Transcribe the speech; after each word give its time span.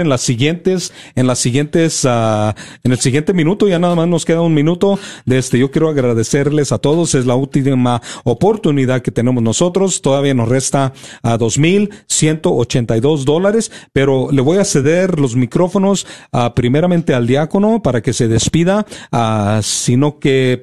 en 0.00 0.08
las 0.08 0.20
siguientes, 0.20 0.92
en 1.14 1.26
las 1.26 1.38
siguientes, 1.38 2.04
uh, 2.04 2.52
en 2.84 2.92
el 2.92 2.98
siguiente 2.98 3.32
minuto, 3.32 3.68
ya 3.68 3.78
nada 3.78 3.94
más 3.94 4.08
nos 4.08 4.24
queda 4.24 4.40
un 4.40 4.54
minuto 4.54 4.98
de 5.24 5.38
este, 5.38 5.58
yo 5.58 5.70
quiero 5.70 5.88
agradecerles 5.88 6.72
a 6.72 6.78
todos, 6.78 7.14
es 7.14 7.26
la 7.26 7.34
última 7.34 8.02
oportunidad 8.24 9.02
que 9.02 9.10
tenemos 9.10 9.42
nosotros, 9.42 10.02
todavía 10.02 10.34
nos 10.34 10.48
resta 10.48 10.92
a 11.22 11.36
dos 11.36 11.58
mil 11.58 11.90
ciento 12.06 12.54
ochenta 12.54 12.96
y 12.96 13.00
dos 13.00 13.24
dólares, 13.24 13.72
pero 13.92 14.28
le 14.30 14.42
voy 14.42 14.58
a 14.58 14.64
ceder 14.64 15.18
los 15.18 15.36
micrófonos 15.36 16.06
uh, 16.32 16.54
primeramente 16.54 17.14
al 17.14 17.26
diácono 17.26 17.82
para 17.82 18.02
que 18.02 18.12
se 18.12 18.28
despida, 18.28 18.86
uh, 19.12 19.62
sino 19.62 20.18
que, 20.18 20.60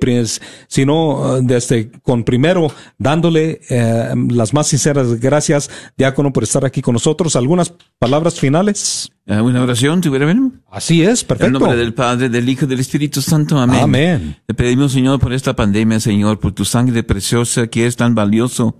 sino 0.68 1.40
desde, 1.42 1.92
con 2.02 2.24
primero 2.24 2.72
dándole 2.98 3.62
eh, 3.70 4.14
las 4.30 4.54
más 4.54 4.68
sinceras 4.68 5.20
gracias, 5.20 5.70
diácono, 5.98 6.32
por 6.32 6.44
estar 6.44 6.66
aquí 6.66 6.82
con 6.82 6.94
nosotros. 6.94 7.36
¿Algunas 7.36 7.74
palabras 8.00 8.40
finales? 8.40 9.12
Una 9.26 9.64
oración, 9.64 10.02
¿tuviera 10.02 10.26
bien? 10.26 10.62
Así 10.70 11.02
es, 11.02 11.24
perfecto. 11.24 11.48
En 11.48 11.54
nombre 11.54 11.78
del 11.78 11.94
Padre, 11.94 12.28
del 12.28 12.50
Hijo 12.50 12.66
y 12.66 12.68
del 12.68 12.82
Espíritu 12.82 13.22
Santo. 13.22 13.58
Amén. 13.58 13.80
Amén. 13.82 14.36
Te 14.46 14.54
pedimos, 14.54 14.92
Señor, 14.92 15.20
por 15.20 15.32
esta 15.32 15.56
pandemia, 15.56 16.02
Señor, 16.02 16.40
por 16.40 16.52
tu 16.52 16.66
sangre 16.66 17.04
preciosa 17.04 17.68
que 17.68 17.86
es 17.86 17.96
tan 17.96 18.16
valioso, 18.16 18.80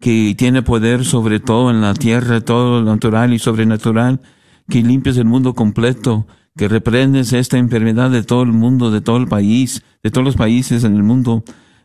que 0.00 0.34
tiene 0.36 0.62
poder 0.62 1.04
sobre 1.04 1.38
todo 1.38 1.70
en 1.70 1.80
la 1.80 1.94
tierra, 1.94 2.40
todo 2.40 2.80
lo 2.80 2.86
natural 2.86 3.32
y 3.32 3.38
sobrenatural, 3.38 4.20
que 4.68 4.82
limpias 4.82 5.16
el 5.16 5.26
mundo 5.26 5.54
completo, 5.54 6.26
que 6.56 6.66
reprendes 6.66 7.32
esta 7.32 7.58
enfermedad 7.58 8.10
de 8.10 8.24
todo 8.24 8.42
el 8.42 8.52
mundo, 8.52 8.90
de 8.90 9.00
todo 9.00 9.18
el 9.18 9.28
país, 9.28 9.84
de 10.02 10.10
todos 10.10 10.24
los 10.24 10.36
países 10.36 10.82
en 10.82 10.96
el 10.96 11.04
mundo 11.04 11.44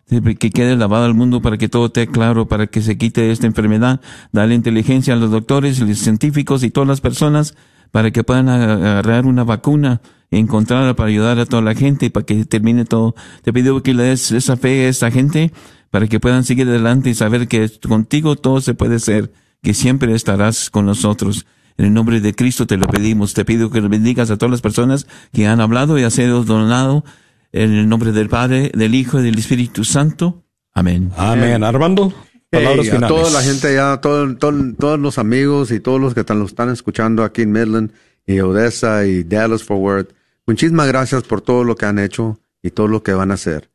que 0.09 0.49
quede 0.49 0.75
lavado 0.75 1.05
al 1.05 1.13
mundo 1.13 1.39
para 1.39 1.59
que 1.59 1.69
todo 1.69 1.85
esté 1.85 2.07
claro, 2.07 2.47
para 2.47 2.65
que 2.65 2.81
se 2.81 2.97
quite 2.97 3.29
esta 3.31 3.45
enfermedad. 3.45 4.01
Dale 4.31 4.55
inteligencia 4.55 5.13
a 5.13 5.17
los 5.17 5.29
doctores, 5.29 5.79
los 5.79 5.99
científicos 5.99 6.63
y 6.63 6.71
todas 6.71 6.87
las 6.87 7.01
personas 7.01 7.55
para 7.91 8.11
que 8.11 8.23
puedan 8.23 8.49
agarrar 8.49 9.25
una 9.25 9.43
vacuna, 9.43 10.01
encontrarla 10.31 10.95
para 10.95 11.09
ayudar 11.09 11.39
a 11.39 11.45
toda 11.45 11.61
la 11.61 11.75
gente 11.75 12.07
y 12.07 12.09
para 12.09 12.25
que 12.25 12.45
termine 12.45 12.85
todo. 12.85 13.15
Te 13.43 13.53
pido 13.53 13.81
que 13.83 13.93
le 13.93 14.03
des 14.03 14.31
esa 14.31 14.57
fe 14.57 14.85
a 14.85 14.89
esta 14.89 15.11
gente 15.11 15.51
para 15.89 16.07
que 16.07 16.19
puedan 16.19 16.43
seguir 16.43 16.67
adelante 16.67 17.09
y 17.09 17.15
saber 17.15 17.47
que 17.47 17.69
contigo 17.87 18.35
todo 18.35 18.61
se 18.61 18.73
puede 18.73 18.99
ser, 18.99 19.31
que 19.61 19.73
siempre 19.73 20.13
estarás 20.13 20.69
con 20.69 20.85
nosotros. 20.85 21.45
En 21.77 21.85
el 21.85 21.93
nombre 21.93 22.19
de 22.19 22.35
Cristo 22.35 22.67
te 22.67 22.77
lo 22.77 22.87
pedimos. 22.87 23.33
Te 23.33 23.45
pido 23.45 23.71
que 23.71 23.79
bendigas 23.79 24.29
a 24.31 24.37
todas 24.37 24.51
las 24.51 24.61
personas 24.61 25.07
que 25.31 25.47
han 25.47 25.61
hablado 25.61 25.97
y 25.97 26.03
han 26.03 26.11
sido 26.11 26.43
donado. 26.43 27.03
En 27.51 27.73
el 27.73 27.89
nombre 27.89 28.11
del 28.11 28.29
Padre, 28.29 28.71
del 28.75 28.93
Hijo 28.93 29.19
y 29.19 29.23
del 29.23 29.39
Espíritu 29.39 29.83
Santo. 29.83 30.43
Amén. 30.73 31.11
Amén. 31.17 31.63
Armando. 31.63 32.13
Palabras 32.51 32.87
hey, 32.89 32.99
a 33.03 33.07
toda 33.07 33.29
la 33.29 33.41
gente 33.41 33.67
allá, 33.67 34.01
todo, 34.01 34.35
todo, 34.35 34.73
todos 34.77 34.99
los 34.99 35.19
amigos 35.19 35.71
y 35.71 35.79
todos 35.79 36.01
los 36.01 36.13
que 36.15 36.21
están, 36.21 36.41
están 36.43 36.69
escuchando 36.69 37.23
aquí 37.23 37.43
en 37.43 37.51
Midland 37.51 37.91
y 38.25 38.39
Odessa 38.39 39.05
y 39.05 39.23
Dallas 39.23 39.63
Forward, 39.63 40.07
muchísimas 40.47 40.87
gracias 40.87 41.23
por 41.23 41.41
todo 41.41 41.63
lo 41.63 41.75
que 41.75 41.85
han 41.85 41.99
hecho 41.99 42.39
y 42.63 42.71
todo 42.71 42.87
lo 42.87 43.03
que 43.03 43.13
van 43.13 43.31
a 43.31 43.35
hacer. 43.35 43.69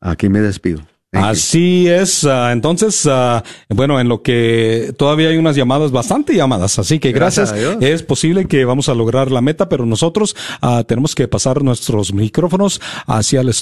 Aquí 0.00 0.28
me 0.28 0.40
despido. 0.40 0.86
Así 1.12 1.88
es. 1.88 2.24
Uh, 2.24 2.50
entonces, 2.50 3.06
uh, 3.06 3.40
bueno, 3.68 4.00
en 4.00 4.08
lo 4.08 4.22
que 4.22 4.92
todavía 4.98 5.28
hay 5.28 5.36
unas 5.36 5.56
llamadas, 5.56 5.90
bastante 5.90 6.34
llamadas, 6.34 6.78
así 6.78 6.98
que 6.98 7.12
gracias. 7.12 7.52
gracias 7.52 7.82
es 7.82 8.02
posible 8.02 8.46
que 8.46 8.64
vamos 8.64 8.88
a 8.88 8.94
lograr 8.94 9.30
la 9.30 9.40
meta, 9.40 9.68
pero 9.68 9.86
nosotros 9.86 10.36
uh, 10.62 10.84
tenemos 10.84 11.14
que 11.14 11.28
pasar 11.28 11.62
nuestros 11.62 12.12
micrófonos 12.12 12.80
hacia 13.06 13.40
el, 13.40 13.52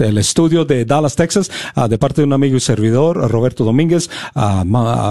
el 0.00 0.18
estudio 0.18 0.64
de 0.64 0.84
Dallas, 0.84 1.16
Texas, 1.16 1.50
de 1.88 1.98
parte 1.98 2.20
de 2.20 2.26
un 2.26 2.32
amigo 2.32 2.56
y 2.56 2.60
servidor, 2.60 3.30
Roberto 3.30 3.64
Domínguez. 3.64 4.10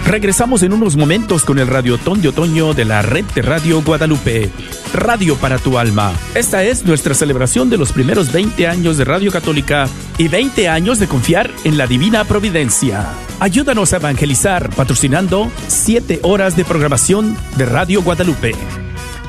Regresamos 0.09 0.64
en 0.64 0.74
unos 0.74 0.96
momentos 0.96 1.46
con 1.46 1.59
el 1.59 1.68
Radiotón 1.68 2.20
de 2.20 2.30
Otoño 2.30 2.74
de 2.74 2.84
la 2.84 3.03
red 3.03 3.25
de 3.36 3.44
Radio 3.44 3.84
Guadalupe. 3.84 4.50
Radio 4.92 5.36
para 5.36 5.59
tu 5.59 5.78
alma. 5.78 6.12
Esta 6.34 6.64
es 6.64 6.84
nuestra 6.84 7.14
celebración 7.14 7.70
de 7.70 7.78
los 7.78 7.92
primeros 7.92 8.31
20 8.31 8.66
años 8.66 8.97
de 8.97 9.06
Radio 9.06 9.31
Católica 9.31 9.88
y 10.18 10.28
20 10.28 10.68
años 10.68 10.97
de 10.97 11.08
confiar 11.08 11.52
en 11.64 11.78
la 11.78 11.86
Divina 11.86 12.24
Providencia. 12.24 13.08
Ayúdanos 13.40 13.94
a 13.94 13.97
evangelizar 13.97 14.72
patrocinando 14.72 15.52
7 15.68 16.22
horas 16.24 16.58
de 16.58 16.66
programación 16.66 17.38
de 17.56 17.68
Radio 17.68 18.02
Guadalupe. 18.02 18.53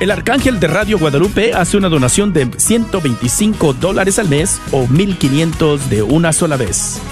El 0.01 0.11
Arcángel 0.11 0.61
de 0.61 0.69
Radio 0.69 0.99
Guadalupe 0.99 1.53
hace 1.53 1.77
una 1.77 1.91
donación 1.91 2.33
de 2.33 2.49
125 2.57 3.75
dólares 3.75 4.19
al 4.19 4.31
mes 4.31 4.63
o 4.73 4.87
1.500 4.87 5.77
de 5.91 6.03
una 6.03 6.33
sola 6.33 6.57
vez. 6.57 7.03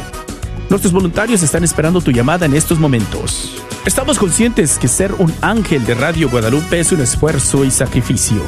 Nuestros 0.70 0.92
voluntarios 0.92 1.44
están 1.44 1.62
esperando 1.62 2.00
tu 2.00 2.10
llamada 2.10 2.46
en 2.46 2.54
estos 2.54 2.80
momentos. 2.80 3.62
Estamos 3.86 4.18
conscientes 4.18 4.76
que 4.76 4.88
ser 4.88 5.14
un 5.14 5.32
ángel 5.40 5.86
de 5.86 5.94
Radio 5.94 6.28
Guadalupe 6.28 6.80
es 6.80 6.90
un 6.90 7.00
esfuerzo 7.00 7.64
y 7.64 7.70
sacrificio. 7.70 8.42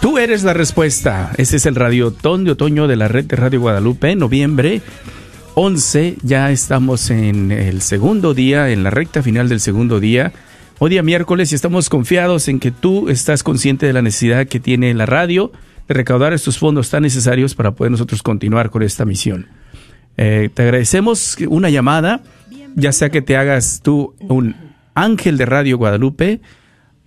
Tú 0.01 0.19
eres 0.19 0.45
la 0.45 0.53
respuesta. 0.53 1.33
Ese 1.37 1.57
es 1.57 1.67
el 1.67 1.75
Radiotón 1.75 2.45
de 2.45 2.53
Otoño 2.53 2.87
de 2.87 2.95
la 2.95 3.09
red 3.09 3.25
de 3.25 3.35
Radio 3.35 3.59
Guadalupe, 3.61 4.15
noviembre 4.15 4.83
11. 5.59 6.19
Ya 6.23 6.51
estamos 6.51 7.09
en 7.09 7.51
el 7.51 7.81
segundo 7.81 8.35
día, 8.35 8.69
en 8.69 8.83
la 8.83 8.91
recta 8.91 9.23
final 9.23 9.49
del 9.49 9.61
segundo 9.61 10.01
día. 10.01 10.35
Hoy 10.79 10.91
día 10.91 11.03
miércoles 11.03 11.51
y 11.51 11.55
estamos 11.55 11.89
confiados 11.89 12.49
en 12.49 12.61
que 12.61 12.71
tú 12.71 13.09
estás 13.09 13.43
consciente 13.43 13.87
de 13.87 13.95
la 13.95 14.03
necesidad 14.03 14.47
que 14.49 14.61
tiene 14.61 14.93
la 14.93 15.07
radio 15.07 15.53
de 15.89 15.95
recaudar 15.95 16.35
estos 16.35 16.59
fondos 16.59 16.91
tan 16.91 17.05
necesarios 17.05 17.55
para 17.55 17.71
poder 17.71 17.91
nosotros 17.91 18.23
continuar 18.23 18.69
con 18.69 18.83
esta 18.83 19.07
misión. 19.07 19.47
Eh, 20.19 20.51
te 20.53 20.61
agradecemos 20.61 21.39
una 21.49 21.71
llamada, 21.71 22.21
ya 22.75 22.93
sea 22.93 23.09
que 23.09 23.23
te 23.23 23.39
hagas 23.39 23.81
tú 23.83 24.15
un 24.21 24.57
ángel 24.95 25.39
de 25.39 25.47
Radio 25.47 25.79
Guadalupe, 25.79 26.43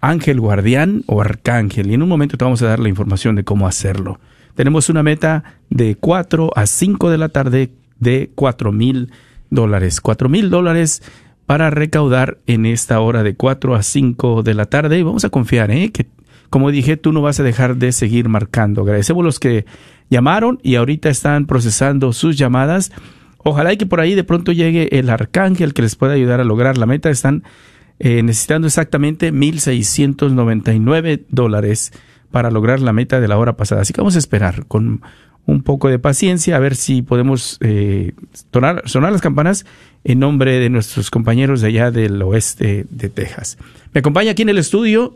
ángel 0.02 0.40
guardián 0.40 1.04
o 1.06 1.22
arcángel. 1.22 1.92
Y 1.92 1.94
en 1.94 2.02
un 2.02 2.10
momento 2.10 2.36
te 2.36 2.46
vamos 2.46 2.64
a 2.64 2.68
dar 2.68 2.80
la 2.80 2.90
información 2.90 3.36
de 3.36 3.44
cómo 3.44 3.68
hacerlo. 3.68 4.20
Tenemos 4.56 4.90
una 4.90 5.04
meta 5.04 5.44
de 5.70 5.96
4 5.96 6.50
a 6.56 6.66
5 6.66 7.12
de 7.12 7.18
la 7.20 7.30
tarde 7.30 7.70
de 8.00 8.32
4 8.36 8.72
mil 8.72 9.12
dólares. 9.50 10.02
4 10.02 10.30
mil 10.30 10.50
dólares 10.50 11.02
para 11.46 11.70
recaudar 11.70 12.38
en 12.46 12.66
esta 12.66 13.00
hora 13.00 13.24
de 13.24 13.36
4 13.36 13.76
a 13.76 13.84
5 13.84 14.44
de 14.44 14.54
la 14.54 14.66
tarde. 14.66 15.00
Y 15.00 15.04
vamos 15.04 15.26
a 15.26 15.30
confiar, 15.30 15.72
¿eh? 15.72 15.92
que 15.92 16.08
como 16.50 16.72
dije, 16.72 16.98
tú 16.98 17.12
no 17.14 17.22
vas 17.22 17.40
a 17.40 17.44
dejar 17.44 17.78
de 17.78 17.92
seguir 17.92 18.28
marcando. 18.28 18.82
Agradecemos 18.82 19.24
los 19.24 19.40
que 19.40 19.66
llamaron 20.10 20.60
y 20.64 20.76
ahorita 20.76 21.10
están 21.10 21.46
procesando 21.46 22.12
sus 22.14 22.38
llamadas. 22.38 22.92
Ojalá 23.38 23.74
y 23.74 23.78
que 23.78 23.86
por 23.86 24.00
ahí 24.00 24.16
de 24.16 24.24
pronto 24.24 24.52
llegue 24.52 25.00
el 25.00 25.10
arcángel 25.10 25.74
que 25.74 25.82
les 25.84 25.96
pueda 25.96 26.14
ayudar 26.14 26.42
a 26.42 26.44
lograr 26.44 26.78
la 26.78 26.86
meta. 26.88 27.10
Están 27.10 27.44
eh, 28.00 28.24
necesitando 28.24 28.68
exactamente 28.68 29.32
1.699 29.32 31.26
dólares 31.30 31.92
para 32.32 32.52
lograr 32.52 32.80
la 32.80 32.94
meta 32.94 33.20
de 33.20 33.28
la 33.28 33.38
hora 33.38 33.56
pasada. 33.56 33.82
Así 33.82 33.94
que 33.94 34.02
vamos 34.02 34.16
a 34.16 34.20
esperar 34.20 34.66
con 34.68 35.02
un 35.50 35.64
poco 35.64 35.90
de 35.90 36.00
paciencia 36.00 36.56
a 36.56 36.60
ver 36.60 36.76
si 36.76 37.02
podemos 37.02 37.58
eh, 37.62 38.14
sonar, 38.54 38.84
sonar 38.86 39.12
las 39.12 39.22
campanas 39.22 39.66
en 40.04 40.20
nombre 40.20 40.60
de 40.60 40.70
nuestros 40.70 41.10
compañeros 41.10 41.62
de 41.62 41.68
allá 41.68 41.92
del 41.92 42.22
oeste 42.22 42.86
de 42.90 43.10
Texas. 43.10 43.58
Me 43.94 44.00
acompaña 44.00 44.32
aquí 44.32 44.44
en 44.44 44.50
el 44.50 44.58
estudio 44.58 45.16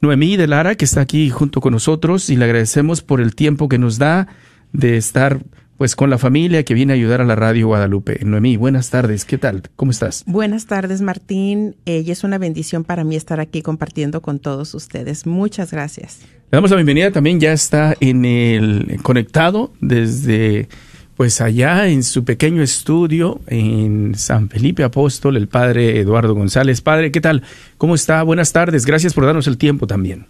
Noemí 0.00 0.36
de 0.36 0.48
Lara, 0.48 0.74
que 0.74 0.84
está 0.84 1.00
aquí 1.00 1.30
junto 1.30 1.60
con 1.60 1.72
nosotros 1.72 2.28
y 2.28 2.36
le 2.36 2.44
agradecemos 2.44 3.02
por 3.02 3.20
el 3.20 3.34
tiempo 3.34 3.68
que 3.68 3.78
nos 3.78 3.98
da 3.98 4.26
de 4.72 4.96
estar 4.96 5.40
pues 5.82 5.96
con 5.96 6.10
la 6.10 6.18
familia 6.18 6.62
que 6.62 6.74
viene 6.74 6.92
a 6.92 6.94
ayudar 6.94 7.22
a 7.22 7.24
la 7.24 7.34
radio 7.34 7.66
Guadalupe. 7.66 8.20
Noemí, 8.24 8.56
buenas 8.56 8.90
tardes, 8.90 9.24
¿qué 9.24 9.36
tal? 9.36 9.64
¿Cómo 9.74 9.90
estás? 9.90 10.22
Buenas 10.28 10.66
tardes, 10.66 11.02
Martín. 11.02 11.74
Eh, 11.86 12.04
y 12.06 12.12
es 12.12 12.22
una 12.22 12.38
bendición 12.38 12.84
para 12.84 13.02
mí 13.02 13.16
estar 13.16 13.40
aquí 13.40 13.62
compartiendo 13.62 14.22
con 14.22 14.38
todos 14.38 14.74
ustedes. 14.74 15.26
Muchas 15.26 15.72
gracias. 15.72 16.20
Le 16.22 16.50
damos 16.52 16.70
la 16.70 16.76
bienvenida 16.76 17.10
también, 17.10 17.40
ya 17.40 17.52
está 17.52 17.96
en 17.98 18.24
el 18.24 19.00
conectado 19.02 19.72
desde 19.80 20.68
pues 21.16 21.40
allá 21.40 21.88
en 21.88 22.04
su 22.04 22.22
pequeño 22.22 22.62
estudio 22.62 23.40
en 23.48 24.14
San 24.14 24.50
Felipe 24.50 24.84
Apóstol, 24.84 25.36
el 25.36 25.48
padre 25.48 25.98
Eduardo 25.98 26.32
González. 26.36 26.80
Padre, 26.80 27.10
¿qué 27.10 27.20
tal? 27.20 27.42
¿Cómo 27.76 27.96
está? 27.96 28.22
Buenas 28.22 28.52
tardes. 28.52 28.86
Gracias 28.86 29.14
por 29.14 29.26
darnos 29.26 29.48
el 29.48 29.58
tiempo 29.58 29.88
también. 29.88 30.26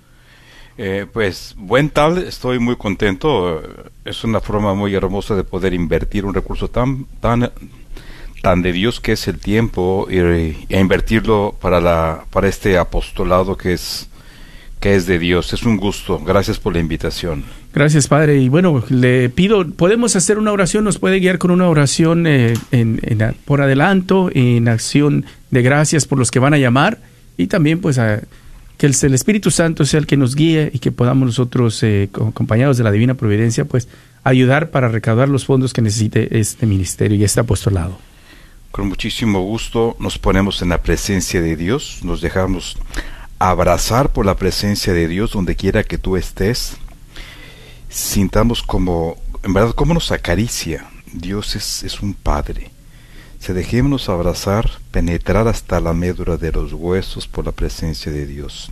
Eh, 0.78 1.06
pues 1.12 1.54
buen 1.56 1.90
tal, 1.90 2.18
estoy 2.18 2.58
muy 2.58 2.76
contento. 2.76 3.62
Es 4.04 4.24
una 4.24 4.40
forma 4.40 4.74
muy 4.74 4.94
hermosa 4.94 5.34
de 5.34 5.44
poder 5.44 5.74
invertir 5.74 6.24
un 6.24 6.34
recurso 6.34 6.68
tan 6.68 7.06
tan 7.20 7.50
tan 8.42 8.62
de 8.62 8.72
Dios 8.72 8.98
que 8.98 9.12
es 9.12 9.28
el 9.28 9.38
tiempo 9.38 10.08
y, 10.10 10.18
e 10.18 10.80
invertirlo 10.80 11.54
para 11.60 11.80
la 11.80 12.24
para 12.30 12.48
este 12.48 12.78
apostolado 12.78 13.56
que 13.56 13.74
es 13.74 14.08
que 14.82 14.96
es 14.96 15.06
de 15.06 15.18
Dios. 15.18 15.52
Es 15.52 15.62
un 15.62 15.76
gusto. 15.76 16.18
Gracias 16.18 16.58
por 16.58 16.72
la 16.72 16.80
invitación. 16.80 17.44
Gracias, 17.72 18.08
Padre. 18.08 18.38
Y 18.38 18.48
bueno, 18.48 18.82
le 18.88 19.30
pido, 19.30 19.66
podemos 19.70 20.16
hacer 20.16 20.38
una 20.38 20.50
oración, 20.50 20.82
nos 20.82 20.98
puede 20.98 21.20
guiar 21.20 21.38
con 21.38 21.52
una 21.52 21.68
oración 21.68 22.26
eh, 22.26 22.54
en, 22.72 23.00
por 23.44 23.62
adelanto, 23.62 24.28
en 24.34 24.68
acción 24.68 25.24
de 25.50 25.62
gracias 25.62 26.06
por 26.06 26.18
los 26.18 26.32
que 26.32 26.40
van 26.40 26.52
a 26.52 26.58
llamar 26.58 26.98
y 27.36 27.46
también 27.46 27.80
pues 27.80 27.98
a 27.98 28.22
que 28.82 28.88
el, 28.88 29.14
Espíritu 29.14 29.52
Santo 29.52 29.84
sea 29.84 30.00
el 30.00 30.08
que 30.08 30.16
nos 30.16 30.34
guíe 30.34 30.68
y 30.74 30.80
que 30.80 30.90
podamos 30.90 31.24
nosotros, 31.26 31.80
eh, 31.84 32.10
acompañados 32.14 32.78
de 32.78 32.82
la 32.82 32.90
Divina 32.90 33.14
Providencia, 33.14 33.64
pues 33.64 33.86
ayudar 34.24 34.72
para 34.72 34.88
recaudar 34.88 35.28
los 35.28 35.44
fondos 35.44 35.72
que 35.72 35.82
necesite 35.82 36.40
este 36.40 36.66
ministerio 36.66 37.16
y 37.16 37.22
este 37.22 37.38
apostolado. 37.38 37.96
Con 38.72 38.88
muchísimo 38.88 39.40
gusto 39.42 39.94
nos 40.00 40.18
ponemos 40.18 40.62
en 40.62 40.70
la 40.70 40.82
presencia 40.82 41.40
de 41.40 41.54
Dios, 41.54 42.00
nos 42.02 42.20
dejamos 42.20 42.76
abrazar 43.38 44.12
por 44.12 44.26
la 44.26 44.34
presencia 44.34 44.92
de 44.92 45.06
Dios 45.06 45.30
donde 45.30 45.54
quiera 45.54 45.84
que 45.84 45.96
tú 45.96 46.16
estés. 46.16 46.76
Sintamos 47.88 48.64
como, 48.64 49.16
en 49.44 49.52
verdad, 49.52 49.76
cómo 49.76 49.94
nos 49.94 50.10
acaricia. 50.10 50.90
Dios 51.12 51.54
es, 51.54 51.84
es 51.84 52.00
un 52.00 52.14
Padre 52.14 52.72
se 53.42 53.54
dejémonos 53.54 54.08
abrazar, 54.08 54.70
penetrar 54.92 55.48
hasta 55.48 55.80
la 55.80 55.92
médula 55.92 56.36
de 56.36 56.52
los 56.52 56.72
huesos 56.72 57.26
por 57.26 57.44
la 57.44 57.50
presencia 57.50 58.12
de 58.12 58.24
Dios. 58.24 58.70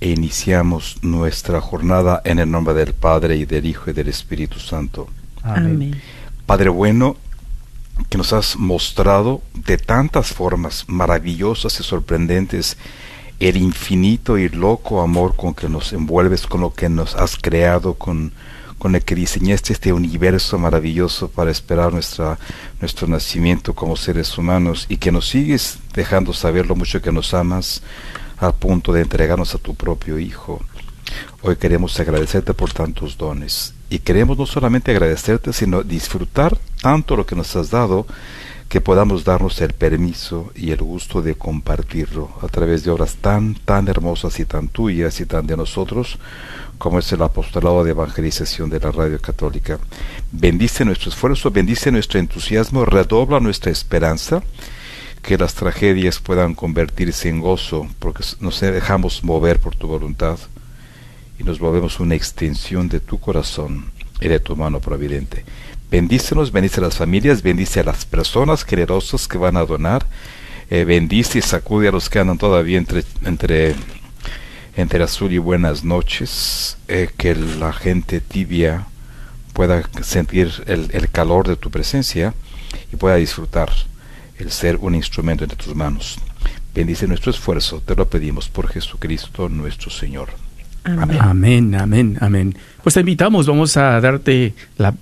E 0.00 0.08
iniciamos 0.08 0.96
nuestra 1.02 1.60
jornada 1.60 2.22
en 2.24 2.38
el 2.38 2.50
nombre 2.50 2.72
del 2.72 2.94
Padre 2.94 3.36
y 3.36 3.44
del 3.44 3.66
Hijo 3.66 3.90
y 3.90 3.92
del 3.92 4.08
Espíritu 4.08 4.58
Santo. 4.58 5.06
Amén. 5.42 6.00
Padre 6.46 6.70
bueno, 6.70 7.18
que 8.08 8.16
nos 8.16 8.32
has 8.32 8.56
mostrado 8.56 9.42
de 9.52 9.76
tantas 9.76 10.28
formas 10.28 10.84
maravillosas 10.86 11.78
y 11.78 11.82
sorprendentes 11.82 12.78
el 13.38 13.58
infinito 13.58 14.38
y 14.38 14.48
loco 14.48 15.02
amor 15.02 15.36
con 15.36 15.52
que 15.52 15.68
nos 15.68 15.92
envuelves, 15.92 16.46
con 16.46 16.62
lo 16.62 16.72
que 16.72 16.88
nos 16.88 17.16
has 17.16 17.36
creado, 17.36 17.92
con 17.94 18.32
con 18.84 18.94
el 18.94 19.02
que 19.02 19.14
diseñaste 19.14 19.72
este 19.72 19.94
universo 19.94 20.58
maravilloso 20.58 21.28
para 21.28 21.50
esperar 21.50 21.90
nuestra, 21.90 22.38
nuestro 22.82 23.08
nacimiento 23.08 23.72
como 23.72 23.96
seres 23.96 24.36
humanos 24.36 24.84
y 24.90 24.98
que 24.98 25.10
nos 25.10 25.26
sigues 25.26 25.78
dejando 25.94 26.34
saber 26.34 26.66
lo 26.66 26.76
mucho 26.76 27.00
que 27.00 27.10
nos 27.10 27.32
amas 27.32 27.80
al 28.36 28.52
punto 28.52 28.92
de 28.92 29.00
entregarnos 29.00 29.54
a 29.54 29.58
tu 29.58 29.74
propio 29.74 30.18
Hijo. 30.18 30.60
Hoy 31.40 31.56
queremos 31.56 31.98
agradecerte 31.98 32.52
por 32.52 32.74
tantos 32.74 33.16
dones 33.16 33.72
y 33.88 34.00
queremos 34.00 34.36
no 34.36 34.44
solamente 34.44 34.90
agradecerte, 34.90 35.54
sino 35.54 35.82
disfrutar 35.82 36.58
tanto 36.82 37.16
lo 37.16 37.24
que 37.24 37.36
nos 37.36 37.56
has 37.56 37.70
dado 37.70 38.06
que 38.68 38.82
podamos 38.82 39.24
darnos 39.24 39.62
el 39.62 39.72
permiso 39.72 40.52
y 40.54 40.72
el 40.72 40.82
gusto 40.82 41.22
de 41.22 41.36
compartirlo 41.36 42.32
a 42.42 42.48
través 42.48 42.84
de 42.84 42.90
obras 42.90 43.16
tan, 43.16 43.54
tan 43.54 43.88
hermosas 43.88 44.38
y 44.40 44.44
tan 44.44 44.68
tuyas 44.68 45.20
y 45.20 45.26
tan 45.26 45.46
de 45.46 45.56
nosotros 45.56 46.18
como 46.78 46.98
es 46.98 47.12
el 47.12 47.22
apostolado 47.22 47.84
de 47.84 47.90
evangelización 47.90 48.70
de 48.70 48.80
la 48.80 48.90
radio 48.90 49.20
católica. 49.20 49.78
Bendice 50.32 50.84
nuestro 50.84 51.10
esfuerzo, 51.10 51.50
bendice 51.50 51.90
nuestro 51.90 52.18
entusiasmo, 52.18 52.84
redobla 52.84 53.40
nuestra 53.40 53.70
esperanza, 53.70 54.42
que 55.22 55.38
las 55.38 55.54
tragedias 55.54 56.18
puedan 56.20 56.54
convertirse 56.54 57.28
en 57.28 57.40
gozo, 57.40 57.88
porque 57.98 58.24
nos 58.40 58.60
dejamos 58.60 59.24
mover 59.24 59.58
por 59.58 59.74
tu 59.74 59.88
voluntad 59.88 60.38
y 61.38 61.44
nos 61.44 61.58
volvemos 61.58 61.98
una 62.00 62.14
extensión 62.14 62.88
de 62.88 63.00
tu 63.00 63.18
corazón 63.18 63.90
y 64.20 64.28
de 64.28 64.40
tu 64.40 64.54
mano 64.54 64.80
providente. 64.80 65.44
Bendícenos, 65.90 66.52
bendice 66.52 66.80
a 66.80 66.84
las 66.84 66.96
familias, 66.96 67.42
bendice 67.42 67.80
a 67.80 67.84
las 67.84 68.04
personas 68.04 68.64
generosas 68.64 69.28
que 69.28 69.38
van 69.38 69.56
a 69.56 69.64
donar, 69.64 70.06
eh, 70.70 70.84
bendice 70.84 71.38
y 71.38 71.42
sacude 71.42 71.88
a 71.88 71.92
los 71.92 72.10
que 72.10 72.18
andan 72.18 72.38
todavía 72.38 72.78
entre, 72.78 73.04
entre 73.24 73.74
entre 74.76 75.02
azul 75.02 75.32
y 75.32 75.38
buenas 75.38 75.84
noches, 75.84 76.76
eh, 76.88 77.08
que 77.16 77.34
la 77.34 77.72
gente 77.72 78.20
tibia 78.20 78.86
pueda 79.52 79.82
sentir 80.02 80.50
el, 80.66 81.08
calor 81.10 81.46
de 81.46 81.56
tu 81.56 81.70
presencia 81.70 82.34
y 82.92 82.96
pueda 82.96 83.16
disfrutar 83.16 83.70
el 84.38 84.50
ser 84.50 84.76
un 84.76 84.96
instrumento 84.96 85.44
entre 85.44 85.56
tus 85.56 85.74
manos. 85.74 86.18
Bendice 86.74 87.06
nuestro 87.06 87.30
esfuerzo, 87.30 87.80
te 87.84 87.94
lo 87.94 88.08
pedimos 88.08 88.48
por 88.48 88.68
Jesucristo 88.68 89.48
nuestro 89.48 89.90
Señor. 89.90 90.30
Amén. 90.82 91.18
Amén, 91.20 91.74
amén, 91.76 92.18
amén. 92.20 92.58
Pues 92.82 92.94
te 92.94 93.00
invitamos, 93.00 93.46
vamos 93.46 93.76
a 93.76 94.00
darte 94.00 94.54
la, 94.76 94.92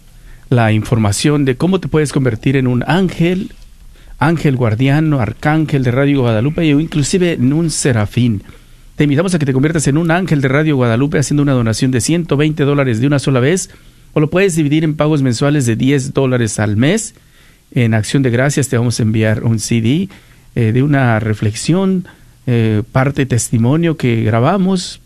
la 0.50 0.70
información 0.70 1.46
de 1.46 1.56
cómo 1.56 1.80
te 1.80 1.88
puedes 1.88 2.12
convertir 2.12 2.56
en 2.56 2.66
un 2.66 2.84
ángel, 2.86 3.52
ángel 4.18 4.54
guardiano, 4.54 5.18
arcángel 5.18 5.82
de 5.82 5.90
Radio 5.90 6.20
Guadalupe 6.20 6.74
o 6.74 6.78
inclusive 6.78 7.32
en 7.32 7.54
un 7.54 7.70
serafín. 7.70 8.42
Te 9.02 9.04
invitamos 9.04 9.34
a 9.34 9.40
que 9.40 9.46
te 9.46 9.52
conviertas 9.52 9.88
en 9.88 9.98
un 9.98 10.12
ángel 10.12 10.40
de 10.40 10.46
Radio 10.46 10.76
Guadalupe 10.76 11.18
haciendo 11.18 11.42
una 11.42 11.54
donación 11.54 11.90
de 11.90 12.00
120 12.00 12.62
dólares 12.62 13.00
de 13.00 13.08
una 13.08 13.18
sola 13.18 13.40
vez 13.40 13.68
o 14.12 14.20
lo 14.20 14.30
puedes 14.30 14.54
dividir 14.54 14.84
en 14.84 14.94
pagos 14.94 15.22
mensuales 15.22 15.66
de 15.66 15.74
10 15.74 16.14
dólares 16.14 16.60
al 16.60 16.76
mes. 16.76 17.16
En 17.72 17.94
acción 17.94 18.22
de 18.22 18.30
gracias 18.30 18.68
te 18.68 18.78
vamos 18.78 19.00
a 19.00 19.02
enviar 19.02 19.42
un 19.42 19.58
CD 19.58 20.08
eh, 20.54 20.70
de 20.70 20.84
una 20.84 21.18
reflexión, 21.18 22.06
eh, 22.46 22.84
parte 22.92 23.26
testimonio 23.26 23.96
que 23.96 24.22
grabamos, 24.22 25.00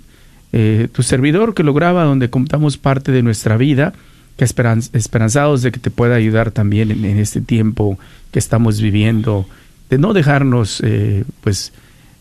eh, 0.53 0.89
tu 0.93 1.03
servidor 1.03 1.55
que 1.55 1.63
lo 1.63 1.73
graba 1.73 2.05
donde 2.05 2.29
contamos 2.29 2.77
parte 2.77 3.13
de 3.13 3.23
nuestra 3.23 3.57
vida, 3.57 3.95
que 4.37 4.45
esperanzados 4.45 5.63
de 5.63 5.73
que 5.73 5.81
te 5.81 5.91
pueda 5.91 6.17
ayudar 6.17 6.51
también 6.51 6.91
en, 6.91 7.03
en, 7.07 7.19
este 7.19 7.41
tiempo 7.41 7.99
que 8.31 8.41
estamos 8.41 8.79
viviendo, 8.79 9.49
de 9.89 9.97
no 9.97 10.13
dejarnos 10.13 10.83
pues 11.41 11.73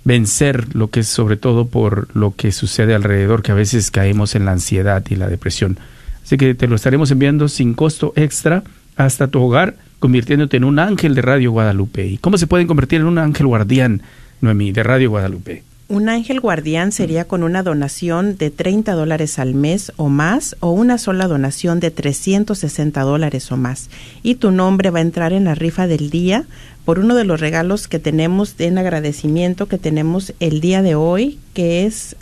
vencer 0.05 0.73
lo 0.75 0.89
que 0.89 1.01
es 1.01 1.07
sobre 1.07 1.35
todo 1.35 1.67
por 1.67 2.07
lo 2.15 2.33
que 2.33 2.53
sucede 2.53 2.95
alrededor, 2.95 3.41
que 3.43 3.51
a 3.51 3.55
veces 3.55 3.91
caemos 3.91 4.35
en 4.35 4.45
la 4.45 4.51
ansiedad 4.51 5.03
y 5.09 5.15
la 5.15 5.27
depresión. 5.27 5.77
Así 6.23 6.37
que 6.37 6.55
te 6.55 6.67
lo 6.67 6.75
estaremos 6.75 7.11
enviando 7.11 7.49
sin 7.49 7.73
costo 7.73 8.13
extra 8.15 8.63
hasta 8.95 9.27
tu 9.27 9.41
hogar, 9.41 9.75
convirtiéndote 9.99 10.57
en 10.57 10.63
un 10.63 10.79
ángel 10.79 11.15
de 11.15 11.21
Radio 11.21 11.51
Guadalupe. 11.51 12.05
¿Y 12.05 12.17
cómo 12.17 12.37
se 12.37 12.47
pueden 12.47 12.67
convertir 12.67 13.01
en 13.01 13.07
un 13.07 13.17
ángel 13.17 13.47
guardián, 13.47 14.03
Noemí, 14.41 14.71
de 14.71 14.83
Radio 14.83 15.09
Guadalupe? 15.09 15.63
Un 15.87 16.09
ángel 16.09 16.39
guardián 16.39 16.91
sería 16.91 17.25
con 17.25 17.43
una 17.43 17.61
donación 17.61 18.37
de 18.37 18.49
30 18.49 18.93
dólares 18.93 19.37
al 19.37 19.53
mes 19.53 19.91
o 19.97 20.09
más 20.09 20.55
o 20.59 20.71
una 20.71 20.97
sola 20.97 21.27
donación 21.27 21.79
de 21.79 21.91
360 21.91 23.01
dólares 23.01 23.51
o 23.51 23.57
más. 23.57 23.91
Y 24.23 24.35
tu 24.35 24.49
nombre 24.49 24.89
va 24.89 24.97
a 24.97 25.03
entrar 25.03 25.31
en 25.31 25.43
la 25.43 25.53
rifa 25.53 25.85
del 25.85 26.09
día 26.09 26.45
por 26.85 26.97
uno 26.97 27.13
de 27.13 27.23
los 27.23 27.39
regalos 27.39 27.87
que 27.87 27.99
tenemos 27.99 28.55
en 28.57 28.79
agradecimiento 28.79 29.67
que 29.67 29.77
tenemos 29.77 30.33
el 30.39 30.59
día 30.59 30.81
de 30.81 30.95
hoy, 30.95 31.37
que 31.53 31.85
es... 31.85 32.15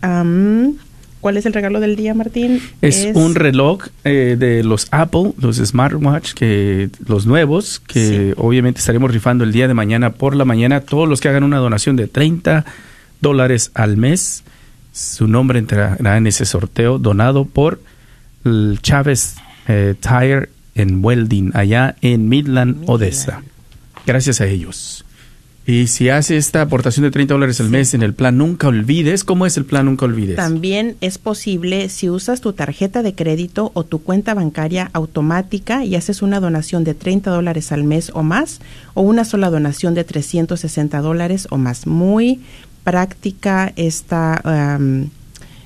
¿Cuál 1.22 1.38
es 1.38 1.46
el 1.46 1.54
regalo 1.54 1.80
del 1.80 1.96
día, 1.96 2.14
Martín? 2.14 2.60
Es, 2.82 3.08
un 3.14 3.36
reloj 3.36 3.88
eh, 4.04 4.36
de 4.38 4.62
los 4.62 4.90
Apple, 4.92 5.32
los 5.40 5.56
smartwatch, 5.56 6.34
que 6.34 6.90
los 7.08 7.26
nuevos, 7.26 7.80
que 7.80 8.34
obviamente 8.36 8.82
estaremos 8.82 9.10
rifando 9.10 9.46
el 9.46 9.54
día 9.54 9.70
de 9.70 9.74
mañana 9.74 10.12
por 10.12 10.36
la 10.36 10.44
mañana. 10.44 10.82
Todos 10.82 11.08
los 11.08 11.22
que 11.22 11.30
hagan 11.30 11.46
una 11.46 11.60
donación 11.60 11.96
de 11.96 12.08
30 12.08 12.66
dólares 13.24 13.72
al 13.74 13.98
mes, 13.98 14.44
su 14.92 15.28
nombre 15.28 15.58
entrará 15.58 16.18
en 16.18 16.28
ese 16.28 16.46
sorteo 16.46 17.00
donado 17.00 17.46
por 17.46 17.82
Chávez 18.84 19.38
eh, 19.68 19.96
Tire 20.00 20.50
en 20.76 21.04
Welding, 21.04 21.52
allá 21.56 21.96
en 22.02 22.30
Midland, 22.30 22.84
Odessa. 22.88 23.42
Gracias 24.06 24.42
a 24.42 24.46
ellos. 24.46 25.04
Y 25.66 25.88
si 25.88 26.10
hace 26.10 26.36
esta 26.36 26.62
aportación 26.62 27.06
de 27.06 27.12
30 27.12 27.36
dólares 27.36 27.62
al 27.62 27.70
mes 27.70 27.94
en 27.94 28.04
el 28.04 28.14
plan 28.14 28.38
Nunca 28.38 28.68
Olvides, 28.68 29.24
¿cómo 29.24 29.46
es 29.46 29.56
el 29.56 29.64
plan 29.64 29.86
Nunca 29.86 30.04
Olvides? 30.04 30.36
También 30.36 30.98
es 31.00 31.18
posible 31.18 31.88
si 31.88 32.10
usas 32.10 32.42
tu 32.42 32.52
tarjeta 32.52 33.02
de 33.02 33.16
crédito 33.16 33.72
o 33.74 33.86
tu 33.86 34.00
cuenta 34.00 34.34
bancaria 34.34 34.90
automática 34.92 35.86
y 35.86 35.96
haces 35.96 36.22
una 36.22 36.42
donación 36.42 36.84
de 36.84 36.96
30 36.96 37.32
dólares 37.32 37.72
al 37.72 37.86
mes 37.86 38.12
o 38.14 38.24
más, 38.24 38.60
o 38.94 39.04
una 39.04 39.24
sola 39.24 39.50
donación 39.50 39.94
de 39.94 40.04
360 40.04 41.00
dólares 41.00 41.48
o 41.50 41.58
más. 41.58 41.88
Muy 41.88 42.42
práctica 42.84 43.72
esta 43.76 44.80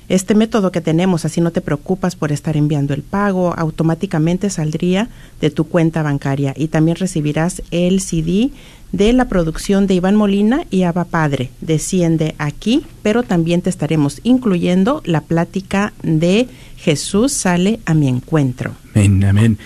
este 0.08 0.34
método 0.34 0.72
que 0.72 0.80
tenemos, 0.80 1.24
así 1.26 1.40
no 1.40 1.50
te 1.50 1.60
preocupas 1.60 2.16
por 2.16 2.32
estar 2.32 2.56
enviando 2.56 2.94
el 2.94 3.02
pago, 3.02 3.54
automáticamente 3.54 4.48
saldría 4.48 5.10
de 5.40 5.50
tu 5.50 5.64
cuenta 5.64 6.02
bancaria 6.02 6.54
y 6.56 6.68
también 6.68 6.96
recibirás 6.96 7.62
el 7.70 8.00
CD 8.00 8.50
de 8.90 9.12
la 9.12 9.28
producción 9.28 9.86
de 9.86 9.94
Iván 9.94 10.16
Molina 10.16 10.64
y 10.70 10.84
Aba 10.84 11.04
Padre. 11.04 11.50
Desciende 11.60 12.34
aquí, 12.38 12.84
pero 13.02 13.22
también 13.22 13.60
te 13.60 13.68
estaremos 13.68 14.20
incluyendo 14.22 15.02
la 15.04 15.20
plática 15.20 15.92
de 16.02 16.48
Jesús 16.78 17.32
sale 17.32 17.80
a 17.84 17.92
mi 17.92 18.08
encuentro. 18.08 18.72
Amén, 18.94 19.22
amén. 19.24 19.58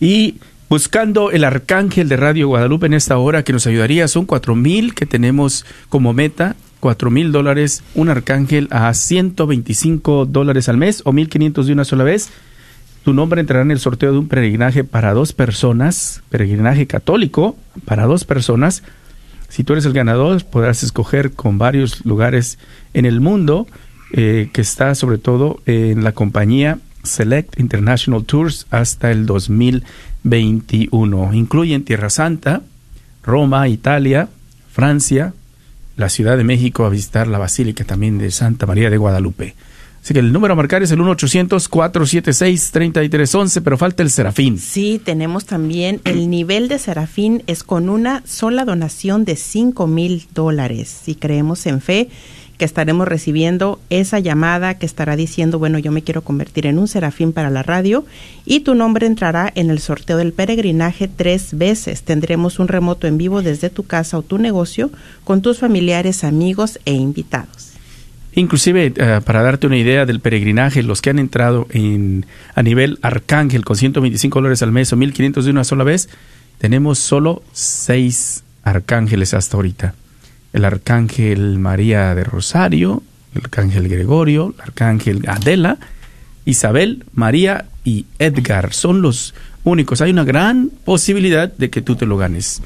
Y 0.00 0.36
buscando 0.70 1.30
el 1.30 1.44
arcángel 1.44 2.08
de 2.08 2.16
Radio 2.16 2.48
Guadalupe 2.48 2.86
en 2.86 2.94
esta 2.94 3.18
hora 3.18 3.42
que 3.42 3.52
nos 3.52 3.66
ayudaría, 3.66 4.08
son 4.08 4.24
cuatro 4.24 4.56
mil 4.56 4.94
que 4.94 5.04
tenemos 5.04 5.66
como 5.90 6.14
meta 6.14 6.56
cuatro 6.80 7.10
mil 7.10 7.30
dólares, 7.30 7.84
un 7.94 8.08
arcángel 8.08 8.66
a 8.70 8.92
125 8.92 10.26
dólares 10.26 10.68
al 10.68 10.78
mes 10.78 11.02
o 11.04 11.12
1500 11.12 11.66
de 11.66 11.72
una 11.72 11.84
sola 11.84 12.04
vez. 12.04 12.30
Tu 13.04 13.12
nombre 13.12 13.40
entrará 13.40 13.62
en 13.62 13.70
el 13.70 13.78
sorteo 13.78 14.12
de 14.12 14.18
un 14.18 14.28
peregrinaje 14.28 14.84
para 14.84 15.14
dos 15.14 15.32
personas, 15.32 16.22
peregrinaje 16.28 16.86
católico 16.86 17.56
para 17.84 18.06
dos 18.06 18.24
personas. 18.24 18.82
Si 19.48 19.64
tú 19.64 19.74
eres 19.74 19.84
el 19.84 19.92
ganador, 19.92 20.44
podrás 20.44 20.82
escoger 20.82 21.32
con 21.32 21.58
varios 21.58 22.04
lugares 22.04 22.58
en 22.94 23.06
el 23.06 23.20
mundo, 23.20 23.66
eh, 24.12 24.50
que 24.52 24.60
está 24.60 24.94
sobre 24.94 25.18
todo 25.18 25.60
en 25.66 26.04
la 26.04 26.12
compañía 26.12 26.78
Select 27.02 27.58
International 27.58 28.24
Tours 28.24 28.66
hasta 28.70 29.10
el 29.10 29.26
2021. 29.26 31.32
Incluyen 31.32 31.84
Tierra 31.84 32.10
Santa, 32.10 32.62
Roma, 33.22 33.68
Italia, 33.68 34.28
Francia, 34.70 35.32
la 36.00 36.08
Ciudad 36.08 36.36
de 36.36 36.44
México 36.44 36.84
a 36.84 36.88
visitar 36.88 37.28
la 37.28 37.38
Basílica 37.38 37.84
también 37.84 38.18
de 38.18 38.32
Santa 38.32 38.66
María 38.66 38.90
de 38.90 38.96
Guadalupe. 38.96 39.54
Así 40.02 40.14
que 40.14 40.20
el 40.20 40.32
número 40.32 40.54
a 40.54 40.56
marcar 40.56 40.82
es 40.82 40.90
el 40.92 41.00
1-800-476-3311, 41.00 43.60
pero 43.62 43.76
falta 43.76 44.02
el 44.02 44.08
serafín. 44.10 44.56
Sí, 44.58 44.98
tenemos 45.04 45.44
también 45.44 46.00
el 46.04 46.30
nivel 46.30 46.68
de 46.68 46.78
serafín 46.78 47.42
es 47.46 47.62
con 47.62 47.90
una 47.90 48.22
sola 48.26 48.64
donación 48.64 49.26
de 49.26 49.36
5 49.36 49.86
mil 49.86 50.26
dólares. 50.32 51.02
Si 51.04 51.14
creemos 51.14 51.66
en 51.66 51.82
fe, 51.82 52.08
que 52.60 52.66
estaremos 52.66 53.08
recibiendo 53.08 53.80
esa 53.88 54.18
llamada 54.18 54.76
que 54.76 54.84
estará 54.84 55.16
diciendo, 55.16 55.58
bueno, 55.58 55.78
yo 55.78 55.92
me 55.92 56.02
quiero 56.02 56.20
convertir 56.20 56.66
en 56.66 56.78
un 56.78 56.88
serafín 56.88 57.32
para 57.32 57.48
la 57.48 57.62
radio 57.62 58.04
y 58.44 58.60
tu 58.60 58.74
nombre 58.74 59.06
entrará 59.06 59.50
en 59.54 59.70
el 59.70 59.78
sorteo 59.78 60.18
del 60.18 60.34
peregrinaje 60.34 61.08
tres 61.08 61.56
veces. 61.56 62.02
Tendremos 62.02 62.58
un 62.58 62.68
remoto 62.68 63.06
en 63.06 63.16
vivo 63.16 63.40
desde 63.40 63.70
tu 63.70 63.84
casa 63.84 64.18
o 64.18 64.22
tu 64.22 64.36
negocio 64.36 64.90
con 65.24 65.40
tus 65.40 65.58
familiares, 65.58 66.22
amigos 66.22 66.78
e 66.84 66.92
invitados. 66.92 67.70
Inclusive, 68.34 68.92
eh, 68.94 69.20
para 69.24 69.42
darte 69.42 69.66
una 69.66 69.78
idea 69.78 70.04
del 70.04 70.20
peregrinaje, 70.20 70.82
los 70.82 71.00
que 71.00 71.08
han 71.08 71.18
entrado 71.18 71.66
en, 71.70 72.26
a 72.54 72.62
nivel 72.62 72.98
arcángel 73.00 73.64
con 73.64 73.76
125 73.76 74.38
dólares 74.38 74.60
al 74.60 74.70
mes 74.70 74.92
o 74.92 74.98
1.500 74.98 75.44
de 75.44 75.50
una 75.50 75.64
sola 75.64 75.84
vez, 75.84 76.10
tenemos 76.58 76.98
solo 76.98 77.42
seis 77.52 78.44
arcángeles 78.64 79.32
hasta 79.32 79.56
ahorita 79.56 79.94
el 80.52 80.64
arcángel 80.64 81.58
María 81.58 82.14
de 82.14 82.24
Rosario, 82.24 83.02
el 83.34 83.42
arcángel 83.44 83.88
Gregorio, 83.88 84.54
el 84.56 84.60
arcángel 84.60 85.24
Adela, 85.28 85.78
Isabel, 86.44 87.04
María 87.12 87.66
y 87.84 88.06
Edgar. 88.18 88.72
Son 88.72 89.02
los 89.02 89.34
únicos. 89.64 90.00
Hay 90.00 90.10
una 90.10 90.24
gran 90.24 90.70
posibilidad 90.84 91.52
de 91.52 91.70
que 91.70 91.82
tú 91.82 91.96
te 91.96 92.06
lo 92.06 92.16
ganes. 92.16 92.62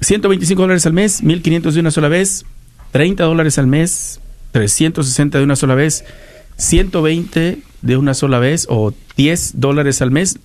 125 0.00 0.60
dólares 0.60 0.86
al 0.86 0.92
mes, 0.92 1.22
1500 1.22 1.74
de 1.74 1.80
una 1.80 1.90
sola 1.90 2.08
vez, 2.08 2.44
30 2.92 3.24
dólares 3.24 3.58
al 3.58 3.66
mes, 3.66 4.20
360 4.52 5.38
de 5.38 5.44
una 5.44 5.56
sola 5.56 5.74
vez, 5.74 6.04
120 6.56 7.58
de 7.82 7.96
una 7.96 8.14
sola 8.14 8.38
vez 8.38 8.66
o 8.68 8.92
10 9.16 9.60
dólares 9.60 10.02
al 10.02 10.10
mes. 10.10 10.38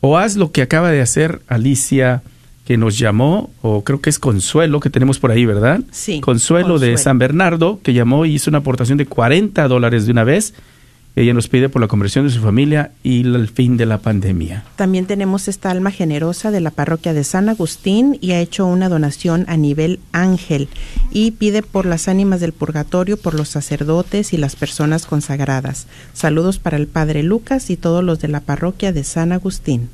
O 0.00 0.18
haz 0.18 0.36
lo 0.36 0.52
que 0.52 0.62
acaba 0.62 0.90
de 0.90 1.00
hacer 1.00 1.40
Alicia 1.48 2.22
que 2.64 2.76
nos 2.78 2.98
llamó, 2.98 3.50
o 3.60 3.84
creo 3.84 4.00
que 4.00 4.10
es 4.10 4.18
Consuelo, 4.18 4.80
que 4.80 4.90
tenemos 4.90 5.18
por 5.18 5.30
ahí, 5.30 5.44
¿verdad? 5.44 5.80
Sí. 5.90 6.20
Consuelo, 6.20 6.78
de 6.78 6.96
San 6.96 7.18
Bernardo, 7.18 7.78
que 7.82 7.92
llamó 7.92 8.24
y 8.24 8.34
hizo 8.34 8.50
una 8.50 8.58
aportación 8.58 8.96
de 8.96 9.06
40 9.06 9.68
dólares 9.68 10.06
de 10.06 10.12
una 10.12 10.24
vez. 10.24 10.54
Ella 11.16 11.32
nos 11.32 11.46
pide 11.46 11.68
por 11.68 11.80
la 11.80 11.86
conversión 11.86 12.26
de 12.26 12.32
su 12.32 12.40
familia 12.40 12.90
y 13.04 13.20
el 13.20 13.48
fin 13.48 13.76
de 13.76 13.86
la 13.86 13.98
pandemia. 13.98 14.64
También 14.74 15.06
tenemos 15.06 15.46
esta 15.46 15.70
alma 15.70 15.92
generosa 15.92 16.50
de 16.50 16.60
la 16.60 16.72
parroquia 16.72 17.12
de 17.12 17.22
San 17.22 17.48
Agustín 17.48 18.18
y 18.20 18.32
ha 18.32 18.40
hecho 18.40 18.66
una 18.66 18.88
donación 18.88 19.44
a 19.46 19.56
nivel 19.56 20.00
ángel 20.10 20.68
y 21.12 21.30
pide 21.32 21.62
por 21.62 21.86
las 21.86 22.08
ánimas 22.08 22.40
del 22.40 22.52
purgatorio, 22.52 23.16
por 23.16 23.34
los 23.34 23.48
sacerdotes 23.48 24.32
y 24.32 24.38
las 24.38 24.56
personas 24.56 25.06
consagradas. 25.06 25.86
Saludos 26.14 26.58
para 26.58 26.78
el 26.78 26.88
Padre 26.88 27.22
Lucas 27.22 27.70
y 27.70 27.76
todos 27.76 28.02
los 28.02 28.18
de 28.18 28.28
la 28.28 28.40
parroquia 28.40 28.92
de 28.92 29.04
San 29.04 29.30
Agustín. 29.30 29.90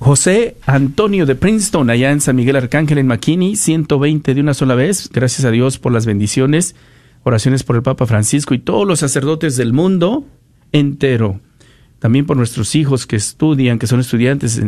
José 0.00 0.56
Antonio 0.64 1.26
de 1.26 1.34
Princeton, 1.34 1.90
allá 1.90 2.10
en 2.10 2.22
San 2.22 2.34
Miguel 2.34 2.56
Arcángel, 2.56 2.98
en 2.98 3.06
McKinney, 3.06 3.54
120 3.54 4.34
de 4.34 4.40
una 4.40 4.54
sola 4.54 4.74
vez. 4.74 5.10
Gracias 5.12 5.44
a 5.44 5.50
Dios 5.50 5.78
por 5.78 5.92
las 5.92 6.06
bendiciones. 6.06 6.74
Oraciones 7.22 7.62
por 7.62 7.76
el 7.76 7.82
Papa 7.82 8.06
Francisco 8.06 8.54
y 8.54 8.58
todos 8.58 8.88
los 8.88 8.98
sacerdotes 8.98 9.58
del 9.58 9.74
mundo 9.74 10.24
entero. 10.72 11.40
También 11.98 12.24
por 12.24 12.38
nuestros 12.38 12.74
hijos 12.74 13.06
que 13.06 13.16
estudian, 13.16 13.78
que 13.78 13.86
son 13.86 14.00
estudiantes, 14.00 14.60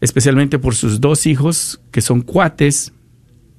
especialmente 0.00 0.58
por 0.58 0.74
sus 0.74 0.98
dos 0.98 1.26
hijos, 1.26 1.82
que 1.90 2.00
son 2.00 2.22
cuates, 2.22 2.94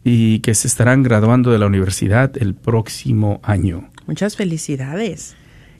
y 0.03 0.39
que 0.39 0.55
se 0.55 0.67
estarán 0.67 1.03
graduando 1.03 1.51
de 1.51 1.59
la 1.59 1.67
universidad 1.67 2.31
el 2.37 2.55
próximo 2.55 3.39
año. 3.43 3.89
Muchas 4.07 4.35
felicidades. 4.35 5.35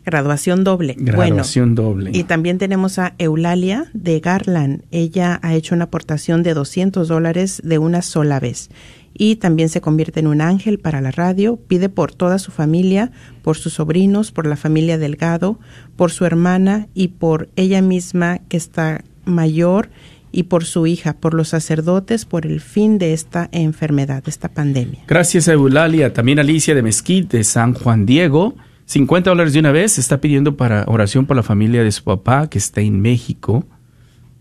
Graduación 0.06 0.64
doble. 0.64 0.96
Graduación 0.98 1.76
doble. 1.76 2.12
Y 2.14 2.24
también 2.24 2.58
tenemos 2.58 3.00
a 3.00 3.14
Eulalia 3.18 3.86
de 3.94 4.20
Garland. 4.20 4.84
Ella 4.92 5.40
ha 5.44 5.54
hecho 5.54 5.76
una 5.76 5.86
aportación 5.86 6.44
de 6.44 6.54
200 6.54 7.08
dólares 7.08 7.62
de 7.64 7.78
una 7.78 8.02
sola 8.02 8.40
vez. 8.40 8.70
Y 9.14 9.36
también 9.36 9.70
se 9.70 9.82
convierte 9.82 10.22
en 10.22 10.28
un 10.28 10.42
ángel 10.42 10.80
para 10.80 11.02
la 11.02 11.12
radio. 11.12 11.58
Pide 11.58 11.90
por 11.90 12.14
toda 12.14 12.40
su 12.40 12.52
familia, 12.52 13.12
por 13.44 13.58
sus 13.58 13.74
sobrinos, 13.74 14.32
por 14.32 14.48
la 14.48 14.56
familia 14.56 14.98
Delgado, 14.98 15.60
por 15.96 16.12
su 16.12 16.26
hermana 16.26 16.88
y 16.94 17.10
por 17.10 17.50
ella 17.56 17.82
misma 17.82 18.40
que 18.48 18.58
está 18.58 19.04
mayor 19.26 19.90
y 20.32 20.44
por 20.44 20.66
su 20.66 20.88
hija, 20.88 21.14
por 21.14 21.34
los 21.34 21.50
sacerdotes, 21.50 22.26
por 22.26 22.46
el 22.46 22.62
fin 22.62 22.98
de 22.98 23.14
esta 23.14 23.50
enfermedad, 23.52 24.24
de 24.24 24.32
esta 24.32 24.50
pandemia. 24.50 25.04
Gracias 25.08 25.48
a 25.48 25.54
Eulalia, 25.54 26.14
también 26.14 26.40
Alicia 26.40 26.74
de 26.74 26.82
Mesquite, 26.82 27.38
de 27.38 27.44
San 27.44 27.74
Juan 27.74 28.06
Diego, 28.06 28.56
50 28.92 29.30
dólares 29.30 29.54
de 29.54 29.60
una 29.60 29.72
vez, 29.72 29.98
está 29.98 30.20
pidiendo 30.20 30.58
para 30.58 30.84
oración 30.86 31.26
por 31.26 31.38
la 31.38 31.44
familia 31.44 31.82
de 31.82 31.94
su 31.94 32.04
papá 32.04 32.50
que 32.50 32.58
está 32.58 32.82
en 32.82 33.00
México, 33.00 33.64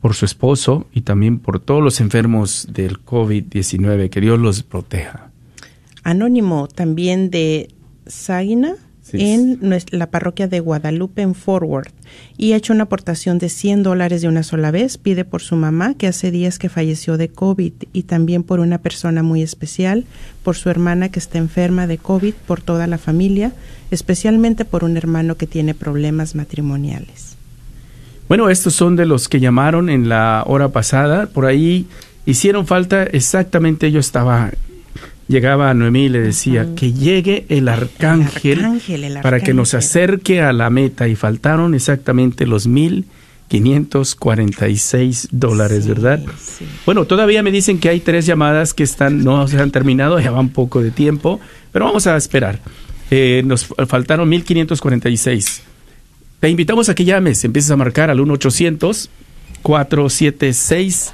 por 0.00 0.14
su 0.14 0.24
esposo 0.24 0.88
y 0.92 1.02
también 1.02 1.38
por 1.38 1.60
todos 1.60 1.80
los 1.80 2.00
enfermos 2.00 2.66
del 2.72 2.98
COVID-19, 3.04 4.10
que 4.10 4.20
Dios 4.20 4.40
los 4.40 4.64
proteja. 4.64 5.30
Anónimo 6.02 6.66
también 6.66 7.30
de 7.30 7.68
Sagina, 8.06 8.74
en 9.12 9.58
la 9.90 10.06
parroquia 10.10 10.48
de 10.48 10.60
Guadalupe 10.60 11.22
en 11.22 11.34
Forward 11.34 11.88
y 12.36 12.52
ha 12.52 12.56
hecho 12.56 12.72
una 12.72 12.84
aportación 12.84 13.38
de 13.38 13.48
100 13.48 13.82
dólares 13.82 14.22
de 14.22 14.28
una 14.28 14.42
sola 14.42 14.70
vez. 14.70 14.98
Pide 14.98 15.24
por 15.24 15.42
su 15.42 15.56
mamá, 15.56 15.94
que 15.94 16.06
hace 16.06 16.30
días 16.30 16.58
que 16.58 16.68
falleció 16.68 17.16
de 17.16 17.28
COVID, 17.28 17.72
y 17.92 18.02
también 18.04 18.42
por 18.42 18.60
una 18.60 18.78
persona 18.78 19.22
muy 19.22 19.42
especial, 19.42 20.04
por 20.42 20.56
su 20.56 20.70
hermana 20.70 21.10
que 21.10 21.18
está 21.18 21.38
enferma 21.38 21.86
de 21.86 21.98
COVID, 21.98 22.34
por 22.46 22.60
toda 22.62 22.86
la 22.86 22.98
familia, 22.98 23.52
especialmente 23.90 24.64
por 24.64 24.84
un 24.84 24.96
hermano 24.96 25.36
que 25.36 25.46
tiene 25.46 25.74
problemas 25.74 26.34
matrimoniales. 26.34 27.36
Bueno, 28.28 28.48
estos 28.48 28.74
son 28.74 28.96
de 28.96 29.06
los 29.06 29.28
que 29.28 29.40
llamaron 29.40 29.90
en 29.90 30.08
la 30.08 30.44
hora 30.46 30.68
pasada. 30.68 31.26
Por 31.26 31.46
ahí 31.46 31.86
hicieron 32.26 32.66
falta 32.66 33.02
exactamente, 33.02 33.90
yo 33.90 33.98
estaba 33.98 34.52
llegaba 35.30 35.70
a 35.70 35.74
Noemí 35.74 36.06
y 36.06 36.08
le 36.08 36.20
decía 36.20 36.74
que 36.74 36.92
llegue 36.92 37.46
el 37.48 37.68
arcángel, 37.68 38.66
para 39.22 39.40
que 39.40 39.54
nos 39.54 39.74
acerque 39.74 40.42
a 40.42 40.52
la 40.52 40.70
meta 40.70 41.06
y 41.06 41.14
faltaron 41.14 41.74
exactamente 41.74 42.46
los 42.46 42.66
mil 42.66 43.06
546 43.48 45.28
dólares, 45.30 45.86
¿verdad? 45.86 46.20
Bueno, 46.84 47.04
todavía 47.04 47.42
me 47.42 47.50
dicen 47.50 47.78
que 47.78 47.88
hay 47.88 48.00
tres 48.00 48.26
llamadas 48.26 48.74
que 48.74 48.82
están 48.82 49.24
no 49.24 49.46
se 49.48 49.58
han 49.58 49.70
terminado, 49.70 50.20
ya 50.20 50.30
van 50.30 50.50
poco 50.50 50.82
de 50.82 50.90
tiempo, 50.90 51.40
pero 51.72 51.84
vamos 51.84 52.06
a 52.06 52.16
esperar. 52.16 52.60
Eh, 53.10 53.42
nos 53.44 53.66
faltaron 53.66 54.28
1546. 54.28 55.62
Te 56.40 56.48
invitamos 56.48 56.88
a 56.88 56.94
que 56.94 57.04
llames, 57.04 57.44
empieces 57.44 57.70
a 57.70 57.76
marcar 57.76 58.10
al 58.10 58.20
1 58.20 58.34
800 58.34 59.10
476 59.62 61.12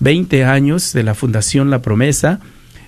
20 0.00 0.44
años 0.44 0.92
de 0.92 1.04
la 1.04 1.14
Fundación 1.14 1.70
La 1.70 1.82
Promesa 1.82 2.40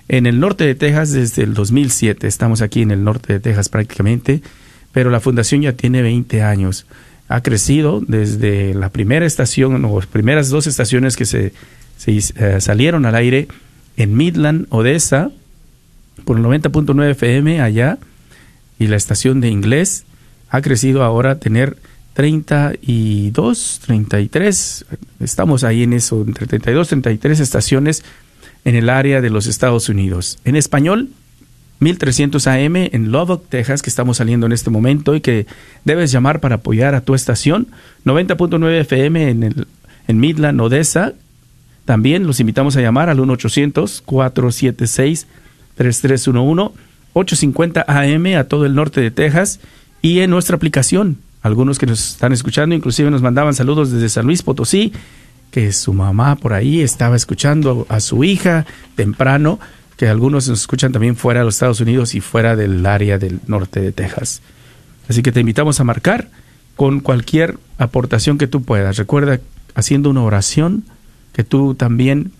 en 0.09 0.25
el 0.25 0.39
norte 0.39 0.65
de 0.65 0.75
Texas 0.75 1.11
desde 1.11 1.43
el 1.43 1.53
2007. 1.53 2.27
Estamos 2.27 2.61
aquí 2.61 2.81
en 2.81 2.91
el 2.91 3.03
norte 3.03 3.33
de 3.33 3.39
Texas 3.39 3.69
prácticamente, 3.69 4.41
pero 4.91 5.09
la 5.09 5.19
Fundación 5.19 5.61
ya 5.61 5.73
tiene 5.73 6.01
20 6.01 6.41
años. 6.41 6.85
Ha 7.29 7.41
crecido 7.41 8.01
desde 8.05 8.73
la 8.73 8.89
primera 8.89 9.25
estación 9.25 9.83
o 9.85 9.99
las 9.99 10.07
primeras 10.07 10.49
dos 10.49 10.65
estaciones 10.65 11.17
que 11.17 11.25
se, 11.25 11.53
eh, 12.05 12.61
salieron 12.61 13.05
al 13.05 13.15
aire 13.15 13.47
en 13.97 14.15
Midland, 14.15 14.67
Odessa, 14.69 15.31
por 16.27 16.37
el 16.37 16.43
90.9 16.43 17.11
FM 17.11 17.61
allá 17.61 17.97
y 18.77 18.87
la 18.87 18.97
estación 18.97 19.39
de 19.39 19.47
inglés 19.47 20.03
ha 20.49 20.61
crecido 20.61 21.03
ahora 21.03 21.31
a 21.31 21.39
tener 21.39 21.77
32, 22.15 23.81
33, 23.85 24.85
estamos 25.21 25.63
ahí 25.63 25.83
en 25.83 25.93
eso, 25.93 26.21
entre 26.27 26.45
32, 26.45 26.89
33 26.89 27.39
estaciones 27.39 28.03
en 28.65 28.75
el 28.75 28.89
área 28.89 29.21
de 29.21 29.29
los 29.29 29.47
Estados 29.47 29.87
Unidos. 29.87 30.39
En 30.43 30.57
español, 30.57 31.11
1300 31.79 32.45
AM 32.47 32.75
en 32.75 33.09
Lubbock, 33.09 33.47
Texas, 33.47 33.81
que 33.81 33.89
estamos 33.89 34.17
saliendo 34.17 34.47
en 34.47 34.51
este 34.51 34.69
momento 34.69 35.15
y 35.15 35.21
que 35.21 35.45
debes 35.85 36.11
llamar 36.11 36.41
para 36.41 36.55
apoyar 36.55 36.93
a 36.93 37.01
tu 37.01 37.15
estación. 37.15 37.67
90.9 38.03 38.81
FM 38.81 39.29
en, 39.29 39.43
el, 39.43 39.67
en 40.09 40.19
Midland, 40.19 40.59
Odessa. 40.59 41.13
También 41.85 42.27
los 42.27 42.41
invitamos 42.41 42.75
a 42.75 42.81
llamar 42.81 43.09
al 43.09 43.19
1-800-476 43.19 44.03
3311 44.03 45.46
850 45.77 47.85
AM 47.87 48.25
a 48.37 48.43
todo 48.45 48.65
el 48.65 48.75
norte 48.75 49.01
de 49.01 49.11
Texas 49.11 49.59
y 50.01 50.19
en 50.19 50.29
nuestra 50.29 50.55
aplicación. 50.55 51.17
Algunos 51.41 51.79
que 51.79 51.85
nos 51.85 52.11
están 52.11 52.33
escuchando 52.33 52.75
inclusive 52.75 53.11
nos 53.11 53.21
mandaban 53.21 53.53
saludos 53.53 53.91
desde 53.91 54.09
San 54.09 54.25
Luis 54.25 54.41
Potosí, 54.41 54.91
que 55.51 55.71
su 55.71 55.93
mamá 55.93 56.35
por 56.35 56.53
ahí 56.53 56.81
estaba 56.81 57.15
escuchando 57.15 57.85
a 57.89 57.99
su 57.99 58.23
hija 58.23 58.65
temprano, 58.95 59.59
que 59.95 60.07
algunos 60.07 60.47
nos 60.49 60.59
escuchan 60.59 60.91
también 60.91 61.15
fuera 61.15 61.39
de 61.39 61.45
los 61.45 61.55
Estados 61.55 61.79
Unidos 61.79 62.15
y 62.15 62.21
fuera 62.21 62.55
del 62.55 62.85
área 62.85 63.17
del 63.17 63.39
norte 63.47 63.79
de 63.79 63.91
Texas. 63.91 64.41
Así 65.09 65.23
que 65.23 65.31
te 65.31 65.39
invitamos 65.39 65.79
a 65.79 65.83
marcar 65.83 66.29
con 66.75 66.99
cualquier 66.99 67.57
aportación 67.77 68.37
que 68.37 68.47
tú 68.47 68.63
puedas. 68.63 68.97
Recuerda, 68.97 69.39
haciendo 69.73 70.09
una 70.09 70.23
oración, 70.23 70.83
que 71.33 71.43
tú 71.43 71.75
también 71.75 72.31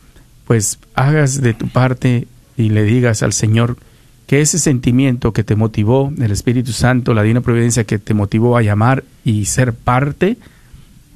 pues 0.45 0.79
hagas 0.95 1.41
de 1.41 1.53
tu 1.53 1.67
parte 1.67 2.27
y 2.57 2.69
le 2.69 2.83
digas 2.83 3.23
al 3.23 3.33
Señor 3.33 3.77
que 4.25 4.41
ese 4.41 4.59
sentimiento 4.59 5.31
que 5.31 5.45
te 5.45 5.55
motivó, 5.55 6.11
el 6.19 6.31
Espíritu 6.31 6.73
Santo, 6.73 7.13
la 7.13 7.23
Divina 7.23 7.39
Providencia 7.41 7.85
que 7.85 7.99
te 7.99 8.13
motivó 8.13 8.57
a 8.57 8.61
llamar 8.61 9.05
y 9.23 9.45
ser 9.45 9.71
parte, 9.73 10.35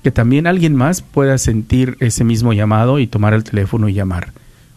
que 0.02 0.12
también 0.12 0.48
alguien 0.48 0.74
más 0.76 1.02
pueda 1.02 1.38
sentir 1.38 1.98
ese 2.00 2.24
mismo 2.24 2.54
llamado 2.54 3.00
y 3.00 3.08
tomar 3.08 3.34
el 3.34 3.44
teléfono 3.44 3.90
y 3.90 3.94
llamar. 3.94 4.32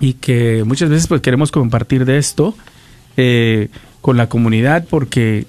y 0.00 0.14
que 0.14 0.64
muchas 0.64 0.90
veces 0.90 1.06
pues 1.06 1.20
queremos 1.20 1.50
compartir 1.50 2.04
de 2.04 2.18
esto 2.18 2.56
eh, 3.16 3.68
con 4.00 4.16
la 4.16 4.28
comunidad 4.28 4.86
porque 4.88 5.46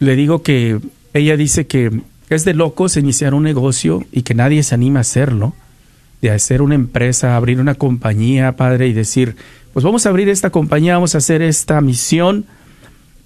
le 0.00 0.16
digo 0.16 0.42
que 0.42 0.80
ella 1.14 1.36
dice 1.36 1.66
que 1.66 2.02
es 2.28 2.44
de 2.44 2.54
locos 2.54 2.96
iniciar 2.96 3.34
un 3.34 3.42
negocio 3.42 4.04
y 4.12 4.22
que 4.22 4.34
nadie 4.34 4.62
se 4.62 4.74
anima 4.74 5.00
a 5.00 5.02
hacerlo, 5.02 5.54
de 6.20 6.30
hacer 6.30 6.62
una 6.62 6.74
empresa, 6.74 7.36
abrir 7.36 7.60
una 7.60 7.74
compañía, 7.74 8.56
padre, 8.56 8.88
y 8.88 8.92
decir, 8.92 9.36
pues 9.72 9.84
vamos 9.84 10.04
a 10.04 10.10
abrir 10.10 10.28
esta 10.28 10.50
compañía, 10.50 10.94
vamos 10.94 11.14
a 11.14 11.18
hacer 11.18 11.42
esta 11.42 11.80
misión, 11.80 12.44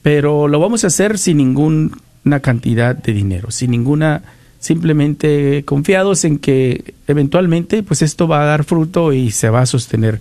pero 0.03 0.47
lo 0.47 0.61
vamos 0.61 0.85
a 0.85 0.88
hacer 0.88 1.18
sin 1.18 1.38
ningún 1.38 1.97
una 2.25 2.41
cantidad 2.41 2.97
de 2.97 3.13
dinero, 3.13 3.51
sin 3.51 3.71
ninguna, 3.73 4.23
simplemente 4.59 5.65
confiados 5.65 6.25
en 6.25 6.39
que 6.39 6.95
eventualmente 7.09 7.83
pues 7.83 8.03
esto 8.03 8.29
va 8.29 8.43
a 8.43 8.47
dar 8.47 8.65
fruto 8.65 9.13
y 9.13 9.31
se 9.31 9.49
va 9.51 9.63
a 9.63 9.67
sostener 9.67 10.21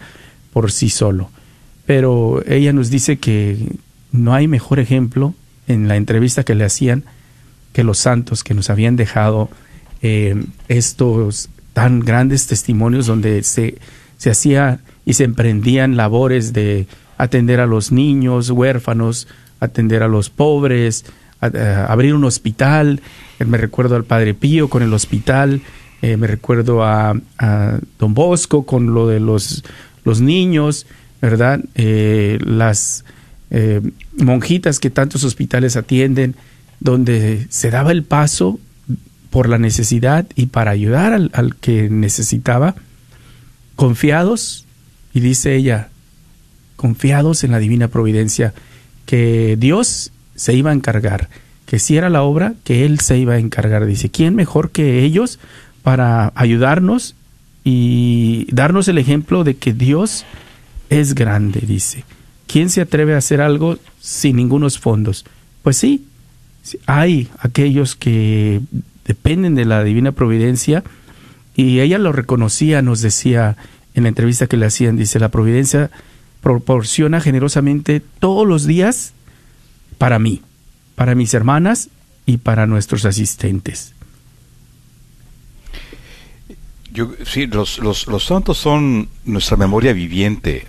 por 0.51 0.71
sí 0.71 0.89
solo. 0.89 1.29
Pero 1.85 2.43
ella 2.47 2.73
nos 2.73 2.89
dice 2.89 3.17
que 3.17 3.57
no 4.11 4.33
hay 4.33 4.47
mejor 4.47 4.79
ejemplo 4.79 5.33
en 5.67 5.87
la 5.87 5.95
entrevista 5.95 6.43
que 6.43 6.55
le 6.55 6.65
hacían 6.65 7.03
que 7.73 7.83
los 7.83 7.99
santos 7.99 8.43
que 8.43 8.53
nos 8.53 8.69
habían 8.69 8.95
dejado 8.95 9.49
eh, 10.01 10.35
estos 10.67 11.49
tan 11.73 11.99
grandes 12.01 12.47
testimonios 12.47 13.05
donde 13.05 13.43
se, 13.43 13.77
se 14.17 14.29
hacía 14.29 14.79
y 15.05 15.13
se 15.13 15.23
emprendían 15.23 15.95
labores 15.95 16.53
de 16.53 16.87
atender 17.17 17.59
a 17.59 17.67
los 17.67 17.91
niños 17.91 18.49
huérfanos, 18.49 19.27
atender 19.59 20.03
a 20.03 20.07
los 20.07 20.29
pobres, 20.29 21.05
abrir 21.41 22.13
un 22.13 22.23
hospital, 22.23 23.01
eh, 23.39 23.45
me 23.45 23.57
recuerdo 23.57 23.95
al 23.95 24.03
Padre 24.03 24.33
Pío 24.33 24.69
con 24.69 24.83
el 24.83 24.93
hospital, 24.93 25.61
eh, 26.01 26.17
me 26.17 26.27
recuerdo 26.27 26.83
a, 26.83 27.15
Don 27.99 28.13
Bosco 28.13 28.65
con 28.65 28.93
lo 28.93 29.07
de 29.07 29.19
los, 29.19 29.63
los 30.03 30.21
niños, 30.21 30.85
¿verdad? 31.21 31.61
Eh, 31.75 32.39
las 32.43 33.03
monjitas 34.17 34.79
que 34.79 34.89
tantos 34.89 35.25
hospitales 35.25 35.75
atienden, 35.75 36.35
donde 36.79 37.47
se 37.49 37.69
daba 37.69 37.91
el 37.91 38.03
paso 38.03 38.59
por 39.29 39.49
la 39.49 39.57
necesidad 39.57 40.25
y 40.35 40.45
para 40.45 40.71
ayudar 40.71 41.29
al 41.33 41.55
que 41.57 41.89
necesitaba, 41.89 42.75
confiados, 43.75 44.65
y 45.13 45.19
dice 45.19 45.53
ella, 45.55 45.89
confiados 46.77 47.43
en 47.43 47.51
la 47.51 47.59
divina 47.59 47.89
providencia, 47.89 48.53
que 49.05 49.57
Dios 49.59 50.10
se 50.41 50.55
iba 50.55 50.71
a 50.71 50.73
encargar, 50.73 51.29
que 51.67 51.77
si 51.77 51.97
era 51.97 52.09
la 52.09 52.23
obra, 52.23 52.55
que 52.63 52.83
Él 52.83 52.99
se 52.99 53.15
iba 53.15 53.35
a 53.35 53.37
encargar. 53.37 53.85
Dice, 53.85 54.09
¿quién 54.09 54.33
mejor 54.33 54.71
que 54.71 55.03
ellos 55.03 55.37
para 55.83 56.31
ayudarnos 56.33 57.13
y 57.63 58.47
darnos 58.51 58.87
el 58.87 58.97
ejemplo 58.97 59.43
de 59.43 59.57
que 59.57 59.71
Dios 59.71 60.25
es 60.89 61.13
grande? 61.13 61.61
Dice, 61.61 62.05
¿quién 62.47 62.71
se 62.71 62.81
atreve 62.81 63.13
a 63.13 63.19
hacer 63.19 63.39
algo 63.39 63.77
sin 63.99 64.37
ningunos 64.37 64.79
fondos? 64.79 65.25
Pues 65.61 65.77
sí, 65.77 66.07
hay 66.87 67.29
aquellos 67.37 67.95
que 67.95 68.61
dependen 69.05 69.53
de 69.53 69.65
la 69.65 69.83
divina 69.83 70.11
providencia 70.11 70.83
y 71.55 71.81
ella 71.81 71.99
lo 71.99 72.13
reconocía, 72.13 72.81
nos 72.81 73.01
decía 73.01 73.57
en 73.93 74.03
la 74.03 74.09
entrevista 74.09 74.47
que 74.47 74.57
le 74.57 74.65
hacían, 74.65 74.97
dice, 74.97 75.19
la 75.19 75.29
providencia 75.29 75.91
proporciona 76.41 77.21
generosamente 77.21 78.01
todos 78.17 78.47
los 78.47 78.65
días 78.65 79.13
para 80.01 80.17
mí, 80.17 80.41
para 80.95 81.13
mis 81.13 81.31
hermanas 81.35 81.89
y 82.25 82.37
para 82.37 82.65
nuestros 82.65 83.05
asistentes. 83.05 83.93
Yo, 86.91 87.11
sí, 87.23 87.45
los, 87.45 87.77
los, 87.77 88.07
los 88.07 88.25
santos 88.25 88.57
son 88.57 89.09
nuestra 89.25 89.57
memoria 89.57 89.93
viviente, 89.93 90.65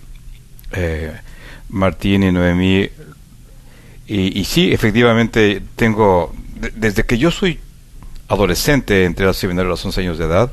eh, 0.73 1.13
Martín 1.69 2.21
y 2.21 2.31
Noemí. 2.31 2.87
Y, 4.05 4.43
sí, 4.45 4.71
efectivamente, 4.71 5.63
tengo, 5.75 6.35
desde 6.75 7.03
que 7.03 7.17
yo 7.17 7.31
soy 7.31 7.59
adolescente, 8.27 9.05
entré 9.05 9.25
al 9.25 9.33
seminario 9.33 9.69
a 9.69 9.71
los 9.71 9.83
11 9.83 10.01
años 10.01 10.19
de 10.19 10.25
edad, 10.25 10.51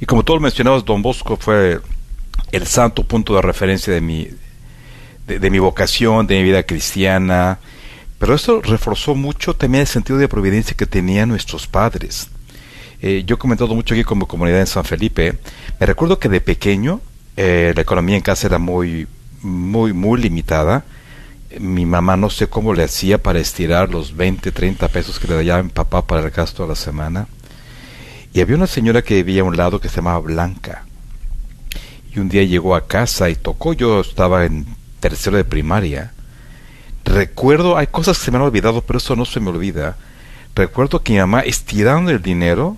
y 0.00 0.06
como 0.06 0.24
todos 0.24 0.40
mencionabas, 0.40 0.84
Don 0.84 1.02
Bosco 1.02 1.36
fue 1.36 1.78
el 2.50 2.66
santo 2.66 3.04
punto 3.04 3.36
de 3.36 3.42
referencia 3.42 3.94
de 3.94 4.00
mi, 4.00 4.26
de, 5.38 5.50
mi 5.50 5.58
vocación, 5.58 6.26
de 6.26 6.36
mi 6.38 6.42
vida 6.44 6.62
cristiana. 6.62 7.58
Pero 8.18 8.34
esto 8.34 8.60
reforzó 8.60 9.14
mucho 9.14 9.54
también 9.54 9.82
el 9.82 9.86
sentido 9.86 10.18
de 10.18 10.28
providencia 10.28 10.76
que 10.76 10.86
tenían 10.86 11.28
nuestros 11.28 11.66
padres. 11.66 12.28
Eh, 13.00 13.22
yo 13.26 13.36
he 13.36 13.38
comentado 13.38 13.74
mucho 13.74 13.94
aquí 13.94 14.04
como 14.04 14.26
comunidad 14.26 14.60
en 14.60 14.66
San 14.66 14.84
Felipe. 14.84 15.38
Me 15.78 15.86
recuerdo 15.86 16.18
que 16.18 16.28
de 16.28 16.40
pequeño 16.40 17.00
eh, 17.36 17.72
la 17.74 17.82
economía 17.82 18.16
en 18.16 18.22
casa 18.22 18.46
era 18.46 18.58
muy, 18.58 19.06
muy, 19.42 19.92
muy 19.92 20.20
limitada. 20.20 20.84
Mi 21.58 21.86
mamá 21.86 22.16
no 22.16 22.28
sé 22.28 22.48
cómo 22.48 22.74
le 22.74 22.84
hacía 22.84 23.18
para 23.22 23.40
estirar 23.40 23.90
los 23.90 24.14
20, 24.16 24.52
30 24.52 24.88
pesos 24.88 25.18
que 25.18 25.26
le 25.26 25.42
daba 25.42 25.62
mi 25.62 25.70
papá 25.70 26.06
para 26.06 26.22
el 26.22 26.30
gasto 26.30 26.64
a 26.64 26.68
la 26.68 26.76
semana. 26.76 27.26
Y 28.32 28.40
había 28.40 28.56
una 28.56 28.66
señora 28.66 29.02
que 29.02 29.22
vivía 29.22 29.42
a 29.42 29.44
un 29.44 29.56
lado 29.56 29.80
que 29.80 29.88
se 29.88 29.96
llamaba 29.96 30.20
Blanca. 30.20 30.84
Y 32.14 32.18
un 32.18 32.28
día 32.28 32.42
llegó 32.44 32.74
a 32.76 32.86
casa 32.86 33.30
y 33.30 33.36
tocó, 33.36 33.72
yo 33.72 34.00
estaba 34.00 34.44
en 34.44 34.66
tercero 35.00 35.36
de 35.36 35.44
primaria. 35.44 36.12
Recuerdo, 37.04 37.76
hay 37.76 37.88
cosas 37.88 38.18
que 38.18 38.26
se 38.26 38.30
me 38.30 38.36
han 38.36 38.44
olvidado, 38.44 38.82
pero 38.82 38.98
eso 38.98 39.16
no 39.16 39.24
se 39.24 39.40
me 39.40 39.50
olvida. 39.50 39.96
Recuerdo 40.54 41.02
que 41.02 41.14
mi 41.14 41.18
mamá, 41.18 41.40
estirando 41.40 42.10
el 42.10 42.22
dinero, 42.22 42.76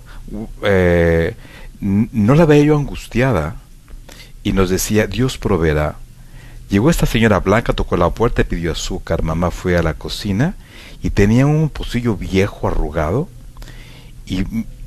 eh, 0.63 1.35
no 1.81 2.35
la 2.35 2.47
veía 2.47 2.65
yo 2.65 2.77
angustiada 2.77 3.57
y 4.43 4.53
nos 4.53 4.71
decía, 4.71 5.07
Dios 5.07 5.39
proveerá. 5.39 5.97
Llegó 6.71 6.91
esta 6.91 7.07
señora 7.07 7.41
blanca, 7.41 7.73
tocó 7.73 7.97
la 7.97 8.09
puerta 8.11 8.43
y 8.43 8.45
pidió 8.45 8.73
azúcar. 8.73 9.23
Mamá 9.23 9.51
fue 9.51 9.77
a 9.77 9.83
la 9.83 9.95
cocina 9.95 10.55
y 11.03 11.11
tenía 11.11 11.47
un 11.47 11.69
pocillo 11.69 12.17
viejo 12.17 12.69
arrugado 12.69 13.29
y 14.27 14.45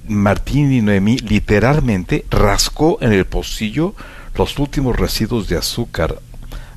Martín 0.08 0.72
y 0.72 0.82
Noemí 0.82 1.18
literalmente 1.18 2.26
rascó 2.30 2.98
en 3.02 3.12
el 3.12 3.26
pocillo 3.26 3.94
los 4.36 4.58
últimos 4.60 4.96
residuos 4.96 5.48
de 5.48 5.58
azúcar 5.58 6.20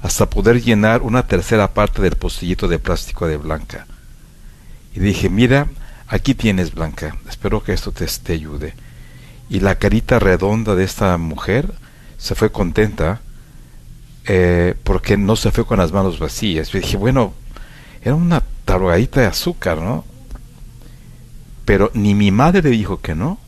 hasta 0.03 0.31
poder 0.31 0.63
llenar 0.63 1.03
una 1.03 1.27
tercera 1.27 1.75
parte 1.75 2.03
del 2.03 2.17
pocillito 2.17 2.69
de 2.69 2.79
plástico 2.79 3.27
de 3.27 3.37
Blanca. 3.37 3.87
Y 4.95 5.01
dije, 5.01 5.29
mira, 5.29 5.69
aquí 6.07 6.35
tienes 6.35 6.75
Blanca, 6.75 7.17
espero 7.29 7.63
que 7.63 7.73
esto 7.73 7.93
te, 7.93 8.07
te 8.07 8.33
ayude. 8.33 8.75
Y 9.51 9.61
la 9.61 9.77
carita 9.77 10.19
redonda 10.19 10.75
de 10.75 10.85
esta 10.85 11.17
mujer 11.17 11.73
se 12.19 12.35
fue 12.35 12.53
contenta 12.53 13.21
eh, 14.27 14.75
porque 14.85 15.17
no 15.17 15.37
se 15.37 15.51
fue 15.51 15.65
con 15.65 15.79
las 15.79 15.91
manos 15.91 16.19
vacías. 16.19 16.69
Yo 16.69 16.79
dije, 16.79 16.97
bueno, 16.97 17.33
era 18.03 18.15
una 18.15 18.43
tarugadita 18.65 19.21
de 19.21 19.27
azúcar, 19.27 19.79
¿no? 19.79 20.05
Pero 21.65 21.91
ni 21.95 22.15
mi 22.15 22.31
madre 22.31 22.63
le 22.63 22.71
dijo 22.71 23.01
que 23.01 23.15
no, 23.15 23.39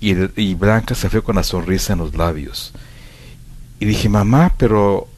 y, 0.00 0.54
Blanca 0.54 0.94
se 0.94 1.08
fue 1.08 1.22
con 1.22 1.36
la 1.36 1.42
sonrisa 1.42 1.94
en 1.94 2.00
los 2.00 2.14
labios. 2.14 2.72
Y 3.80 3.86
dije, 3.86 4.08
mamá, 4.08 4.54
pero 4.58 5.08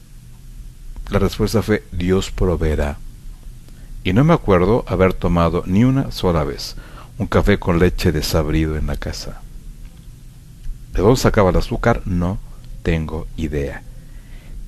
la 1.09 1.19
respuesta 1.19 1.61
fue, 1.61 1.83
Dios 1.91 2.31
proveerá. 2.31 2.97
Y 4.03 4.13
no 4.13 4.23
me 4.23 4.33
acuerdo 4.33 4.85
haber 4.87 5.13
tomado 5.13 5.63
ni 5.65 5.83
una 5.83 6.11
sola 6.11 6.43
vez 6.43 6.75
un 7.17 7.27
café 7.27 7.57
con 7.57 7.79
leche 7.79 8.11
desabrido 8.11 8.77
en 8.77 8.87
la 8.87 8.95
casa. 8.95 9.41
¿De 10.93 11.01
dónde 11.01 11.19
sacaba 11.19 11.49
el 11.49 11.57
azúcar? 11.57 12.01
No 12.05 12.39
tengo 12.83 13.27
idea. 13.37 13.81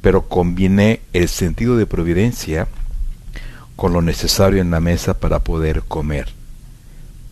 Pero 0.02 0.28
combiné 0.28 1.02
el 1.13 1.28
sentido 1.28 1.78
de 1.78 1.86
providencia 1.86 2.67
con 3.75 3.93
lo 3.93 4.02
necesario 4.02 4.62
en 4.62 4.71
la 4.71 4.80
mesa 4.80 5.19
para 5.19 5.39
poder 5.39 5.84
comer. 5.84 6.30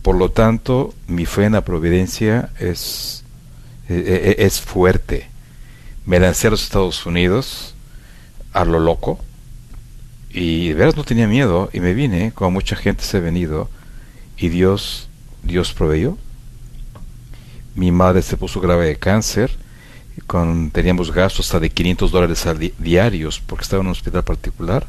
Por 0.02 0.16
lo 0.16 0.30
tanto, 0.30 0.94
mi 1.06 1.26
fe 1.26 1.44
en 1.44 1.52
la 1.52 1.64
providencia 1.64 2.50
es, 2.58 3.24
e, 3.88 3.94
e, 3.94 4.30
e, 4.42 4.46
es 4.46 4.60
fuerte. 4.60 5.28
Me 6.06 6.20
lancé 6.20 6.46
a 6.46 6.50
los 6.50 6.62
Estados 6.62 7.04
Unidos 7.04 7.74
a 8.52 8.64
lo 8.64 8.78
loco 8.78 9.20
y 10.30 10.68
de 10.68 10.74
veras 10.74 10.96
no 10.96 11.04
tenía 11.04 11.26
miedo 11.26 11.70
y 11.72 11.80
me 11.80 11.94
vine, 11.94 12.32
como 12.32 12.52
mucha 12.52 12.76
gente 12.76 13.02
se 13.02 13.16
ha 13.16 13.20
venido, 13.20 13.68
y 14.36 14.48
Dios, 14.48 15.08
Dios 15.42 15.72
proveyó. 15.72 16.16
Mi 17.74 17.92
madre 17.92 18.22
se 18.22 18.36
puso 18.36 18.60
grave 18.60 18.86
de 18.86 18.96
cáncer, 18.96 19.50
con, 20.26 20.70
teníamos 20.70 21.12
gastos 21.12 21.46
hasta 21.46 21.60
de 21.60 21.70
500 21.70 22.10
dólares 22.10 22.44
diarios 22.78 23.40
porque 23.40 23.62
estaba 23.62 23.80
en 23.80 23.86
un 23.86 23.92
hospital 23.92 24.24
particular 24.24 24.86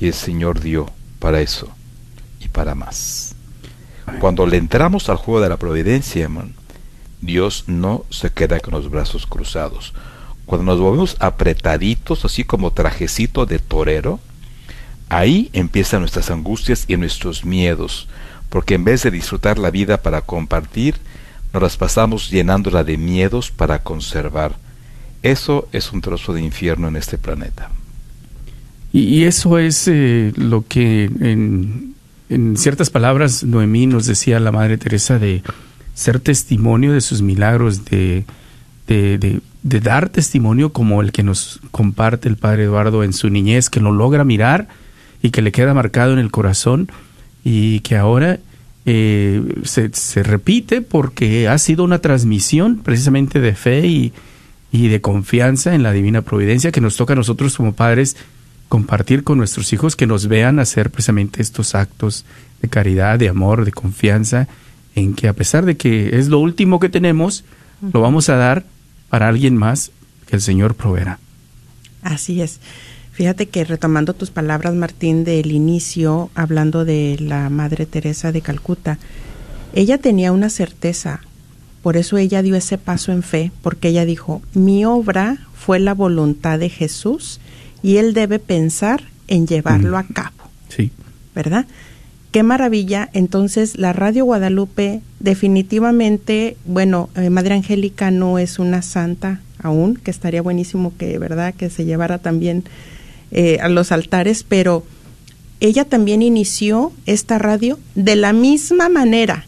y 0.00 0.08
el 0.08 0.14
Señor 0.14 0.60
dio 0.60 0.86
para 1.18 1.40
eso 1.40 1.68
y 2.40 2.48
para 2.48 2.74
más. 2.74 3.34
Cuando 4.18 4.46
le 4.46 4.56
entramos 4.56 5.08
al 5.08 5.16
juego 5.16 5.40
de 5.40 5.48
la 5.48 5.56
providencia, 5.56 6.28
Dios 7.20 7.64
no 7.68 8.04
se 8.10 8.30
queda 8.30 8.58
con 8.60 8.74
los 8.74 8.90
brazos 8.90 9.26
cruzados. 9.26 9.94
Cuando 10.50 10.72
nos 10.72 10.80
volvemos 10.80 11.16
apretaditos, 11.20 12.24
así 12.24 12.42
como 12.42 12.72
trajecito 12.72 13.46
de 13.46 13.60
torero, 13.60 14.18
ahí 15.08 15.48
empiezan 15.52 16.00
nuestras 16.00 16.28
angustias 16.28 16.86
y 16.88 16.96
nuestros 16.96 17.44
miedos, 17.44 18.08
porque 18.48 18.74
en 18.74 18.82
vez 18.82 19.04
de 19.04 19.12
disfrutar 19.12 19.60
la 19.60 19.70
vida 19.70 20.02
para 20.02 20.22
compartir, 20.22 20.96
nos 21.52 21.62
las 21.62 21.76
pasamos 21.76 22.32
llenándola 22.32 22.82
de 22.82 22.96
miedos 22.96 23.52
para 23.52 23.84
conservar. 23.84 24.56
Eso 25.22 25.68
es 25.70 25.92
un 25.92 26.00
trozo 26.00 26.32
de 26.34 26.42
infierno 26.42 26.88
en 26.88 26.96
este 26.96 27.16
planeta. 27.16 27.70
Y, 28.92 29.22
eso 29.22 29.56
es 29.56 29.86
eh, 29.86 30.32
lo 30.34 30.66
que 30.66 31.04
en 31.04 31.94
en 32.28 32.56
ciertas 32.56 32.90
palabras, 32.90 33.44
Noemí 33.44 33.86
nos 33.86 34.06
decía 34.06 34.40
la 34.40 34.50
Madre 34.50 34.78
Teresa 34.78 35.20
de 35.20 35.44
ser 35.94 36.18
testimonio 36.18 36.92
de 36.92 37.02
sus 37.02 37.22
milagros, 37.22 37.84
de, 37.84 38.24
de, 38.98 39.40
dar 39.62 40.08
testimonio 40.08 40.72
como 40.72 41.00
el 41.00 41.12
que 41.12 41.22
nos 41.22 41.60
comparte 41.70 42.28
el 42.28 42.36
Padre 42.36 42.64
Eduardo 42.64 43.04
en 43.04 43.12
su 43.12 43.30
niñez, 43.30 43.70
que 43.70 43.80
lo 43.80 43.92
logra 43.92 44.24
mirar 44.24 44.68
y 45.22 45.30
que 45.30 45.42
le 45.42 45.52
queda 45.52 45.74
marcado 45.74 46.12
en 46.12 46.18
el 46.18 46.30
corazón 46.30 46.90
y 47.44 47.80
que 47.80 47.96
ahora 47.96 48.40
eh, 48.86 49.42
se, 49.64 49.90
se, 49.92 50.22
repite 50.22 50.82
porque 50.82 51.48
ha 51.48 51.58
sido 51.58 51.84
una 51.84 52.00
transmisión 52.00 52.78
precisamente 52.78 53.40
de 53.40 53.54
fe 53.54 53.86
y, 53.86 54.12
y 54.72 54.88
de 54.88 55.00
confianza 55.00 55.74
en 55.74 55.82
la 55.82 55.92
divina 55.92 56.22
providencia 56.22 56.72
que 56.72 56.80
nos 56.80 56.96
toca 56.96 57.12
a 57.12 57.16
nosotros 57.16 57.56
como 57.56 57.74
padres 57.74 58.16
compartir 58.68 59.24
con 59.24 59.38
nuestros 59.38 59.72
hijos 59.72 59.96
que 59.96 60.06
nos 60.06 60.26
vean 60.26 60.58
hacer 60.58 60.90
precisamente 60.90 61.42
estos 61.42 61.74
actos 61.74 62.24
de 62.62 62.68
caridad, 62.68 63.18
de 63.18 63.28
amor, 63.28 63.64
de 63.64 63.72
confianza, 63.72 64.48
en 64.94 65.14
que 65.14 65.28
a 65.28 65.32
pesar 65.32 65.64
de 65.64 65.76
que 65.76 66.16
es 66.18 66.28
lo 66.28 66.38
último 66.38 66.80
que 66.80 66.88
tenemos, 66.88 67.44
lo 67.92 68.00
vamos 68.00 68.28
a 68.28 68.36
dar 68.36 68.64
para 69.10 69.28
alguien 69.28 69.56
más 69.56 69.90
que 70.26 70.36
el 70.36 70.42
Señor 70.42 70.74
proveerá. 70.74 71.18
Así 72.02 72.40
es. 72.40 72.60
Fíjate 73.12 73.46
que 73.46 73.64
retomando 73.64 74.14
tus 74.14 74.30
palabras, 74.30 74.74
Martín, 74.74 75.24
del 75.24 75.52
inicio, 75.52 76.30
hablando 76.34 76.86
de 76.86 77.18
la 77.20 77.50
Madre 77.50 77.84
Teresa 77.84 78.32
de 78.32 78.40
Calcuta, 78.40 78.98
ella 79.74 79.98
tenía 79.98 80.32
una 80.32 80.48
certeza, 80.48 81.20
por 81.82 81.98
eso 81.98 82.16
ella 82.16 82.40
dio 82.40 82.56
ese 82.56 82.78
paso 82.78 83.12
en 83.12 83.22
fe, 83.22 83.52
porque 83.60 83.88
ella 83.88 84.06
dijo, 84.06 84.40
mi 84.54 84.86
obra 84.86 85.38
fue 85.54 85.80
la 85.80 85.92
voluntad 85.92 86.58
de 86.58 86.70
Jesús 86.70 87.40
y 87.82 87.98
él 87.98 88.14
debe 88.14 88.38
pensar 88.38 89.02
en 89.28 89.46
llevarlo 89.46 89.98
a 89.98 90.04
cabo. 90.04 90.36
Sí. 90.68 90.90
¿Verdad? 91.34 91.66
Qué 92.30 92.42
maravilla. 92.44 93.10
Entonces, 93.12 93.76
la 93.76 93.92
Radio 93.92 94.24
Guadalupe 94.24 95.00
definitivamente, 95.18 96.56
bueno, 96.64 97.08
eh, 97.16 97.28
Madre 97.28 97.54
Angélica 97.54 98.10
no 98.10 98.38
es 98.38 98.58
una 98.58 98.82
santa, 98.82 99.40
aún, 99.60 99.96
que 99.96 100.10
estaría 100.10 100.40
buenísimo 100.40 100.92
que, 100.96 101.18
¿verdad?, 101.18 101.54
que 101.54 101.70
se 101.70 101.84
llevara 101.84 102.18
también 102.18 102.64
eh, 103.32 103.58
a 103.60 103.68
los 103.68 103.90
altares, 103.90 104.44
pero 104.44 104.84
ella 105.60 105.84
también 105.84 106.22
inició 106.22 106.92
esta 107.06 107.38
radio 107.38 107.78
de 107.94 108.16
la 108.16 108.32
misma 108.32 108.88
manera, 108.88 109.44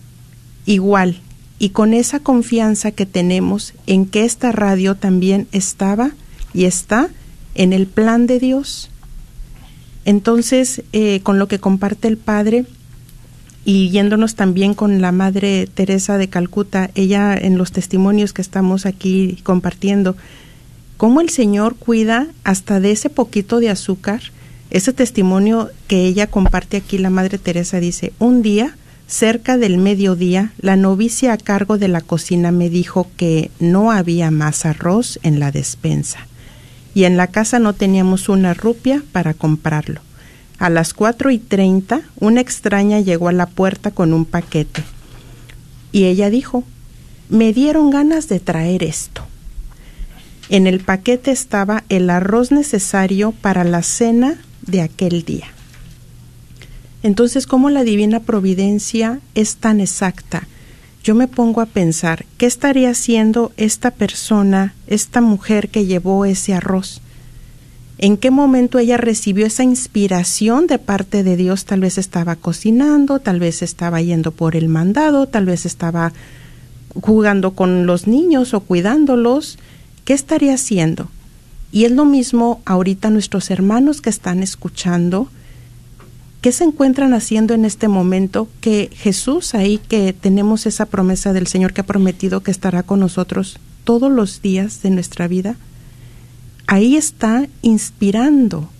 igual, 0.66 1.20
y 1.58 1.70
con 1.70 1.94
esa 1.94 2.18
confianza 2.18 2.90
que 2.90 3.06
tenemos 3.06 3.74
en 3.86 4.06
que 4.06 4.24
esta 4.24 4.52
radio 4.52 4.96
también 4.96 5.46
estaba 5.52 6.10
y 6.52 6.64
está 6.64 7.08
en 7.54 7.72
el 7.72 7.86
plan 7.86 8.26
de 8.26 8.40
Dios. 8.40 8.90
Entonces, 10.04 10.82
eh, 10.92 11.20
con 11.22 11.38
lo 11.38 11.48
que 11.48 11.60
comparte 11.60 12.08
el 12.08 12.16
Padre, 12.16 12.64
y 13.64 13.90
yéndonos 13.90 14.34
también 14.34 14.74
con 14.74 15.00
la 15.00 15.12
Madre 15.12 15.68
Teresa 15.72 16.18
de 16.18 16.28
Calcuta, 16.28 16.90
ella 16.94 17.36
en 17.36 17.58
los 17.58 17.70
testimonios 17.70 18.32
que 18.32 18.42
estamos 18.42 18.86
aquí 18.86 19.38
compartiendo, 19.44 20.16
cómo 20.96 21.20
el 21.20 21.28
Señor 21.28 21.76
cuida 21.76 22.26
hasta 22.42 22.80
de 22.80 22.90
ese 22.90 23.08
poquito 23.08 23.60
de 23.60 23.70
azúcar. 23.70 24.20
Ese 24.70 24.92
testimonio 24.92 25.70
que 25.86 26.06
ella 26.06 26.26
comparte 26.26 26.78
aquí, 26.78 26.98
la 26.98 27.10
Madre 27.10 27.38
Teresa 27.38 27.78
dice, 27.78 28.12
un 28.18 28.42
día, 28.42 28.76
cerca 29.06 29.58
del 29.58 29.78
mediodía, 29.78 30.52
la 30.58 30.76
novicia 30.76 31.32
a 31.32 31.38
cargo 31.38 31.78
de 31.78 31.88
la 31.88 32.00
cocina 32.00 32.50
me 32.50 32.70
dijo 32.70 33.08
que 33.16 33.50
no 33.60 33.92
había 33.92 34.30
más 34.30 34.64
arroz 34.64 35.20
en 35.22 35.38
la 35.38 35.52
despensa 35.52 36.26
y 36.94 37.04
en 37.04 37.16
la 37.16 37.28
casa 37.28 37.58
no 37.58 37.72
teníamos 37.72 38.28
una 38.28 38.54
rupia 38.54 39.02
para 39.12 39.34
comprarlo. 39.34 40.00
A 40.58 40.70
las 40.70 40.94
cuatro 40.94 41.30
y 41.30 41.38
treinta, 41.38 42.02
una 42.20 42.40
extraña 42.40 43.00
llegó 43.00 43.28
a 43.28 43.32
la 43.32 43.46
puerta 43.46 43.90
con 43.90 44.12
un 44.12 44.24
paquete. 44.24 44.84
Y 45.90 46.04
ella 46.04 46.30
dijo, 46.30 46.64
me 47.28 47.52
dieron 47.52 47.90
ganas 47.90 48.28
de 48.28 48.40
traer 48.40 48.82
esto. 48.82 49.22
En 50.48 50.66
el 50.66 50.80
paquete 50.80 51.30
estaba 51.30 51.84
el 51.88 52.10
arroz 52.10 52.52
necesario 52.52 53.32
para 53.32 53.64
la 53.64 53.82
cena 53.82 54.36
de 54.62 54.82
aquel 54.82 55.24
día. 55.24 55.46
Entonces, 57.02 57.46
¿cómo 57.46 57.70
la 57.70 57.84
divina 57.84 58.20
providencia 58.20 59.18
es 59.34 59.56
tan 59.56 59.80
exacta? 59.80 60.46
Yo 61.02 61.14
me 61.14 61.28
pongo 61.28 61.60
a 61.60 61.66
pensar, 61.66 62.26
¿qué 62.38 62.46
estaría 62.46 62.90
haciendo 62.90 63.52
esta 63.56 63.90
persona, 63.90 64.74
esta 64.86 65.20
mujer 65.20 65.68
que 65.68 65.86
llevó 65.86 66.24
ese 66.24 66.54
arroz? 66.54 67.02
en 68.02 68.16
qué 68.16 68.32
momento 68.32 68.80
ella 68.80 68.96
recibió 68.96 69.46
esa 69.46 69.62
inspiración 69.62 70.66
de 70.66 70.80
parte 70.80 71.22
de 71.22 71.36
Dios. 71.36 71.64
Tal 71.66 71.82
vez 71.82 71.98
estaba 71.98 72.34
cocinando, 72.34 73.20
tal 73.20 73.38
vez 73.38 73.62
estaba 73.62 74.02
yendo 74.02 74.32
por 74.32 74.56
el 74.56 74.68
mandado, 74.68 75.28
tal 75.28 75.46
vez 75.46 75.66
estaba 75.66 76.12
jugando 77.00 77.52
con 77.52 77.86
los 77.86 78.08
niños 78.08 78.54
o 78.54 78.60
cuidándolos. 78.60 79.56
¿Qué 80.04 80.14
estaría 80.14 80.54
haciendo? 80.54 81.10
Y 81.70 81.84
es 81.84 81.92
lo 81.92 82.04
mismo 82.04 82.60
ahorita 82.64 83.08
nuestros 83.08 83.52
hermanos 83.52 84.00
que 84.00 84.10
están 84.10 84.42
escuchando. 84.42 85.28
¿Qué 86.42 86.52
se 86.52 86.64
encuentran 86.64 87.14
haciendo 87.14 87.54
en 87.54 87.64
este 87.64 87.88
momento? 87.88 88.48
Que 88.60 88.90
Jesús 88.92 89.54
ahí, 89.54 89.78
que 89.78 90.12
tenemos 90.12 90.66
esa 90.66 90.84
promesa 90.84 91.32
del 91.32 91.46
Señor 91.46 91.72
que 91.72 91.80
ha 91.80 91.86
prometido 91.86 92.42
que 92.42 92.50
estará 92.50 92.82
con 92.82 93.00
nosotros 93.00 93.58
todos 93.84 94.12
los 94.12 94.42
días 94.42 94.82
de 94.82 94.90
nuestra 94.90 95.26
vida 95.28 95.56
ahí 96.72 96.96
está 96.96 97.46
inspirando 97.60 98.70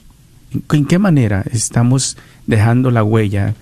¿En 0.72 0.86
qué 0.86 0.98
manera 0.98 1.44
estamos 1.52 2.16
dejando 2.46 2.90
la 2.90 3.04
huella 3.04 3.54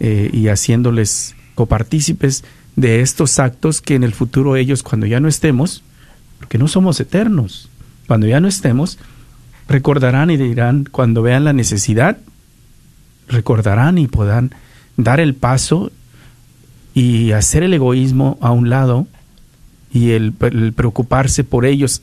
eh, 0.00 0.30
y 0.32 0.48
haciéndoles 0.48 1.34
copartícipes 1.54 2.44
de 2.76 3.00
estos 3.00 3.38
actos 3.38 3.80
que 3.80 3.94
en 3.94 4.04
el 4.04 4.14
futuro 4.14 4.56
ellos, 4.56 4.82
cuando 4.82 5.06
ya 5.06 5.20
no 5.20 5.28
estemos, 5.28 5.82
porque 6.38 6.58
no 6.58 6.68
somos 6.68 6.98
eternos, 7.00 7.68
cuando 8.10 8.26
ya 8.26 8.40
no 8.40 8.48
estemos, 8.48 8.98
recordarán 9.68 10.30
y 10.30 10.36
dirán, 10.36 10.84
cuando 10.90 11.22
vean 11.22 11.44
la 11.44 11.52
necesidad, 11.52 12.18
recordarán 13.28 13.98
y 13.98 14.08
podrán 14.08 14.52
dar 14.96 15.20
el 15.20 15.36
paso 15.36 15.92
y 16.92 17.30
hacer 17.30 17.62
el 17.62 17.72
egoísmo 17.72 18.36
a 18.40 18.50
un 18.50 18.68
lado 18.68 19.06
y 19.92 20.10
el, 20.10 20.32
preocuparse 20.32 21.44
por 21.44 21.64
ellos 21.64 22.02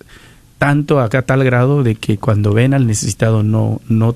tanto 0.57 1.01
acá 1.01 1.17
a 1.17 1.21
tal 1.23 1.43
grado 1.43 1.83
de 1.83 1.95
que 1.95 2.17
cuando 2.17 2.53
ven 2.53 2.73
al 2.73 2.87
necesitado 2.87 3.43
no, 3.43 3.81
no 3.89 4.15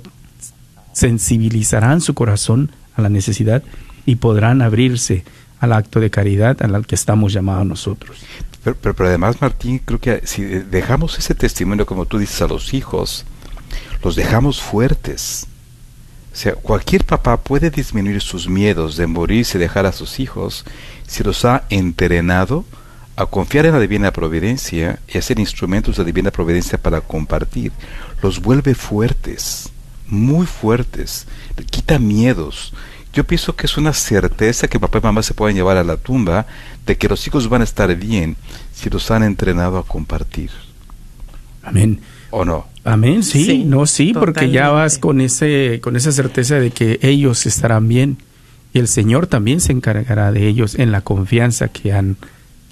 sensibilizarán 0.93 1.99
su 1.99 2.13
corazón 2.13 2.71
a 2.95 3.01
la 3.01 3.09
necesidad 3.09 3.63
y 4.05 4.15
podrán 4.15 4.61
abrirse 4.61 5.25
al 5.59 5.73
acto 5.73 5.99
de 5.99 6.09
caridad 6.09 6.55
al 6.63 6.87
que 6.87 6.95
estamos 6.95 7.33
llamados 7.33 7.67
nosotros. 7.67 8.23
Pero, 8.63 8.75
pero, 8.79 9.07
además, 9.07 9.41
Martín, 9.41 9.79
creo 9.83 9.99
que 9.99 10.21
si 10.25 10.43
dejamos 10.43 11.17
ese 11.17 11.33
testimonio, 11.33 11.85
como 11.85 12.05
tú 12.05 12.19
dices, 12.19 12.41
a 12.41 12.47
los 12.47 12.73
hijos, 12.73 13.25
los 14.03 14.15
dejamos 14.15 14.61
fuertes. 14.61 15.47
O 16.31 16.35
sea, 16.35 16.53
cualquier 16.53 17.03
papá 17.03 17.37
puede 17.37 17.69
disminuir 17.69 18.21
sus 18.21 18.47
miedos 18.47 18.95
de 18.95 19.07
morirse 19.07 19.57
y 19.57 19.61
dejar 19.61 19.85
a 19.85 19.91
sus 19.91 20.19
hijos 20.19 20.63
si 21.05 21.23
los 21.23 21.43
ha 21.43 21.65
entrenado 21.69 22.63
a 23.17 23.25
confiar 23.25 23.65
en 23.65 23.73
la 23.73 23.79
divina 23.79 24.11
providencia 24.11 24.99
y 25.07 25.17
a 25.17 25.21
ser 25.21 25.39
instrumentos 25.39 25.97
de 25.97 26.05
divina 26.05 26.31
providencia 26.31 26.77
para 26.77 27.01
compartir, 27.01 27.71
los 28.21 28.41
vuelve 28.41 28.75
fuertes, 28.75 29.69
muy 30.07 30.45
fuertes, 30.45 31.27
quita 31.69 31.99
miedos. 31.99 32.73
Yo 33.13 33.25
pienso 33.25 33.55
que 33.55 33.65
es 33.65 33.77
una 33.77 33.93
certeza 33.93 34.67
que 34.67 34.79
papá 34.79 34.99
y 34.99 35.01
mamá 35.01 35.21
se 35.21 35.33
pueden 35.33 35.55
llevar 35.55 35.77
a 35.77 35.83
la 35.83 35.97
tumba 35.97 36.45
de 36.85 36.97
que 36.97 37.09
los 37.09 37.25
hijos 37.27 37.49
van 37.49 37.61
a 37.61 37.65
estar 37.65 37.93
bien 37.95 38.37
si 38.73 38.89
los 38.89 39.11
han 39.11 39.23
entrenado 39.23 39.77
a 39.77 39.83
compartir. 39.83 40.49
Amén. 41.63 41.99
¿O 42.29 42.45
no? 42.45 42.67
Amén, 42.83 43.21
sí, 43.21 43.63
no, 43.63 43.85
sí, 43.85 44.13
porque 44.13 44.49
ya 44.49 44.69
vas 44.69 44.97
con 44.97 45.21
ese, 45.21 45.79
con 45.83 45.95
esa 45.95 46.11
certeza 46.11 46.55
de 46.55 46.71
que 46.71 46.97
ellos 47.03 47.45
estarán 47.45 47.87
bien 47.87 48.17
y 48.73 48.79
el 48.79 48.87
Señor 48.87 49.27
también 49.27 49.59
se 49.59 49.71
encargará 49.71 50.31
de 50.31 50.47
ellos 50.47 50.75
en 50.75 50.91
la 50.91 51.01
confianza 51.01 51.67
que 51.67 51.93
han 51.93 52.17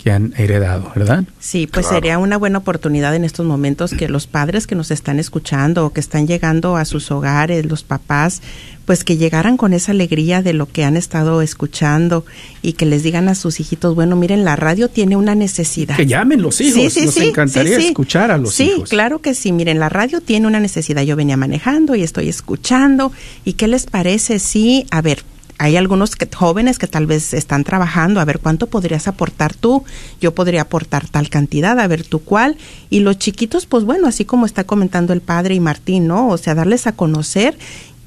que 0.02 0.12
han 0.12 0.34
heredado, 0.38 0.92
¿verdad? 0.96 1.26
Sí, 1.40 1.68
pues 1.68 1.88
sería 1.88 2.18
una 2.18 2.38
buena 2.38 2.60
oportunidad 2.60 3.16
en 3.16 3.26
estos 3.26 3.46
momentos 3.46 3.92
que 3.92 4.08
los 4.08 4.28
padres 4.28 4.66
que 4.66 4.76
nos 4.76 4.92
están 4.92 5.20
escuchando 5.20 5.86
o 5.86 5.92
que 5.92 6.00
están 6.00 6.26
llegando 6.26 6.78
a 6.78 6.86
sus 6.86 7.12
hogares, 7.12 7.66
los 7.66 7.84
papás, 7.84 8.42
pues 8.86 9.04
que 9.04 9.18
llegaran 9.18 9.58
con 9.58 9.74
esa 9.74 9.92
alegría 9.92 10.42
de 10.42 10.54
lo 10.54 10.68
que 10.68 10.86
han 10.86 10.96
estado 10.96 11.42
escuchando 11.42 12.26
y 12.62 12.74
que 12.74 12.86
les 12.86 13.04
digan 13.04 13.28
a 13.28 13.36
sus 13.36 13.60
hijitos, 13.60 13.94
bueno, 13.94 14.16
miren, 14.16 14.46
la 14.46 14.56
radio 14.56 14.88
tiene 14.88 15.18
una 15.18 15.36
necesidad. 15.36 15.98
Que 15.98 16.06
llamen 16.06 16.42
los 16.42 16.62
hijos, 16.62 16.94
sí, 16.94 17.02
sí, 17.02 17.06
nos 17.06 17.18
encantaría 17.18 17.78
escuchar 17.78 18.32
a 18.32 18.38
los 18.38 18.58
hijos. 18.60 18.90
Sí, 18.90 18.96
claro 18.96 19.20
que 19.20 19.34
sí, 19.34 19.52
miren, 19.52 19.80
la 19.80 19.90
radio 19.90 20.22
tiene 20.22 20.48
una 20.48 20.62
necesidad. 20.62 21.04
Yo 21.04 21.18
venía 21.18 21.36
manejando 21.36 21.94
y 21.96 22.04
estoy 22.04 22.30
escuchando 22.30 23.12
y 23.44 23.54
qué 23.54 23.68
les 23.68 23.86
parece 23.86 24.40
sí, 24.40 24.86
a 24.92 25.02
ver, 25.02 25.24
hay 25.60 25.76
algunos 25.76 26.12
jóvenes 26.36 26.80
que 26.80 26.88
tal 26.88 27.06
vez 27.06 27.34
están 27.34 27.66
trabajando, 27.66 28.22
a 28.22 28.26
ver 28.26 28.40
cuánto 28.40 28.68
podrías 28.68 29.10
aportar 29.10 29.54
tú, 29.54 29.84
yo 30.22 30.34
podría 30.34 30.62
aportar 30.62 31.08
tal 31.10 31.30
cantidad, 31.30 31.78
a 31.78 31.88
ver 31.88 32.06
tú 32.06 32.20
cuál, 32.20 32.58
y 32.90 33.02
los 33.02 33.20
chiquitos, 33.20 33.66
pues 33.66 33.84
bueno, 33.84 34.08
así 34.08 34.24
como 34.24 34.46
está 34.46 34.64
comentando 34.64 35.12
el 35.12 35.20
padre 35.20 35.56
y 35.56 35.60
Martín, 35.60 36.08
¿no? 36.08 36.30
O 36.30 36.38
sea, 36.38 36.56
darles 36.56 36.88
a 36.88 36.94
conocer 36.94 37.58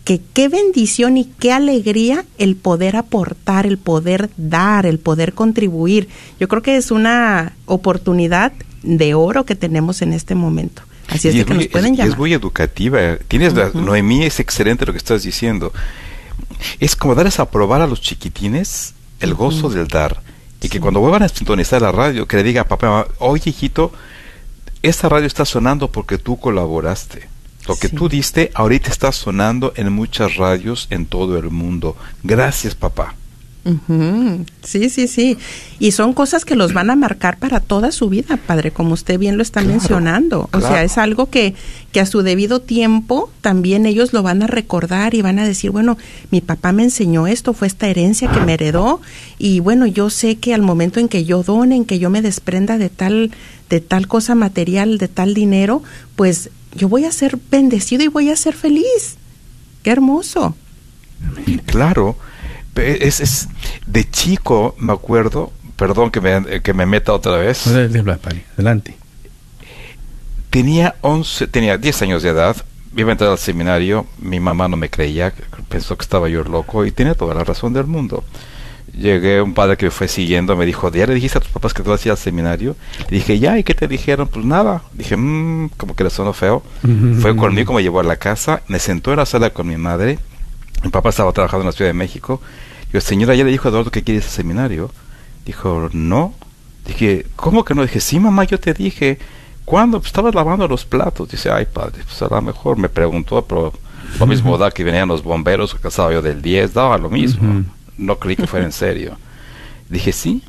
que 0.04 0.20
qué 0.32 0.48
bendición 0.48 1.18
y 1.18 1.26
qué 1.26 1.52
alegría 1.52 2.24
el 2.38 2.56
poder 2.56 2.96
aportar, 2.96 3.66
el 3.66 3.76
poder 3.76 4.30
dar, 4.38 4.86
el 4.86 4.98
poder 4.98 5.34
contribuir. 5.34 6.08
Yo 6.40 6.48
creo 6.48 6.62
que 6.62 6.76
es 6.76 6.90
una 6.90 7.52
oportunidad 7.66 8.52
de 8.82 9.12
oro 9.12 9.44
que 9.44 9.56
tenemos 9.56 10.00
en 10.00 10.14
este 10.14 10.34
momento. 10.34 10.82
Así 11.06 11.28
es, 11.28 11.44
que 11.44 11.54
nos 11.54 11.66
pueden 11.66 11.96
llamar. 11.96 12.12
Es 12.12 12.18
muy 12.18 12.32
educativa. 12.32 13.18
Tienes 13.28 13.52
Noemí, 13.74 14.24
es 14.24 14.40
excelente 14.40 14.86
lo 14.86 14.92
que 14.92 14.98
estás 14.98 15.22
diciendo. 15.22 15.72
Es 16.80 16.96
como 16.96 17.14
darles 17.14 17.38
a 17.40 17.50
probar 17.50 17.82
a 17.82 17.86
los 17.86 18.00
chiquitines 18.00 18.94
el 19.20 19.34
gozo 19.34 19.68
del 19.68 19.88
dar. 19.88 20.22
Y 20.60 20.68
que 20.68 20.80
cuando 20.80 21.00
vuelvan 21.00 21.22
a 21.22 21.28
sintonizar 21.28 21.82
la 21.82 21.92
radio, 21.92 22.26
que 22.26 22.36
le 22.36 22.42
diga 22.42 22.62
a 22.62 22.68
papá, 22.68 23.08
oye 23.18 23.50
hijito, 23.50 23.92
esta 24.82 25.08
radio 25.08 25.26
está 25.26 25.44
sonando 25.44 25.90
porque 25.90 26.18
tú 26.18 26.38
colaboraste. 26.38 27.28
Lo 27.66 27.76
que 27.76 27.88
tú 27.88 28.08
diste 28.08 28.50
ahorita 28.54 28.90
está 28.90 29.12
sonando 29.12 29.72
en 29.76 29.92
muchas 29.92 30.36
radios 30.36 30.88
en 30.90 31.06
todo 31.06 31.38
el 31.38 31.50
mundo. 31.50 31.96
Gracias, 32.24 32.74
papá. 32.74 33.14
Sí, 34.62 34.90
sí, 34.90 35.06
sí. 35.06 35.38
Y 35.78 35.92
son 35.92 36.14
cosas 36.14 36.44
que 36.44 36.56
los 36.56 36.72
van 36.72 36.90
a 36.90 36.96
marcar 36.96 37.38
para 37.38 37.60
toda 37.60 37.92
su 37.92 38.08
vida, 38.08 38.36
padre, 38.36 38.72
como 38.72 38.94
usted 38.94 39.18
bien 39.18 39.36
lo 39.36 39.42
está 39.42 39.62
mencionando. 39.62 40.48
O 40.52 40.60
sea, 40.60 40.82
es 40.82 40.98
algo 40.98 41.30
que, 41.30 41.54
que 41.92 42.00
a 42.00 42.06
su 42.06 42.22
debido 42.22 42.60
tiempo 42.60 43.30
también 43.40 43.86
ellos 43.86 44.12
lo 44.12 44.22
van 44.22 44.42
a 44.42 44.48
recordar 44.48 45.14
y 45.14 45.22
van 45.22 45.38
a 45.38 45.46
decir, 45.46 45.70
bueno, 45.70 45.96
mi 46.30 46.40
papá 46.40 46.72
me 46.72 46.82
enseñó 46.82 47.26
esto, 47.26 47.52
fue 47.52 47.68
esta 47.68 47.86
herencia 47.86 48.30
que 48.30 48.40
me 48.40 48.54
heredó 48.54 49.00
y 49.38 49.60
bueno, 49.60 49.86
yo 49.86 50.10
sé 50.10 50.36
que 50.36 50.54
al 50.54 50.62
momento 50.62 50.98
en 50.98 51.08
que 51.08 51.24
yo 51.24 51.42
done, 51.42 51.76
en 51.76 51.84
que 51.84 51.98
yo 52.00 52.10
me 52.10 52.22
desprenda 52.22 52.78
de 52.78 52.88
tal, 52.88 53.30
de 53.70 53.80
tal 53.80 54.08
cosa 54.08 54.34
material, 54.34 54.98
de 54.98 55.08
tal 55.08 55.34
dinero, 55.34 55.82
pues 56.16 56.50
yo 56.74 56.88
voy 56.88 57.04
a 57.04 57.12
ser 57.12 57.38
bendecido 57.50 58.02
y 58.02 58.08
voy 58.08 58.30
a 58.30 58.36
ser 58.36 58.54
feliz. 58.54 59.16
Qué 59.82 59.90
hermoso. 59.90 60.56
Claro, 61.66 62.16
es, 62.76 63.20
es 63.20 63.48
de 63.86 64.08
chico 64.08 64.74
me 64.78 64.92
acuerdo, 64.92 65.52
perdón 65.76 66.10
que 66.10 66.20
me, 66.20 66.62
que 66.62 66.74
me 66.74 66.86
meta 66.86 67.12
otra 67.12 67.36
vez. 67.36 67.66
Adelante. 68.54 68.96
Tenía 70.50 70.96
11, 71.00 71.46
tenía 71.46 71.78
10 71.78 72.02
años 72.02 72.22
de 72.22 72.28
edad, 72.28 72.56
iba 72.94 73.08
a 73.08 73.12
entrar 73.12 73.30
al 73.30 73.38
seminario, 73.38 74.06
mi 74.18 74.38
mamá 74.38 74.68
no 74.68 74.76
me 74.76 74.90
creía, 74.90 75.32
pensó 75.68 75.96
que 75.96 76.02
estaba 76.02 76.28
yo 76.28 76.44
loco 76.44 76.84
y 76.84 76.92
tenía 76.92 77.14
toda 77.14 77.34
la 77.34 77.42
razón 77.42 77.72
del 77.72 77.86
mundo 77.86 78.22
llegué 78.96 79.40
un 79.40 79.54
padre 79.54 79.76
que 79.76 79.86
me 79.86 79.90
fue 79.90 80.08
siguiendo, 80.08 80.56
me 80.56 80.66
dijo, 80.66 80.90
¿ya 80.90 81.06
le 81.06 81.14
dijiste 81.14 81.38
a 81.38 81.40
tus 81.40 81.50
papás 81.50 81.74
que 81.74 81.82
tú 81.82 81.92
hacías 81.92 82.18
al 82.18 82.22
seminario? 82.22 82.76
Le 83.10 83.18
dije, 83.18 83.38
ya, 83.38 83.58
¿y 83.58 83.64
qué 83.64 83.74
te 83.74 83.88
dijeron? 83.88 84.28
Pues 84.28 84.44
nada. 84.44 84.82
Dije, 84.92 85.16
mmm, 85.16 85.70
como 85.76 85.94
que 85.94 86.04
le 86.04 86.10
sonó 86.10 86.32
feo. 86.32 86.62
Fue 87.20 87.36
conmigo, 87.36 87.72
me 87.72 87.82
llevó 87.82 88.00
a 88.00 88.04
la 88.04 88.16
casa, 88.16 88.62
me 88.68 88.78
sentó 88.78 89.12
en 89.12 89.18
la 89.18 89.26
sala 89.26 89.50
con 89.50 89.66
mi 89.66 89.76
madre. 89.76 90.18
Mi 90.82 90.90
papá 90.90 91.10
estaba 91.10 91.32
trabajando 91.32 91.62
en 91.62 91.66
la 91.66 91.72
Ciudad 91.72 91.90
de 91.90 91.94
México. 91.94 92.40
Yo, 92.92 93.00
señora, 93.00 93.34
¿ya 93.34 93.44
le 93.44 93.50
dijo 93.50 93.68
a 93.68 93.70
Eduardo 93.70 93.90
que 93.90 94.02
quiere 94.02 94.20
ese 94.20 94.30
seminario? 94.30 94.90
Dijo, 95.46 95.88
no. 95.92 96.34
Dije, 96.86 97.26
¿cómo 97.36 97.64
que 97.64 97.74
no? 97.74 97.82
Dije, 97.82 98.00
sí, 98.00 98.18
mamá, 98.18 98.44
yo 98.44 98.58
te 98.58 98.74
dije. 98.74 99.18
¿Cuándo? 99.64 99.98
Pues 99.98 100.08
estabas 100.08 100.34
lavando 100.34 100.66
los 100.66 100.84
platos. 100.84 101.28
Dice, 101.28 101.50
ay, 101.50 101.66
padre, 101.72 102.02
pues 102.04 102.20
a 102.22 102.28
lo 102.28 102.42
mejor 102.42 102.76
me 102.76 102.88
preguntó, 102.88 103.44
pero 103.44 103.72
lo 104.18 104.26
mismo 104.26 104.58
da 104.58 104.70
que 104.70 104.82
venían 104.84 105.08
los 105.08 105.22
bomberos, 105.22 105.74
que 105.74 105.88
estaba 105.88 106.12
yo 106.12 106.20
del 106.20 106.42
10, 106.42 106.74
daba 106.74 106.98
lo 106.98 107.08
mismo 107.08 107.64
no 107.96 108.18
creí 108.18 108.36
que 108.36 108.46
fuera 108.46 108.66
en 108.66 108.72
serio. 108.72 109.16
Dije, 109.88 110.12
sí. 110.12 110.42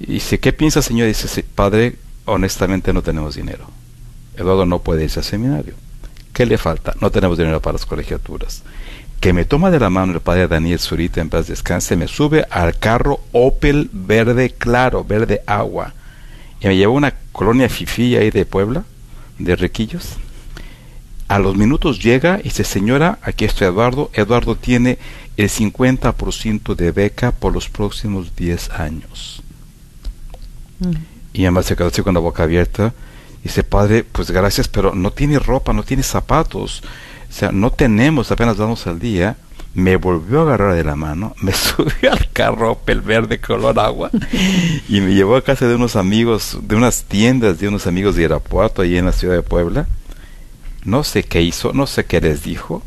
Y 0.00 0.14
dice, 0.14 0.38
¿qué 0.38 0.52
piensa, 0.52 0.82
señor? 0.82 1.08
Dice, 1.08 1.42
padre, 1.42 1.96
honestamente 2.24 2.92
no 2.92 3.02
tenemos 3.02 3.34
dinero. 3.34 3.66
Eduardo 4.36 4.66
no 4.66 4.80
puede 4.80 5.04
irse 5.04 5.20
al 5.20 5.24
seminario. 5.24 5.74
¿Qué 6.32 6.44
le 6.44 6.58
falta? 6.58 6.94
No 7.00 7.10
tenemos 7.10 7.38
dinero 7.38 7.60
para 7.62 7.74
las 7.74 7.86
colegiaturas. 7.86 8.62
Que 9.20 9.32
me 9.32 9.44
toma 9.44 9.70
de 9.70 9.80
la 9.80 9.90
mano 9.90 10.12
el 10.12 10.20
padre 10.20 10.48
Daniel 10.48 10.78
Zurita 10.78 11.20
en 11.20 11.30
paz 11.30 11.48
descanse, 11.48 11.96
me 11.96 12.08
sube 12.08 12.46
al 12.50 12.78
carro 12.78 13.20
Opel 13.32 13.90
verde 13.92 14.50
claro, 14.50 15.04
verde 15.04 15.42
agua, 15.46 15.94
y 16.60 16.66
me 16.68 16.76
lleva 16.76 16.92
a 16.92 16.96
una 16.96 17.14
colonia 17.32 17.68
fifí 17.68 18.16
ahí 18.16 18.30
de 18.30 18.44
Puebla, 18.44 18.84
de 19.38 19.56
Requillos. 19.56 20.16
A 21.28 21.40
los 21.40 21.56
minutos 21.56 22.00
llega 22.00 22.38
y 22.38 22.44
dice, 22.44 22.62
señora, 22.62 23.18
aquí 23.22 23.44
está 23.44 23.64
Eduardo. 23.64 24.10
Eduardo 24.14 24.54
tiene 24.54 24.98
el 25.36 25.48
50% 25.48 26.76
de 26.76 26.92
beca 26.92 27.32
por 27.32 27.52
los 27.52 27.68
próximos 27.68 28.36
10 28.36 28.70
años. 28.70 29.42
Mm. 30.78 30.92
Y 31.32 31.42
además 31.42 31.66
se 31.66 31.76
quedó 31.76 31.88
así 31.88 32.02
con 32.02 32.14
la 32.14 32.20
boca 32.20 32.44
abierta. 32.44 32.94
Y 33.40 33.48
dice, 33.48 33.64
padre, 33.64 34.04
pues 34.04 34.30
gracias, 34.30 34.68
pero 34.68 34.94
no 34.94 35.10
tiene 35.10 35.38
ropa, 35.40 35.72
no 35.72 35.82
tiene 35.82 36.04
zapatos. 36.04 36.82
O 37.36 37.38
sea, 37.38 37.52
no 37.52 37.70
tenemos, 37.70 38.32
apenas 38.32 38.56
damos 38.56 38.86
al 38.86 38.98
día. 38.98 39.36
Me 39.74 39.96
volvió 39.96 40.40
a 40.40 40.42
agarrar 40.44 40.74
de 40.74 40.82
la 40.82 40.96
mano, 40.96 41.34
me 41.42 41.52
subió 41.52 42.10
al 42.10 42.30
carro 42.32 42.76
pel 42.78 43.02
verde 43.02 43.42
color 43.42 43.78
agua 43.78 44.10
y 44.88 45.02
me 45.02 45.12
llevó 45.12 45.36
a 45.36 45.44
casa 45.44 45.68
de 45.68 45.74
unos 45.74 45.96
amigos, 45.96 46.58
de 46.62 46.76
unas 46.76 47.04
tiendas 47.04 47.58
de 47.58 47.68
unos 47.68 47.86
amigos 47.86 48.16
de 48.16 48.22
Irapuato, 48.22 48.80
ahí 48.80 48.96
en 48.96 49.04
la 49.04 49.12
ciudad 49.12 49.34
de 49.34 49.42
Puebla. 49.42 49.86
No 50.84 51.04
sé 51.04 51.24
qué 51.24 51.42
hizo, 51.42 51.74
no 51.74 51.86
sé 51.86 52.06
qué 52.06 52.22
les 52.22 52.42
dijo, 52.42 52.82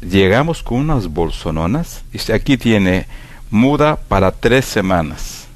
llegamos 0.00 0.64
con 0.64 0.78
unas 0.78 1.06
bolsononas. 1.06 2.02
Dice, 2.12 2.32
aquí 2.32 2.56
tiene 2.56 3.06
muda 3.48 3.94
para 3.94 4.32
tres 4.32 4.64
semanas. 4.64 5.46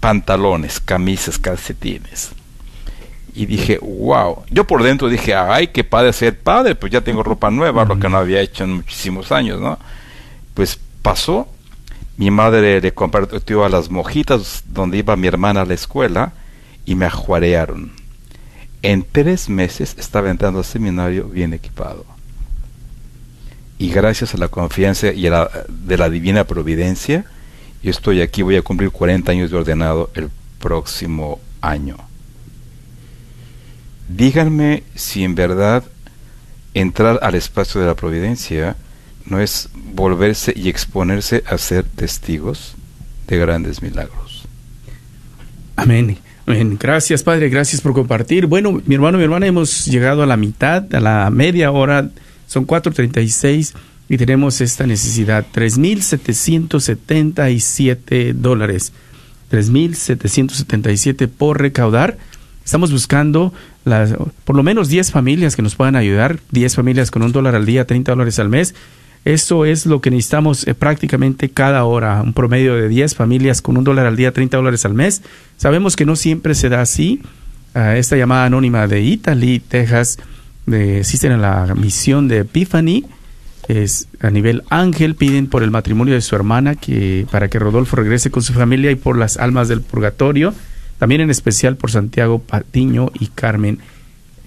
Pantalones, 0.00 0.80
camisas, 0.80 1.38
calcetines. 1.38 2.30
Y 3.34 3.46
dije, 3.46 3.78
wow. 3.80 4.44
Yo 4.50 4.66
por 4.66 4.82
dentro 4.82 5.08
dije, 5.08 5.34
ay, 5.34 5.68
qué 5.68 5.84
padre 5.84 6.12
ser 6.12 6.38
padre, 6.38 6.74
pues 6.74 6.92
ya 6.92 7.00
tengo 7.00 7.22
ropa 7.22 7.50
nueva, 7.50 7.84
lo 7.84 7.98
que 7.98 8.08
no 8.08 8.16
había 8.16 8.40
hecho 8.40 8.64
en 8.64 8.72
muchísimos 8.72 9.32
años, 9.32 9.60
¿no? 9.60 9.78
Pues 10.54 10.78
pasó. 11.02 11.48
Mi 12.16 12.32
madre 12.32 12.80
le 12.80 12.92
compartió 12.92 13.64
a 13.64 13.68
las 13.68 13.90
mojitas 13.90 14.64
donde 14.66 14.98
iba 14.98 15.14
mi 15.16 15.28
hermana 15.28 15.60
a 15.60 15.64
la 15.64 15.74
escuela 15.74 16.32
y 16.84 16.96
me 16.96 17.06
ajuarearon. 17.06 17.92
En 18.82 19.04
tres 19.10 19.48
meses 19.48 19.94
estaba 19.98 20.30
entrando 20.30 20.58
al 20.58 20.64
seminario 20.64 21.28
bien 21.28 21.52
equipado 21.52 22.04
y 23.78 23.90
gracias 23.90 24.34
a 24.34 24.38
la 24.38 24.48
confianza 24.48 25.12
y 25.12 25.26
a 25.28 25.30
la, 25.30 25.50
de 25.68 25.96
la 25.96 26.10
divina 26.10 26.44
providencia, 26.44 27.24
yo 27.82 27.90
estoy 27.90 28.20
aquí, 28.20 28.42
voy 28.42 28.56
a 28.56 28.62
cumplir 28.62 28.90
40 28.90 29.30
años 29.30 29.50
de 29.50 29.56
ordenado 29.56 30.10
el 30.14 30.30
próximo 30.58 31.40
año. 31.60 31.96
Díganme 34.08 34.82
si 34.94 35.24
en 35.24 35.34
verdad 35.34 35.84
entrar 36.74 37.18
al 37.22 37.34
espacio 37.34 37.80
de 37.80 37.86
la 37.86 37.94
providencia 37.94 38.76
no 39.26 39.40
es 39.40 39.68
volverse 39.74 40.52
y 40.56 40.68
exponerse 40.68 41.42
a 41.46 41.58
ser 41.58 41.84
testigos 41.84 42.74
de 43.26 43.38
grandes 43.38 43.82
milagros. 43.82 44.46
Amén. 45.76 46.18
Amén. 46.46 46.78
Gracias, 46.80 47.22
Padre, 47.22 47.50
gracias 47.50 47.82
por 47.82 47.92
compartir. 47.92 48.46
Bueno, 48.46 48.80
mi 48.86 48.94
hermano, 48.94 49.18
mi 49.18 49.24
hermana, 49.24 49.46
hemos 49.46 49.84
llegado 49.84 50.22
a 50.22 50.26
la 50.26 50.38
mitad, 50.38 50.94
a 50.94 51.00
la 51.00 51.28
media 51.30 51.70
hora 51.70 52.08
son 52.46 52.66
4.36 52.66 53.74
y 54.08 54.16
tenemos 54.16 54.62
esta 54.62 54.86
necesidad, 54.86 55.44
3.777 55.54 58.32
dólares. 58.32 58.94
3.777 59.50 61.28
por 61.28 61.60
recaudar. 61.60 62.16
Estamos 62.64 62.90
buscando 62.90 63.52
por 64.44 64.56
lo 64.56 64.62
menos 64.62 64.88
10 64.88 65.10
familias 65.10 65.56
que 65.56 65.62
nos 65.62 65.74
puedan 65.74 65.96
ayudar, 65.96 66.38
10 66.50 66.74
familias 66.74 67.10
con 67.10 67.22
un 67.22 67.32
dólar 67.32 67.54
al 67.54 67.66
día, 67.66 67.86
30 67.86 68.12
dólares 68.12 68.38
al 68.38 68.48
mes. 68.48 68.74
Eso 69.24 69.64
es 69.64 69.84
lo 69.84 70.00
que 70.00 70.10
necesitamos 70.10 70.66
eh, 70.66 70.74
prácticamente 70.74 71.50
cada 71.50 71.84
hora, 71.84 72.22
un 72.22 72.32
promedio 72.32 72.74
de 72.74 72.88
10 72.88 73.14
familias 73.14 73.60
con 73.60 73.76
un 73.76 73.84
dólar 73.84 74.06
al 74.06 74.16
día, 74.16 74.32
30 74.32 74.56
dólares 74.56 74.84
al 74.84 74.94
mes. 74.94 75.22
Sabemos 75.56 75.96
que 75.96 76.06
no 76.06 76.16
siempre 76.16 76.54
se 76.54 76.68
da 76.68 76.80
así. 76.80 77.20
Ah, 77.74 77.96
esta 77.96 78.16
llamada 78.16 78.46
anónima 78.46 78.86
de 78.86 79.02
Italy, 79.02 79.60
Texas, 79.60 80.18
de, 80.66 81.00
existen 81.00 81.32
en 81.32 81.42
la 81.42 81.74
misión 81.74 82.28
de 82.28 82.38
Epiphany, 82.38 83.04
es 83.68 84.08
a 84.20 84.30
nivel 84.30 84.62
ángel, 84.70 85.14
piden 85.14 85.46
por 85.46 85.62
el 85.62 85.70
matrimonio 85.70 86.14
de 86.14 86.22
su 86.22 86.34
hermana 86.34 86.74
que 86.74 87.26
para 87.30 87.48
que 87.48 87.58
Rodolfo 87.58 87.96
regrese 87.96 88.30
con 88.30 88.42
su 88.42 88.54
familia 88.54 88.90
y 88.90 88.94
por 88.94 89.18
las 89.18 89.36
almas 89.36 89.68
del 89.68 89.82
purgatorio, 89.82 90.54
también 90.98 91.20
en 91.20 91.30
especial 91.30 91.76
por 91.76 91.90
Santiago 91.90 92.40
Patiño 92.40 93.10
y 93.18 93.26
Carmen 93.28 93.78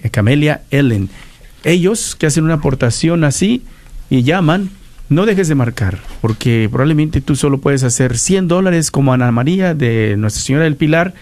eh, 0.02 0.10
Camelia 0.10 0.62
Ellen. 0.70 1.08
Ellos 1.64 2.16
que 2.16 2.26
hacen 2.26 2.44
una 2.44 2.54
aportación 2.54 3.24
así 3.24 3.62
y 4.10 4.22
llaman, 4.22 4.70
no 5.08 5.26
dejes 5.26 5.48
de 5.48 5.54
marcar, 5.54 5.98
porque 6.20 6.68
probablemente 6.70 7.20
tú 7.20 7.36
solo 7.36 7.58
puedes 7.58 7.82
hacer 7.84 8.18
100 8.18 8.48
dólares 8.48 8.90
como 8.90 9.12
Ana 9.12 9.30
María 9.30 9.74
de 9.74 10.16
Nuestra 10.16 10.42
Señora 10.42 10.64
del 10.64 10.76
Pilar, 10.76 11.14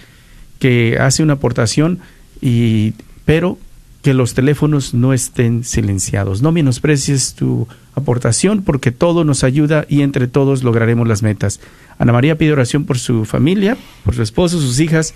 que 0.58 0.98
hace 0.98 1.22
una 1.22 1.34
aportación, 1.34 2.00
y, 2.40 2.94
pero 3.24 3.58
que 4.02 4.14
los 4.14 4.34
teléfonos 4.34 4.94
no 4.94 5.12
estén 5.12 5.64
silenciados. 5.64 6.42
No 6.42 6.52
menosprecies 6.52 7.34
tu 7.34 7.68
aportación 7.94 8.62
porque 8.62 8.92
todo 8.92 9.24
nos 9.24 9.44
ayuda 9.44 9.84
y 9.88 10.02
entre 10.02 10.26
todos 10.26 10.62
lograremos 10.62 11.06
las 11.06 11.22
metas. 11.22 11.60
Ana 11.98 12.12
María 12.12 12.38
pide 12.38 12.52
oración 12.52 12.84
por 12.84 12.98
su 12.98 13.24
familia, 13.24 13.76
por 14.04 14.14
su 14.14 14.22
esposo, 14.22 14.60
sus 14.60 14.80
hijas 14.80 15.14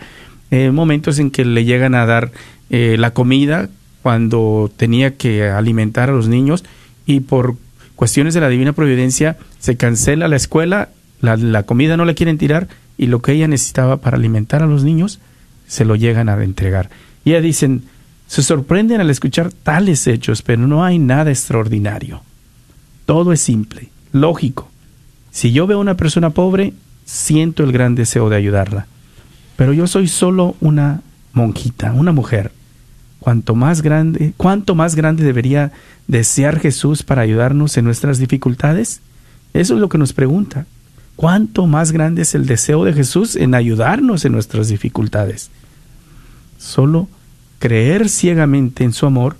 eh, 0.51 0.71
momentos 0.71 1.19
en 1.19 1.31
que 1.31 1.45
le 1.45 1.65
llegan 1.65 1.95
a 1.95 2.05
dar 2.05 2.31
eh, 2.69 2.95
la 2.97 3.11
comida 3.11 3.69
cuando 4.01 4.71
tenía 4.75 5.15
que 5.15 5.49
alimentar 5.49 6.09
a 6.09 6.13
los 6.13 6.27
niños 6.27 6.63
y 7.05 7.21
por 7.21 7.55
cuestiones 7.95 8.33
de 8.33 8.41
la 8.41 8.49
divina 8.49 8.73
providencia 8.73 9.37
se 9.59 9.77
cancela 9.77 10.27
la 10.27 10.35
escuela, 10.35 10.89
la, 11.21 11.63
comida 11.63 11.95
no 11.97 12.05
la 12.05 12.13
quieren 12.13 12.37
tirar 12.37 12.67
y 12.97 13.07
lo 13.07 13.21
que 13.21 13.31
ella 13.31 13.47
necesitaba 13.47 13.97
para 13.97 14.17
alimentar 14.17 14.61
a 14.61 14.67
los 14.67 14.83
niños 14.83 15.19
se 15.67 15.85
lo 15.85 15.95
llegan 15.95 16.29
a 16.29 16.43
entregar. 16.43 16.89
Y 17.23 17.31
ella 17.31 17.41
dicen, 17.41 17.83
se 18.27 18.43
sorprenden 18.43 18.99
al 18.99 19.09
escuchar 19.09 19.51
tales 19.51 20.05
hechos, 20.07 20.41
pero 20.41 20.67
no 20.67 20.83
hay 20.83 20.99
nada 20.99 21.31
extraordinario. 21.31 22.21
Todo 23.05 23.31
es 23.31 23.41
simple, 23.41 23.89
lógico. 24.11 24.69
Si 25.31 25.51
yo 25.51 25.65
veo 25.65 25.77
a 25.77 25.81
una 25.81 25.95
persona 25.95 26.31
pobre, 26.31 26.73
siento 27.05 27.63
el 27.63 27.71
gran 27.71 27.95
deseo 27.95 28.29
de 28.29 28.35
ayudarla. 28.35 28.87
Pero 29.55 29.73
yo 29.73 29.87
soy 29.87 30.07
solo 30.07 30.55
una 30.59 31.01
monjita, 31.33 31.91
una 31.93 32.11
mujer. 32.11 32.51
Cuanto 33.19 33.55
más 33.55 33.81
grande, 33.81 34.33
¿cuánto 34.35 34.75
más 34.75 34.95
grande 34.95 35.23
debería 35.23 35.71
desear 36.07 36.59
Jesús 36.59 37.03
para 37.03 37.21
ayudarnos 37.21 37.77
en 37.77 37.85
nuestras 37.85 38.17
dificultades? 38.17 39.01
Eso 39.53 39.75
es 39.75 39.79
lo 39.79 39.89
que 39.89 39.97
nos 39.97 40.13
pregunta. 40.13 40.65
¿Cuánto 41.15 41.67
más 41.67 41.91
grande 41.91 42.23
es 42.23 42.35
el 42.35 42.45
deseo 42.45 42.83
de 42.83 42.93
Jesús 42.93 43.35
en 43.35 43.55
ayudarnos 43.55 44.25
en 44.25 44.31
nuestras 44.31 44.67
dificultades? 44.67 45.51
Solo 46.57 47.07
creer 47.59 48.09
ciegamente 48.09 48.83
en 48.83 48.93
su 48.93 49.05
amor 49.05 49.37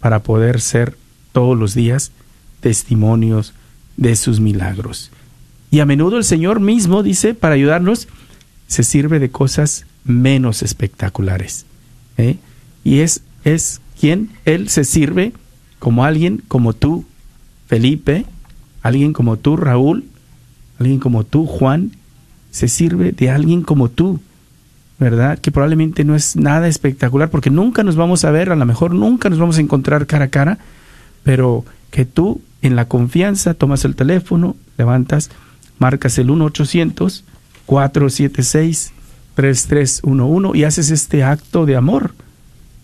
para 0.00 0.22
poder 0.22 0.60
ser 0.60 0.96
todos 1.32 1.58
los 1.58 1.74
días 1.74 2.12
testimonios 2.60 3.52
de 3.96 4.16
sus 4.16 4.40
milagros. 4.40 5.10
Y 5.70 5.80
a 5.80 5.86
menudo 5.86 6.16
el 6.16 6.24
Señor 6.24 6.60
mismo 6.60 7.02
dice, 7.02 7.34
para 7.34 7.54
ayudarnos, 7.54 8.08
se 8.68 8.84
sirve 8.84 9.18
de 9.18 9.30
cosas 9.30 9.86
menos 10.04 10.62
espectaculares. 10.62 11.66
¿eh? 12.16 12.36
Y 12.84 13.00
es, 13.00 13.22
es 13.42 13.80
quien 13.98 14.30
Él 14.44 14.68
se 14.68 14.84
sirve 14.84 15.32
como 15.80 16.04
alguien 16.04 16.42
como 16.46 16.74
tú, 16.74 17.04
Felipe, 17.66 18.26
alguien 18.82 19.12
como 19.12 19.38
tú, 19.38 19.56
Raúl, 19.56 20.04
alguien 20.78 21.00
como 21.00 21.24
tú, 21.24 21.46
Juan, 21.46 21.92
se 22.50 22.68
sirve 22.68 23.12
de 23.12 23.30
alguien 23.30 23.62
como 23.62 23.88
tú, 23.88 24.20
¿verdad? 24.98 25.38
Que 25.38 25.50
probablemente 25.50 26.04
no 26.04 26.14
es 26.14 26.36
nada 26.36 26.68
espectacular 26.68 27.30
porque 27.30 27.50
nunca 27.50 27.82
nos 27.82 27.96
vamos 27.96 28.24
a 28.24 28.30
ver, 28.30 28.50
a 28.50 28.56
lo 28.56 28.66
mejor 28.66 28.94
nunca 28.94 29.30
nos 29.30 29.38
vamos 29.38 29.58
a 29.58 29.60
encontrar 29.60 30.06
cara 30.06 30.26
a 30.26 30.28
cara, 30.28 30.58
pero 31.22 31.64
que 31.90 32.04
tú 32.04 32.42
en 32.60 32.76
la 32.76 32.86
confianza 32.86 33.54
tomas 33.54 33.84
el 33.84 33.94
teléfono, 33.94 34.56
levantas, 34.76 35.30
marcas 35.78 36.18
el 36.18 36.30
1-800-476-3311 37.68 40.56
y 40.56 40.64
haces 40.64 40.90
este 40.90 41.22
acto 41.22 41.66
de 41.66 41.76
amor, 41.76 42.14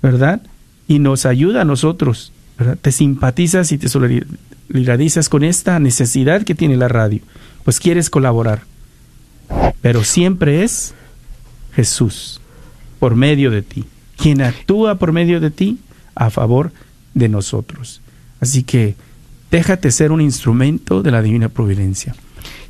¿verdad? 0.02 0.42
Y 0.86 0.98
nos 0.98 1.24
ayuda 1.26 1.62
a 1.62 1.64
nosotros, 1.64 2.32
¿verdad? 2.58 2.78
Te 2.80 2.92
simpatizas 2.92 3.72
y 3.72 3.78
te 3.78 3.88
solidarizas 3.88 5.28
con 5.28 5.44
esta 5.44 5.78
necesidad 5.78 6.42
que 6.42 6.54
tiene 6.54 6.76
la 6.76 6.88
radio, 6.88 7.20
pues 7.64 7.80
quieres 7.80 8.10
colaborar. 8.10 8.62
Pero 9.80 10.04
siempre 10.04 10.62
es 10.62 10.94
Jesús, 11.74 12.40
por 12.98 13.16
medio 13.16 13.50
de 13.50 13.62
ti, 13.62 13.84
quien 14.16 14.42
actúa 14.42 14.96
por 14.96 15.12
medio 15.12 15.40
de 15.40 15.50
ti 15.50 15.78
a 16.14 16.30
favor 16.30 16.72
de 17.14 17.28
nosotros. 17.28 18.00
Así 18.40 18.62
que 18.62 18.94
déjate 19.50 19.90
ser 19.90 20.12
un 20.12 20.20
instrumento 20.20 21.02
de 21.02 21.10
la 21.10 21.22
divina 21.22 21.48
providencia. 21.48 22.14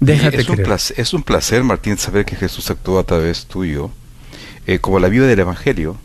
Déjate 0.05 0.41
es, 0.41 0.49
un 0.49 0.57
placer, 0.57 1.01
es 1.01 1.15
un 1.15 1.23
placer, 1.23 1.65
Martín, 1.65 1.97
saber 1.97 2.25
que 2.25 2.37
Jesús 2.37 2.71
actúa 2.71 3.01
a 3.01 3.05
través 3.05 3.47
tuyo. 3.47 3.91
Eh, 4.67 4.79
como 4.79 4.99
la 4.99 5.09
vida 5.09 5.27
del 5.27 5.39
Evangelio, 5.41 5.97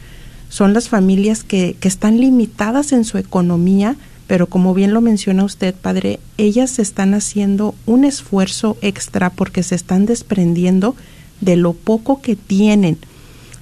son 0.48 0.74
las 0.74 0.88
familias 0.88 1.44
que, 1.44 1.76
que 1.80 1.88
están 1.88 2.20
limitadas 2.20 2.92
en 2.92 3.04
su 3.04 3.18
economía, 3.18 3.96
pero 4.26 4.46
como 4.46 4.74
bien 4.74 4.92
lo 4.92 5.00
menciona 5.00 5.44
usted, 5.44 5.74
padre, 5.74 6.20
ellas 6.38 6.78
están 6.78 7.14
haciendo 7.14 7.74
un 7.86 8.04
esfuerzo 8.04 8.76
extra 8.80 9.30
porque 9.30 9.62
se 9.62 9.74
están 9.74 10.06
desprendiendo 10.06 10.96
de 11.40 11.56
lo 11.56 11.72
poco 11.72 12.20
que 12.20 12.36
tienen 12.36 12.98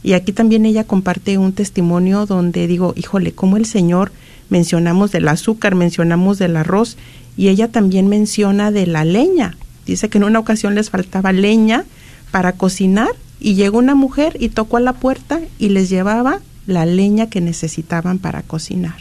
y 0.03 0.15
aquí 0.15 0.33
también 0.33 0.67
ella 0.67 0.85
comparte 0.85 1.39
un 1.39 1.53
testimonio 1.53 2.27
donde 2.27 2.67
digo, 2.67 2.93
híjole, 2.97 3.33
como 3.33 3.57
el 3.57 3.67
Señor 3.67 4.11
mencionamos 4.51 5.13
del 5.13 5.29
azúcar, 5.29 5.75
mencionamos 5.75 6.39
del 6.39 6.57
arroz 6.57 6.97
y 7.37 7.49
ella 7.49 7.69
también 7.69 8.09
menciona 8.09 8.71
de 8.71 8.87
la 8.87 9.05
leña. 9.05 9.57
Dice 9.93 10.09
que 10.09 10.19
en 10.19 10.25
una 10.25 10.39
ocasión 10.39 10.75
les 10.75 10.89
faltaba 10.89 11.33
leña, 11.33 11.85
para 12.33 12.53
cocinar 12.53 13.11
y 13.39 13.55
llegó 13.55 13.79
una 13.79 13.95
mujer 13.95 14.37
y 14.41 14.49
tocó 14.49 14.79
a 14.79 14.81
la 14.81 14.95
puerta 14.95 15.41
y 15.59 15.69
les 15.69 15.89
llevaba 15.89 16.41
la 16.67 16.87
leña 16.87 17.29
que 17.29 17.41
necesitaban 17.41 18.19
para 18.19 18.43
cocinar. 18.43 18.97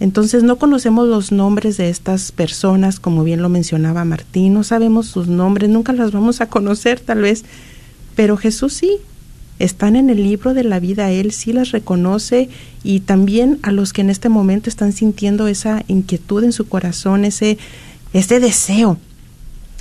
Entonces 0.00 0.44
no 0.44 0.56
conocemos 0.56 1.08
los 1.08 1.32
nombres 1.32 1.76
de 1.76 1.90
estas 1.90 2.30
personas, 2.30 3.00
como 3.00 3.24
bien 3.24 3.42
lo 3.42 3.48
mencionaba 3.48 4.04
Martín, 4.04 4.54
no 4.54 4.62
sabemos 4.62 5.06
sus 5.06 5.26
nombres, 5.26 5.68
nunca 5.68 5.92
las 5.92 6.12
vamos 6.12 6.40
a 6.40 6.48
conocer 6.48 7.00
tal 7.00 7.22
vez, 7.22 7.44
pero 8.14 8.36
Jesús 8.36 8.74
sí, 8.74 8.98
están 9.58 9.96
en 9.96 10.08
el 10.08 10.22
libro 10.22 10.54
de 10.54 10.62
la 10.62 10.78
vida, 10.78 11.10
Él 11.10 11.32
sí 11.32 11.52
las 11.52 11.72
reconoce 11.72 12.48
y 12.84 13.00
también 13.00 13.58
a 13.62 13.72
los 13.72 13.92
que 13.92 14.02
en 14.02 14.10
este 14.10 14.28
momento 14.28 14.70
están 14.70 14.92
sintiendo 14.92 15.48
esa 15.48 15.82
inquietud 15.88 16.44
en 16.44 16.52
su 16.52 16.68
corazón, 16.68 17.24
ese, 17.24 17.58
ese 18.12 18.38
deseo, 18.38 18.98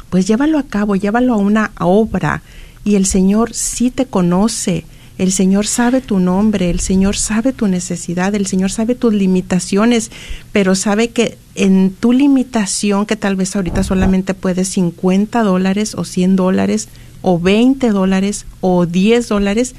pues 0.10 0.28
llévalo 0.28 0.58
a 0.58 0.64
cabo, 0.64 0.96
llévalo 0.96 1.34
a 1.34 1.38
una 1.38 1.72
obra. 1.80 2.42
Y 2.84 2.96
el 2.96 3.06
Señor 3.06 3.54
sí 3.54 3.92
te 3.92 4.06
conoce, 4.06 4.86
el 5.18 5.32
Señor 5.32 5.66
sabe 5.66 6.02
tu 6.02 6.20
nombre, 6.20 6.70
el 6.70 6.80
Señor 6.80 7.18
sabe 7.18 7.52
tu 7.52 7.68
necesidad, 7.68 8.36
el 8.36 8.46
Señor 8.46 8.72
sabe 8.72 8.94
tus 8.94 9.14
limitaciones, 9.14 10.12
pero 10.52 10.76
sabe 10.76 11.10
que 11.10 11.38
en 11.56 11.92
tu 11.92 12.14
limitación, 12.14 13.08
que 13.08 13.16
tal 13.16 13.36
vez 13.36 13.56
ahorita 13.56 13.84
solamente 13.84 14.36
puedes 14.36 14.70
50 14.70 15.42
dólares 15.42 15.96
o 15.96 16.06
100 16.06 16.36
dólares 16.36 16.88
o 17.24 17.40
20 17.40 17.90
dólares 17.90 18.46
o 18.62 18.86
10 18.86 19.28
dólares, 19.28 19.74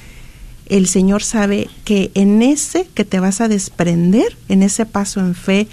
el 0.66 0.89
Señor 0.89 1.22
sabe 1.22 1.68
que 1.85 2.11
en 2.14 2.43
ese 2.43 2.87
que 2.93 3.05
te 3.05 3.20
vas 3.20 3.41
a 3.41 3.49
desprender, 3.49 4.37
en 4.49 4.64
ese 4.64 4.87
paso 4.87 5.20
en 5.20 5.35
fe 5.37 5.68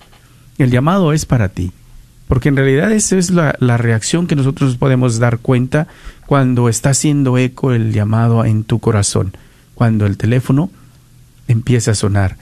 El 0.58 0.70
llamado 0.70 1.12
es 1.12 1.26
para 1.26 1.48
ti, 1.48 1.72
porque 2.28 2.48
en 2.48 2.56
realidad 2.56 2.92
esa 2.92 3.16
es 3.16 3.30
la, 3.30 3.52
reacción 3.76 4.26
que 4.26 4.36
nosotros 4.36 4.76
podemos 4.76 5.18
dar 5.18 5.38
cuenta 5.38 5.86
cuando 6.26 6.68
está 6.68 6.90
haciendo 6.90 7.38
eco 7.38 7.72
el 7.72 7.92
llamado 7.92 8.44
en 8.44 8.64
tu 8.64 8.78
corazón, 8.78 9.36
cuando 9.74 10.06
el 10.06 10.16
teléfono 10.16 10.70
empieza 11.48 11.92
a 11.92 11.94
sonar 11.94 12.36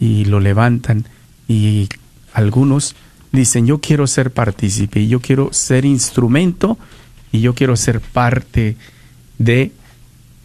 y 0.00 0.24
lo 0.24 0.40
levantan 0.40 1.04
y 1.46 1.88
algunos 2.32 2.96
dicen 3.30 3.66
yo 3.66 3.80
quiero 3.80 4.06
ser 4.06 4.32
partícipe, 4.32 5.06
yo 5.06 5.20
quiero 5.20 5.52
ser 5.52 5.84
instrumento 5.84 6.78
y 7.30 7.40
yo 7.40 7.54
quiero 7.54 7.76
ser 7.76 8.00
parte 8.00 8.76
de 9.38 9.72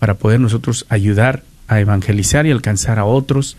para 0.04 0.16
poder 0.16 0.42
nosotros 0.42 0.86
ayudar 0.90 1.44
a 1.70 1.80
evangelizar 1.80 2.46
y 2.46 2.52
alcanzar 2.52 3.00
a 3.00 3.06
otros 3.06 3.56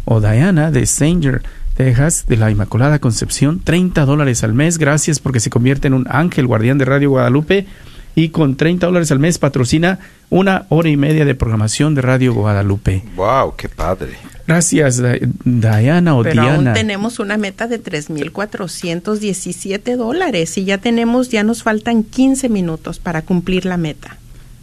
o 0.04 0.20
Diana 0.20 0.70
de 0.70 0.86
Sanger, 0.86 1.42
Texas, 1.74 2.26
de 2.28 2.36
la 2.36 2.52
Inmaculada 2.52 3.00
Concepción. 3.00 3.58
30 3.58 4.04
dólares 4.04 4.44
al 4.44 4.54
mes. 4.54 4.78
Gracias 4.78 5.18
porque 5.18 5.40
se 5.40 5.50
convierte 5.50 5.88
en 5.88 5.94
un 5.94 6.06
ángel 6.08 6.46
guardián 6.46 6.78
de 6.78 6.84
Radio 6.84 7.10
Guadalupe 7.10 7.66
y 8.14 8.30
con 8.30 8.56
30 8.56 8.86
dólares 8.86 9.12
al 9.12 9.18
mes 9.18 9.38
patrocina 9.38 9.98
una 10.30 10.64
hora 10.68 10.88
y 10.88 10.96
media 10.96 11.24
de 11.24 11.34
programación 11.34 11.94
de 11.94 12.02
Radio 12.02 12.34
Guadalupe. 12.34 13.02
¡Wow! 13.16 13.54
¡Qué 13.56 13.68
padre! 13.68 14.12
Gracias, 14.46 15.02
Diana 15.44 16.16
o 16.16 16.22
Pero 16.22 16.42
Diana. 16.42 16.70
Aún 16.70 16.72
tenemos 16.72 17.18
una 17.20 17.36
meta 17.36 17.68
de 17.68 17.82
3.417 17.82 19.96
dólares 19.96 20.56
y 20.58 20.64
ya 20.64 20.78
tenemos, 20.78 21.28
ya 21.28 21.44
nos 21.44 21.62
faltan 21.62 22.02
15 22.02 22.48
minutos 22.48 22.98
para 22.98 23.22
cumplir 23.22 23.64
la 23.64 23.76
meta. 23.76 24.16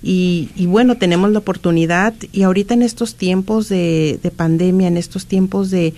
Y, 0.00 0.50
y, 0.54 0.66
bueno, 0.66 0.96
tenemos 0.96 1.32
la 1.32 1.40
oportunidad 1.40 2.14
y 2.30 2.42
ahorita 2.42 2.74
en 2.74 2.82
estos 2.82 3.16
tiempos 3.16 3.68
de, 3.68 4.20
de 4.22 4.30
pandemia, 4.30 4.86
en 4.86 4.96
estos 4.96 5.26
tiempos 5.26 5.72
de, 5.72 5.92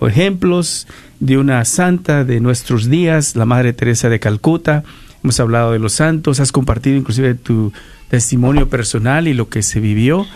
ejemplos 0.00 0.86
de 1.20 1.38
una 1.38 1.64
santa 1.64 2.24
de 2.24 2.40
nuestros 2.40 2.88
días, 2.88 3.36
la 3.36 3.44
Madre 3.44 3.72
Teresa 3.72 4.08
de 4.08 4.20
Calcuta. 4.20 4.84
Hemos 5.22 5.40
hablado 5.40 5.72
de 5.72 5.78
los 5.78 5.94
santos, 5.94 6.40
has 6.40 6.52
compartido 6.52 6.96
inclusive 6.96 7.34
tu 7.34 7.72
testimonio 8.08 8.68
personal 8.68 9.26
y 9.28 9.34
lo 9.34 9.48
que 9.48 9.62
se 9.62 9.80
vivió, 9.80 10.26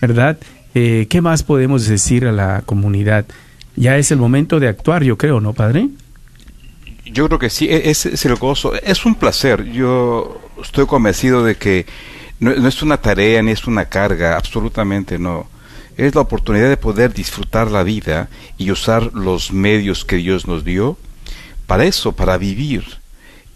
¿verdad? 0.00 0.38
Eh, 0.74 1.06
¿Qué 1.08 1.20
más 1.20 1.42
podemos 1.42 1.86
decir 1.86 2.26
a 2.26 2.32
la 2.32 2.62
comunidad? 2.66 3.26
Ya 3.76 3.96
es 3.98 4.10
el 4.10 4.18
momento 4.18 4.60
de 4.60 4.68
actuar, 4.68 5.04
yo 5.04 5.16
creo, 5.16 5.40
¿no, 5.40 5.52
Padre? 5.52 5.88
Yo 7.04 7.26
creo 7.26 7.38
que 7.38 7.50
sí, 7.50 7.68
es, 7.70 8.06
es 8.06 8.24
el 8.24 8.34
gozo, 8.36 8.74
es 8.74 9.04
un 9.04 9.14
placer. 9.14 9.70
Yo 9.70 10.40
estoy 10.62 10.86
convencido 10.86 11.44
de 11.44 11.56
que 11.56 11.86
no, 12.42 12.52
no, 12.56 12.68
es 12.68 12.82
una 12.82 12.96
tarea 12.96 13.40
ni 13.40 13.52
es 13.52 13.68
una 13.68 13.84
carga, 13.84 14.36
absolutamente 14.36 15.16
no. 15.16 15.46
Es 15.96 16.16
la 16.16 16.22
oportunidad 16.22 16.68
de 16.68 16.76
poder 16.76 17.14
disfrutar 17.14 17.70
la 17.70 17.84
vida 17.84 18.28
y 18.58 18.72
usar 18.72 19.12
los 19.14 19.52
medios 19.52 20.04
que 20.04 20.16
Dios 20.16 20.48
nos 20.48 20.64
dio 20.64 20.98
para 21.68 21.84
eso, 21.84 22.10
para 22.10 22.38
vivir. 22.38 22.84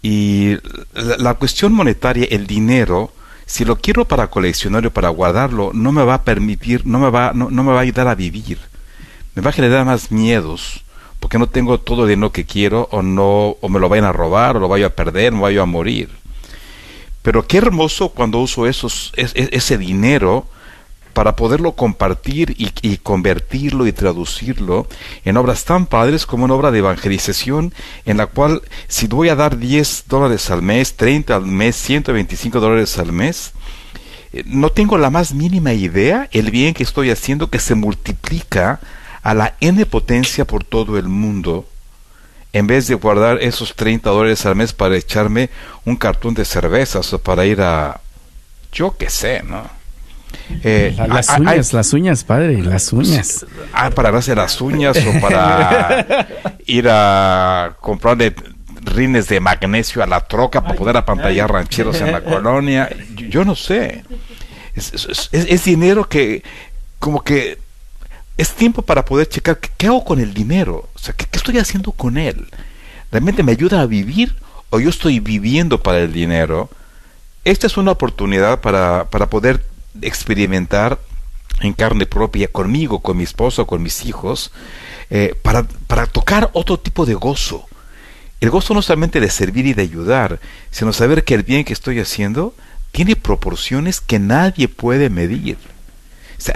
Y 0.02 0.56
la, 0.94 1.34
cuestión 1.34 1.72
monetaria, 1.72 2.28
el 2.30 2.46
dinero, 2.46 3.10
si 3.44 3.64
lo 3.64 3.76
quiero 3.76 4.04
para 4.04 4.28
coleccionar 4.28 4.86
o 4.86 4.92
para 4.92 5.08
guardarlo, 5.08 5.72
no 5.74 5.90
me 5.90 6.04
va 6.04 6.14
a 6.14 6.22
permitir, 6.22 6.86
no 6.86 7.00
me 7.00 7.10
va, 7.10 7.32
no, 7.34 7.50
no 7.50 7.64
me 7.64 7.72
va 7.72 7.78
a 7.78 7.82
ayudar 7.82 8.06
a 8.06 8.14
vivir. 8.14 8.60
Me 9.34 9.42
va 9.42 9.50
a 9.50 9.52
generar 9.52 9.84
más 9.84 10.12
miedos, 10.12 10.84
porque 11.18 11.40
no 11.40 11.48
tengo 11.48 11.80
todo 11.80 12.04
el 12.04 12.10
dinero 12.10 12.30
que 12.30 12.44
quiero, 12.44 12.88
o 12.92 13.02
no, 13.02 13.56
o 13.60 13.68
me 13.68 13.80
lo 13.80 13.88
vayan 13.88 14.04
a 14.04 14.12
robar, 14.12 14.56
o 14.56 14.60
lo 14.60 14.68
vaya 14.68 14.86
a 14.86 14.90
perder, 14.90 15.32
me 15.32 15.40
vaya 15.40 15.62
a 15.62 15.66
morir. 15.66 16.25
Pero 17.26 17.44
qué 17.44 17.58
hermoso 17.58 18.10
cuando 18.10 18.38
uso 18.38 18.68
esos, 18.68 19.12
ese 19.16 19.78
dinero 19.78 20.46
para 21.12 21.34
poderlo 21.34 21.72
compartir 21.72 22.54
y, 22.56 22.70
y, 22.82 22.98
convertirlo 22.98 23.84
y 23.88 23.92
traducirlo 23.92 24.86
en 25.24 25.36
obras 25.36 25.64
tan 25.64 25.86
padres 25.86 26.24
como 26.24 26.44
una 26.44 26.54
obra 26.54 26.70
de 26.70 26.78
evangelización 26.78 27.74
en 28.04 28.18
la 28.18 28.28
cual 28.28 28.62
si 28.86 29.08
voy 29.08 29.28
a 29.28 29.34
dar 29.34 29.58
10 29.58 30.04
dólares 30.06 30.50
al 30.50 30.62
mes, 30.62 30.94
30 30.94 31.34
al 31.34 31.46
mes, 31.46 31.74
125 31.74 32.60
dólares 32.60 32.96
al 32.96 33.10
mes, 33.10 33.54
eh, 34.32 34.44
no 34.46 34.70
tengo 34.70 34.96
la 34.96 35.10
más 35.10 35.34
mínima 35.34 35.72
idea 35.72 36.28
el 36.30 36.52
bien 36.52 36.74
que 36.74 36.84
estoy 36.84 37.10
haciendo 37.10 37.50
que 37.50 37.58
se 37.58 37.74
multiplica 37.74 38.78
a 39.24 39.34
la 39.34 39.56
n 39.58 39.84
potencia 39.86 40.44
por 40.44 40.62
todo 40.62 40.96
el 40.96 41.08
mundo 41.08 41.66
en 42.56 42.66
vez 42.66 42.86
de 42.86 42.94
guardar 42.94 43.42
esos 43.42 43.74
30 43.74 44.08
dólares 44.08 44.46
al 44.46 44.56
mes 44.56 44.72
para 44.72 44.96
echarme 44.96 45.50
un 45.84 45.94
cartón 45.94 46.32
de 46.32 46.46
cervezas 46.46 47.12
o 47.12 47.18
para 47.18 47.44
ir 47.44 47.60
a, 47.60 48.00
yo 48.72 48.96
qué 48.96 49.10
sé, 49.10 49.42
¿no? 49.42 49.68
Eh, 50.62 50.96
las 51.06 51.28
uñas, 51.38 51.72
las 51.74 51.92
uñas, 51.92 52.24
padre, 52.24 52.62
las 52.62 52.94
uñas. 52.94 53.44
Ah, 53.74 53.90
para 53.90 54.10
darse 54.10 54.34
las 54.34 54.58
uñas 54.62 54.96
o 54.96 55.20
para 55.20 56.26
ir 56.66 56.88
a 56.88 57.76
comprarle 57.78 58.34
rines 58.84 59.28
de 59.28 59.38
magnesio 59.38 60.02
a 60.02 60.06
la 60.06 60.20
troca 60.20 60.62
para 60.62 60.74
poder 60.74 60.96
apantallar 60.96 61.52
rancheros 61.52 62.00
en 62.00 62.10
la 62.10 62.20
colonia. 62.24 62.88
Yo, 63.16 63.26
yo 63.26 63.44
no 63.44 63.54
sé. 63.54 64.02
Es, 64.74 64.94
es, 64.94 65.28
es, 65.30 65.30
es, 65.32 65.64
dinero 65.64 66.08
que 66.08 66.42
como 66.98 67.22
que 67.22 67.58
es 68.36 68.52
tiempo 68.52 68.82
para 68.82 69.04
poder 69.04 69.28
checar 69.28 69.58
qué, 69.58 69.86
hago 69.86 70.04
con 70.04 70.20
el 70.20 70.34
dinero, 70.34 70.88
o 70.94 70.98
sea, 70.98 71.14
¿qué, 71.14 71.26
qué, 71.30 71.38
estoy 71.38 71.58
haciendo 71.58 71.92
con 71.92 72.18
él. 72.18 72.46
¿Realmente 73.10 73.42
me 73.42 73.52
ayuda 73.52 73.80
a 73.80 73.86
vivir 73.86 74.34
o 74.70 74.80
yo 74.80 74.90
estoy 74.90 75.20
viviendo 75.20 75.82
para 75.82 76.00
el 76.00 76.12
dinero? 76.12 76.68
Esta 77.44 77.66
es 77.66 77.76
una 77.76 77.92
oportunidad 77.92 78.60
para, 78.60 79.08
para 79.08 79.30
poder 79.30 79.64
experimentar 80.02 80.98
en 81.60 81.72
carne 81.72 82.04
propia 82.04 82.48
conmigo, 82.48 83.00
con 83.00 83.16
mi 83.16 83.24
esposo, 83.24 83.66
con 83.66 83.82
mis 83.82 84.04
hijos, 84.04 84.52
eh, 85.10 85.34
para, 85.42 85.62
para 85.86 86.06
tocar 86.06 86.50
otro 86.52 86.78
tipo 86.78 87.06
de 87.06 87.14
gozo. 87.14 87.66
El 88.40 88.50
gozo 88.50 88.74
no 88.74 88.82
solamente 88.82 89.20
de 89.20 89.30
servir 89.30 89.66
y 89.66 89.72
de 89.72 89.82
ayudar, 89.82 90.40
sino 90.70 90.92
saber 90.92 91.24
que 91.24 91.34
el 91.34 91.42
bien 91.42 91.64
que 91.64 91.72
estoy 91.72 92.00
haciendo 92.00 92.54
tiene 92.92 93.16
proporciones 93.16 94.00
que 94.00 94.18
nadie 94.18 94.68
puede 94.68 95.08
medir. 95.08 95.56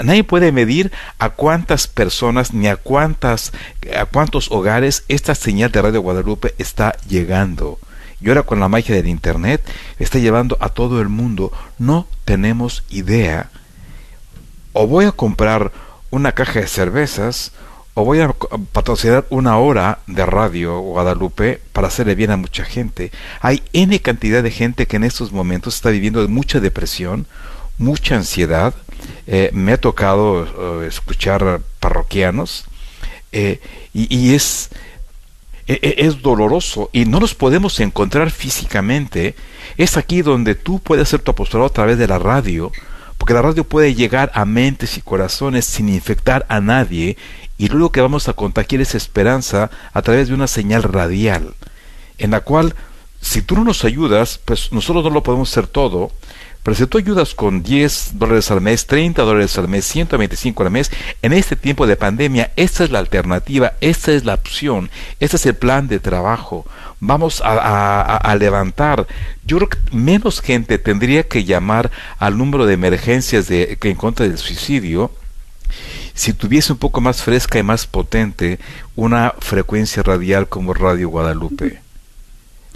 Nadie 0.04 0.24
puede 0.24 0.52
medir 0.52 0.92
a 1.18 1.30
cuántas 1.30 1.86
personas 1.86 2.52
ni 2.52 2.68
a 2.68 2.76
cuántas 2.76 3.52
a 3.96 4.04
cuántos 4.04 4.50
hogares 4.50 5.04
esta 5.08 5.34
señal 5.34 5.72
de 5.72 5.82
Radio 5.82 6.02
Guadalupe 6.02 6.54
está 6.58 6.96
llegando. 7.08 7.78
Y 8.20 8.28
ahora 8.28 8.42
con 8.42 8.60
la 8.60 8.68
magia 8.68 8.94
del 8.94 9.08
internet 9.08 9.62
está 9.98 10.18
llevando 10.18 10.58
a 10.60 10.68
todo 10.68 11.00
el 11.00 11.08
mundo. 11.08 11.52
No 11.78 12.06
tenemos 12.24 12.84
idea. 12.90 13.50
O 14.72 14.86
voy 14.86 15.06
a 15.06 15.12
comprar 15.12 15.72
una 16.10 16.32
caja 16.32 16.60
de 16.60 16.66
cervezas 16.66 17.52
o 17.94 18.04
voy 18.04 18.20
a 18.20 18.34
patrocinar 18.72 19.26
una 19.30 19.58
hora 19.58 19.98
de 20.06 20.24
radio 20.24 20.80
Guadalupe 20.80 21.60
para 21.72 21.88
hacerle 21.88 22.14
bien 22.14 22.30
a 22.30 22.36
mucha 22.36 22.64
gente. 22.64 23.10
Hay 23.40 23.62
N 23.72 23.98
cantidad 24.00 24.42
de 24.42 24.50
gente 24.50 24.86
que 24.86 24.96
en 24.96 25.04
estos 25.04 25.32
momentos 25.32 25.74
está 25.74 25.90
viviendo 25.90 26.26
mucha 26.28 26.60
depresión, 26.60 27.26
mucha 27.80 28.16
ansiedad, 28.16 28.74
eh, 29.26 29.50
me 29.52 29.72
ha 29.72 29.80
tocado 29.80 30.42
uh, 30.42 30.82
escuchar 30.82 31.60
parroquianos 31.80 32.66
eh, 33.32 33.60
y, 33.94 34.34
es, 34.34 34.70
e, 35.66 35.94
es 35.98 36.20
doloroso 36.20 36.90
y 36.92 37.06
no 37.06 37.20
nos 37.20 37.34
podemos 37.34 37.80
encontrar 37.80 38.30
físicamente. 38.30 39.34
Es 39.78 39.96
aquí 39.96 40.22
donde 40.22 40.54
tú 40.54 40.78
puedes 40.78 41.08
hacer 41.08 41.20
tu 41.20 41.30
apostolado 41.30 41.70
a 41.70 41.72
través 41.72 41.98
de 41.98 42.06
la 42.06 42.18
radio, 42.18 42.70
porque 43.16 43.34
la 43.34 43.42
radio 43.42 43.64
puede 43.64 43.94
llegar 43.94 44.30
a 44.34 44.44
mentes 44.44 44.98
y 44.98 45.00
corazones 45.00 45.64
sin 45.64 45.88
infectar 45.88 46.44
a 46.48 46.60
nadie 46.60 47.16
y 47.56 47.68
luego 47.68 47.92
que 47.92 48.00
vamos 48.02 48.28
a 48.28 48.34
contagiar 48.34 48.82
esa 48.82 48.98
esperanza 48.98 49.70
a 49.92 50.02
través 50.02 50.28
de 50.28 50.34
una 50.34 50.46
señal 50.46 50.82
radial, 50.82 51.54
en 52.18 52.32
la 52.32 52.40
cual 52.40 52.74
si 53.20 53.42
tú 53.42 53.54
no 53.54 53.64
nos 53.64 53.84
ayudas, 53.84 54.38
pues 54.44 54.72
nosotros 54.72 55.04
no 55.04 55.10
lo 55.10 55.22
podemos 55.22 55.50
hacer 55.50 55.66
todo, 55.66 56.10
pero 56.62 56.74
si 56.74 56.86
tú 56.86 56.98
ayudas 56.98 57.34
con 57.34 57.62
10 57.62 58.12
dólares 58.14 58.50
al 58.50 58.60
mes, 58.60 58.86
30 58.86 59.22
dólares 59.22 59.56
al 59.56 59.68
mes, 59.68 59.84
125 59.86 60.62
al 60.62 60.70
mes, 60.70 60.90
en 61.22 61.32
este 61.32 61.56
tiempo 61.56 61.86
de 61.86 61.96
pandemia, 61.96 62.52
esta 62.56 62.84
es 62.84 62.90
la 62.90 62.98
alternativa, 62.98 63.72
esta 63.80 64.12
es 64.12 64.24
la 64.24 64.34
opción, 64.34 64.90
este 65.20 65.36
es 65.36 65.46
el 65.46 65.54
plan 65.54 65.88
de 65.88 66.00
trabajo. 66.00 66.66
Vamos 67.00 67.40
a, 67.40 67.52
a, 67.52 68.16
a 68.16 68.36
levantar. 68.36 69.06
Yo 69.46 69.56
creo 69.56 69.68
que 69.70 69.78
menos 69.90 70.40
gente 70.40 70.76
tendría 70.78 71.22
que 71.22 71.44
llamar 71.44 71.90
al 72.18 72.36
número 72.36 72.66
de 72.66 72.74
emergencias 72.74 73.48
de, 73.48 73.78
que 73.80 73.88
en 73.88 73.96
contra 73.96 74.28
del 74.28 74.36
suicidio 74.36 75.10
si 76.14 76.32
tuviese 76.34 76.72
un 76.72 76.78
poco 76.78 77.00
más 77.00 77.22
fresca 77.22 77.58
y 77.58 77.62
más 77.62 77.86
potente 77.86 78.58
una 78.96 79.34
frecuencia 79.38 80.02
radial 80.02 80.48
como 80.48 80.74
Radio 80.74 81.08
Guadalupe. 81.08 81.80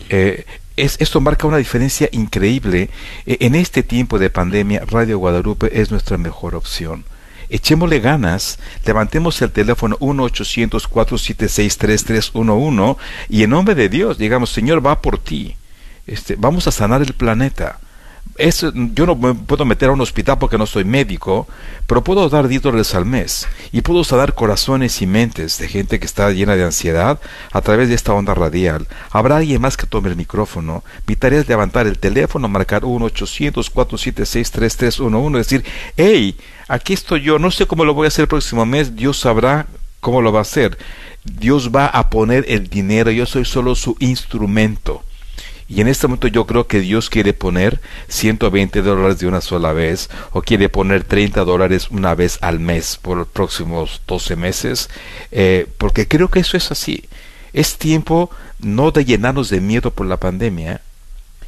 Eh, 0.08 0.46
es, 0.76 0.96
esto 1.00 1.20
marca 1.20 1.46
una 1.46 1.58
diferencia 1.58 2.08
increíble. 2.12 2.90
En 3.26 3.54
este 3.54 3.82
tiempo 3.82 4.18
de 4.18 4.30
pandemia, 4.30 4.84
Radio 4.86 5.18
Guadalupe 5.18 5.80
es 5.80 5.90
nuestra 5.90 6.18
mejor 6.18 6.54
opción. 6.54 7.04
Echémosle 7.50 8.00
ganas, 8.00 8.58
levantemos 8.84 9.40
el 9.42 9.52
teléfono 9.52 9.98
1-800-476-3311 9.98 12.96
y 13.28 13.42
en 13.42 13.50
nombre 13.50 13.74
de 13.74 13.88
Dios 13.88 14.18
digamos, 14.18 14.50
Señor, 14.50 14.84
va 14.84 15.00
por 15.00 15.18
ti. 15.18 15.56
Este, 16.06 16.36
vamos 16.36 16.66
a 16.66 16.72
sanar 16.72 17.02
el 17.02 17.12
planeta. 17.12 17.78
Yo 18.36 19.06
no 19.06 19.14
me 19.14 19.32
puedo 19.34 19.64
meter 19.64 19.90
a 19.90 19.92
un 19.92 20.00
hospital 20.00 20.38
porque 20.38 20.58
no 20.58 20.66
soy 20.66 20.82
médico, 20.84 21.46
pero 21.86 22.02
puedo 22.02 22.28
dar 22.28 22.48
10 22.48 22.62
dólares 22.62 22.92
al 22.96 23.04
mes 23.04 23.46
y 23.70 23.82
puedo 23.82 24.02
sanar 24.02 24.34
corazones 24.34 25.00
y 25.02 25.06
mentes 25.06 25.56
de 25.58 25.68
gente 25.68 26.00
que 26.00 26.06
está 26.06 26.32
llena 26.32 26.56
de 26.56 26.64
ansiedad 26.64 27.20
a 27.52 27.60
través 27.60 27.88
de 27.88 27.94
esta 27.94 28.12
onda 28.12 28.34
radial. 28.34 28.88
Habrá 29.10 29.36
alguien 29.36 29.60
más 29.60 29.76
que 29.76 29.86
tome 29.86 30.08
el 30.08 30.16
micrófono. 30.16 30.82
Mi 31.06 31.14
tarea 31.14 31.38
es 31.40 31.48
levantar 31.48 31.86
el 31.86 32.00
teléfono, 32.00 32.48
marcar 32.48 32.82
1-800-476-3311 32.82 35.30
y 35.30 35.38
decir, 35.38 35.64
hey, 35.96 36.36
aquí 36.66 36.92
estoy 36.92 37.22
yo, 37.22 37.38
no 37.38 37.52
sé 37.52 37.66
cómo 37.66 37.84
lo 37.84 37.94
voy 37.94 38.06
a 38.06 38.08
hacer 38.08 38.24
el 38.24 38.28
próximo 38.28 38.66
mes, 38.66 38.96
Dios 38.96 39.20
sabrá 39.20 39.68
cómo 40.00 40.22
lo 40.22 40.32
va 40.32 40.40
a 40.40 40.42
hacer. 40.42 40.76
Dios 41.24 41.70
va 41.74 41.86
a 41.86 42.10
poner 42.10 42.44
el 42.48 42.68
dinero, 42.68 43.12
yo 43.12 43.26
soy 43.26 43.44
solo 43.44 43.76
su 43.76 43.96
instrumento. 44.00 45.04
Y 45.68 45.80
en 45.80 45.88
este 45.88 46.06
momento 46.06 46.28
yo 46.28 46.46
creo 46.46 46.66
que 46.66 46.80
Dios 46.80 47.08
quiere 47.08 47.32
poner 47.32 47.80
120 48.08 48.82
dólares 48.82 49.18
de 49.18 49.26
una 49.26 49.40
sola 49.40 49.72
vez 49.72 50.10
o 50.32 50.42
quiere 50.42 50.68
poner 50.68 51.04
30 51.04 51.44
dólares 51.44 51.88
una 51.90 52.14
vez 52.14 52.38
al 52.42 52.60
mes 52.60 52.98
por 53.00 53.16
los 53.16 53.28
próximos 53.28 54.02
12 54.06 54.36
meses, 54.36 54.90
eh, 55.30 55.66
porque 55.78 56.06
creo 56.06 56.28
que 56.28 56.40
eso 56.40 56.56
es 56.56 56.70
así. 56.70 57.04
Es 57.52 57.78
tiempo 57.78 58.30
no 58.58 58.90
de 58.90 59.04
llenarnos 59.04 59.48
de 59.48 59.60
miedo 59.60 59.90
por 59.90 60.06
la 60.06 60.18
pandemia, 60.18 60.82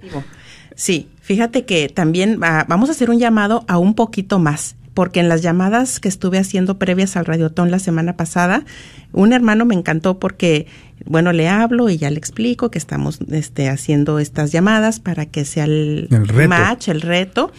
Sí, 0.76 1.10
fíjate 1.22 1.66
que 1.66 1.90
también 1.90 2.40
vamos 2.40 2.90
a 2.90 2.94
hacer 2.94 3.10
un 3.10 3.20
llamado 3.20 3.66
a 3.68 3.78
un 3.78 3.94
poquito 3.94 4.40
más 4.40 4.76
porque 4.94 5.20
en 5.20 5.30
las 5.30 5.42
llamadas 5.42 6.00
que 6.00 6.08
estuve 6.08 6.38
haciendo 6.38 6.78
previas 6.78 7.18
al 7.18 7.26
Radiotón 7.26 7.72
la 7.72 7.80
semana 7.80 8.16
pasada, 8.16 8.64
un 9.12 9.34
hermano 9.34 9.66
me 9.66 9.76
encantó 9.76 10.20
porque, 10.20 10.68
bueno, 11.06 11.34
le 11.34 11.50
hablo 11.50 11.90
y 11.90 11.98
ya 11.98 12.10
le 12.10 12.18
explico 12.18 12.70
que 12.70 12.78
estamos 12.78 13.20
este, 13.32 13.70
haciendo 13.70 14.20
estas 14.20 14.52
llamadas 14.52 15.00
para 15.00 15.26
que 15.26 15.46
sea 15.46 15.66
el, 15.66 16.08
match, 16.48 16.90
el 16.90 17.02
reto. 17.02 17.52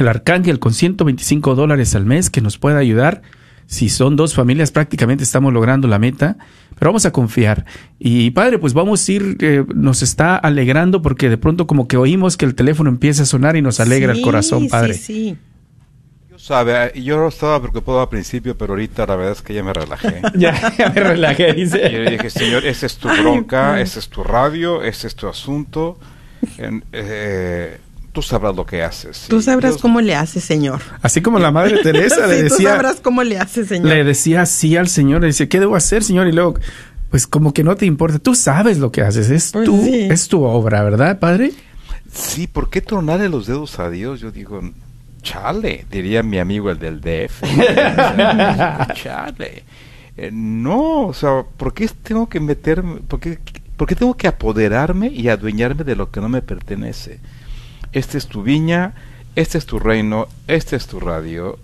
El 0.00 0.08
Arcángel 0.08 0.58
con 0.58 0.74
125 0.74 1.54
dólares 1.54 1.94
al 1.94 2.06
mes 2.06 2.30
que 2.30 2.40
nos 2.40 2.58
puede 2.58 2.78
ayudar 2.78 3.22
si 3.70 3.88
son 3.88 4.16
dos 4.16 4.34
familias, 4.34 4.72
prácticamente 4.72 5.22
estamos 5.22 5.52
logrando 5.52 5.86
la 5.86 6.00
meta, 6.00 6.38
pero 6.76 6.90
vamos 6.90 7.06
a 7.06 7.12
confiar. 7.12 7.66
Y 8.00 8.32
padre, 8.32 8.58
pues 8.58 8.74
vamos 8.74 9.08
a 9.08 9.12
ir, 9.12 9.36
eh, 9.40 9.64
nos 9.72 10.02
está 10.02 10.34
alegrando 10.34 11.02
porque 11.02 11.28
de 11.28 11.38
pronto 11.38 11.68
como 11.68 11.86
que 11.86 11.96
oímos 11.96 12.36
que 12.36 12.46
el 12.46 12.56
teléfono 12.56 12.90
empieza 12.90 13.22
a 13.22 13.26
sonar 13.26 13.54
y 13.54 13.62
nos 13.62 13.78
alegra 13.78 14.12
el 14.12 14.22
corazón, 14.22 14.68
padre. 14.68 14.94
Sí, 14.94 15.02
sí. 15.02 15.38
Yo 16.30 16.38
sabe, 16.40 17.00
yo 17.00 17.28
estaba 17.28 17.60
preocupado 17.60 18.00
al 18.00 18.08
principio, 18.08 18.58
pero 18.58 18.72
ahorita 18.72 19.06
la 19.06 19.14
verdad 19.14 19.32
es 19.34 19.42
que 19.42 19.54
ya 19.54 19.62
me 19.62 19.72
relajé. 19.72 20.20
ya, 20.34 20.76
ya, 20.76 20.88
me 20.88 21.00
relajé, 21.04 21.52
dice. 21.52 21.88
Y 21.88 21.92
yo 21.92 22.10
dije, 22.10 22.28
señor, 22.28 22.66
esa 22.66 22.86
es 22.86 22.96
tu 22.96 23.08
bronca, 23.08 23.80
ese 23.80 24.00
es 24.00 24.08
tu 24.08 24.24
radio, 24.24 24.82
ese 24.82 25.06
es 25.06 25.14
tu 25.14 25.28
asunto. 25.28 25.96
eh, 26.58 27.78
tú 28.12 28.22
sabrás 28.22 28.54
lo 28.56 28.66
que 28.66 28.82
haces. 28.82 29.26
Tú 29.28 29.40
sabrás 29.42 29.76
cómo 29.76 30.00
le 30.00 30.14
haces, 30.14 30.44
Señor. 30.44 30.80
Así 31.02 31.20
como 31.20 31.38
la 31.38 31.50
Madre 31.50 31.78
Teresa 31.82 32.26
le 32.26 32.42
decía. 32.42 32.56
Tú 32.56 32.62
sabrás 32.64 33.00
cómo 33.00 33.22
le 33.22 33.38
haces, 33.38 33.68
Señor. 33.68 33.88
Le 33.88 34.04
decía 34.04 34.42
así 34.42 34.76
al 34.76 34.88
Señor, 34.88 35.20
le 35.20 35.28
decía, 35.28 35.48
¿qué 35.48 35.60
debo 35.60 35.76
hacer, 35.76 36.02
Señor? 36.02 36.26
Y 36.28 36.32
luego, 36.32 36.54
pues 37.10 37.26
como 37.26 37.52
que 37.52 37.64
no 37.64 37.76
te 37.76 37.86
importa, 37.86 38.18
tú 38.18 38.34
sabes 38.34 38.78
lo 38.78 38.92
que 38.92 39.02
haces, 39.02 39.30
es, 39.30 39.50
Pues 39.52 39.64
tu, 39.64 39.82
sí. 39.84 40.08
es 40.10 40.28
tu 40.28 40.42
obra, 40.42 40.82
¿verdad, 40.82 41.18
Padre? 41.18 41.52
Sí, 42.12 42.46
¿por 42.46 42.70
qué 42.70 42.80
tronarle 42.80 43.28
los 43.28 43.46
dedos 43.46 43.78
a 43.78 43.88
Dios? 43.90 44.20
Yo 44.20 44.30
digo, 44.30 44.60
chale, 45.22 45.86
diría 45.90 46.22
mi 46.22 46.38
amigo 46.38 46.70
el 46.70 46.78
del 46.78 47.00
DF. 47.00 47.42
chale. 48.94 49.64
Eh, 50.16 50.30
no, 50.32 51.06
o 51.06 51.14
sea, 51.14 51.44
¿por 51.56 51.72
qué 51.72 51.88
tengo 52.02 52.28
que 52.28 52.40
meterme, 52.40 52.96
por 53.00 53.20
qué, 53.20 53.38
por 53.76 53.88
qué 53.88 53.94
tengo 53.94 54.16
que 54.16 54.28
apoderarme 54.28 55.08
y 55.08 55.28
adueñarme 55.28 55.84
de 55.84 55.96
lo 55.96 56.10
que 56.10 56.20
no 56.20 56.28
me 56.28 56.42
pertenece? 56.42 57.20
Esta 57.92 58.18
es 58.18 58.26
tu 58.26 58.42
viña, 58.42 58.94
este 59.36 59.58
es 59.58 59.66
tu 59.66 59.78
reino, 59.78 60.28
este 60.46 60.76
es 60.76 60.86
tu 60.86 61.00
radio, 61.00 61.58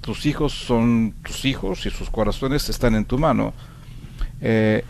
tus 0.00 0.26
hijos 0.26 0.52
son 0.52 1.14
tus 1.22 1.44
hijos 1.44 1.86
y 1.86 1.90
sus 1.90 2.10
corazones 2.10 2.68
están 2.68 2.94
en 2.94 3.04
tu 3.04 3.18
mano. 3.18 3.52
Eh, 4.40 4.84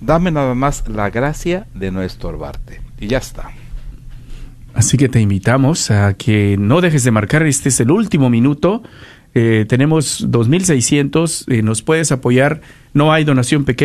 dame 0.00 0.30
nada 0.30 0.54
más 0.54 0.88
la 0.88 1.10
gracia 1.10 1.66
de 1.74 1.90
no 1.90 2.02
estorbarte. 2.02 2.80
Y 3.00 3.08
ya 3.08 3.18
está. 3.18 3.50
Así 4.74 4.98
que 4.98 5.08
te 5.08 5.20
invitamos 5.20 5.90
a 5.90 6.14
que 6.14 6.56
no 6.58 6.82
dejes 6.82 7.02
de 7.04 7.10
marcar, 7.10 7.42
este 7.44 7.70
es 7.70 7.80
el 7.80 7.90
último 7.90 8.28
minuto. 8.28 8.82
Eh, 9.34 9.66
tenemos 9.68 10.26
2.600, 10.30 11.44
eh, 11.52 11.62
nos 11.62 11.82
puedes 11.82 12.12
apoyar, 12.12 12.60
no 12.94 13.12
hay 13.12 13.24
donación 13.24 13.64
pequeña. 13.64 13.74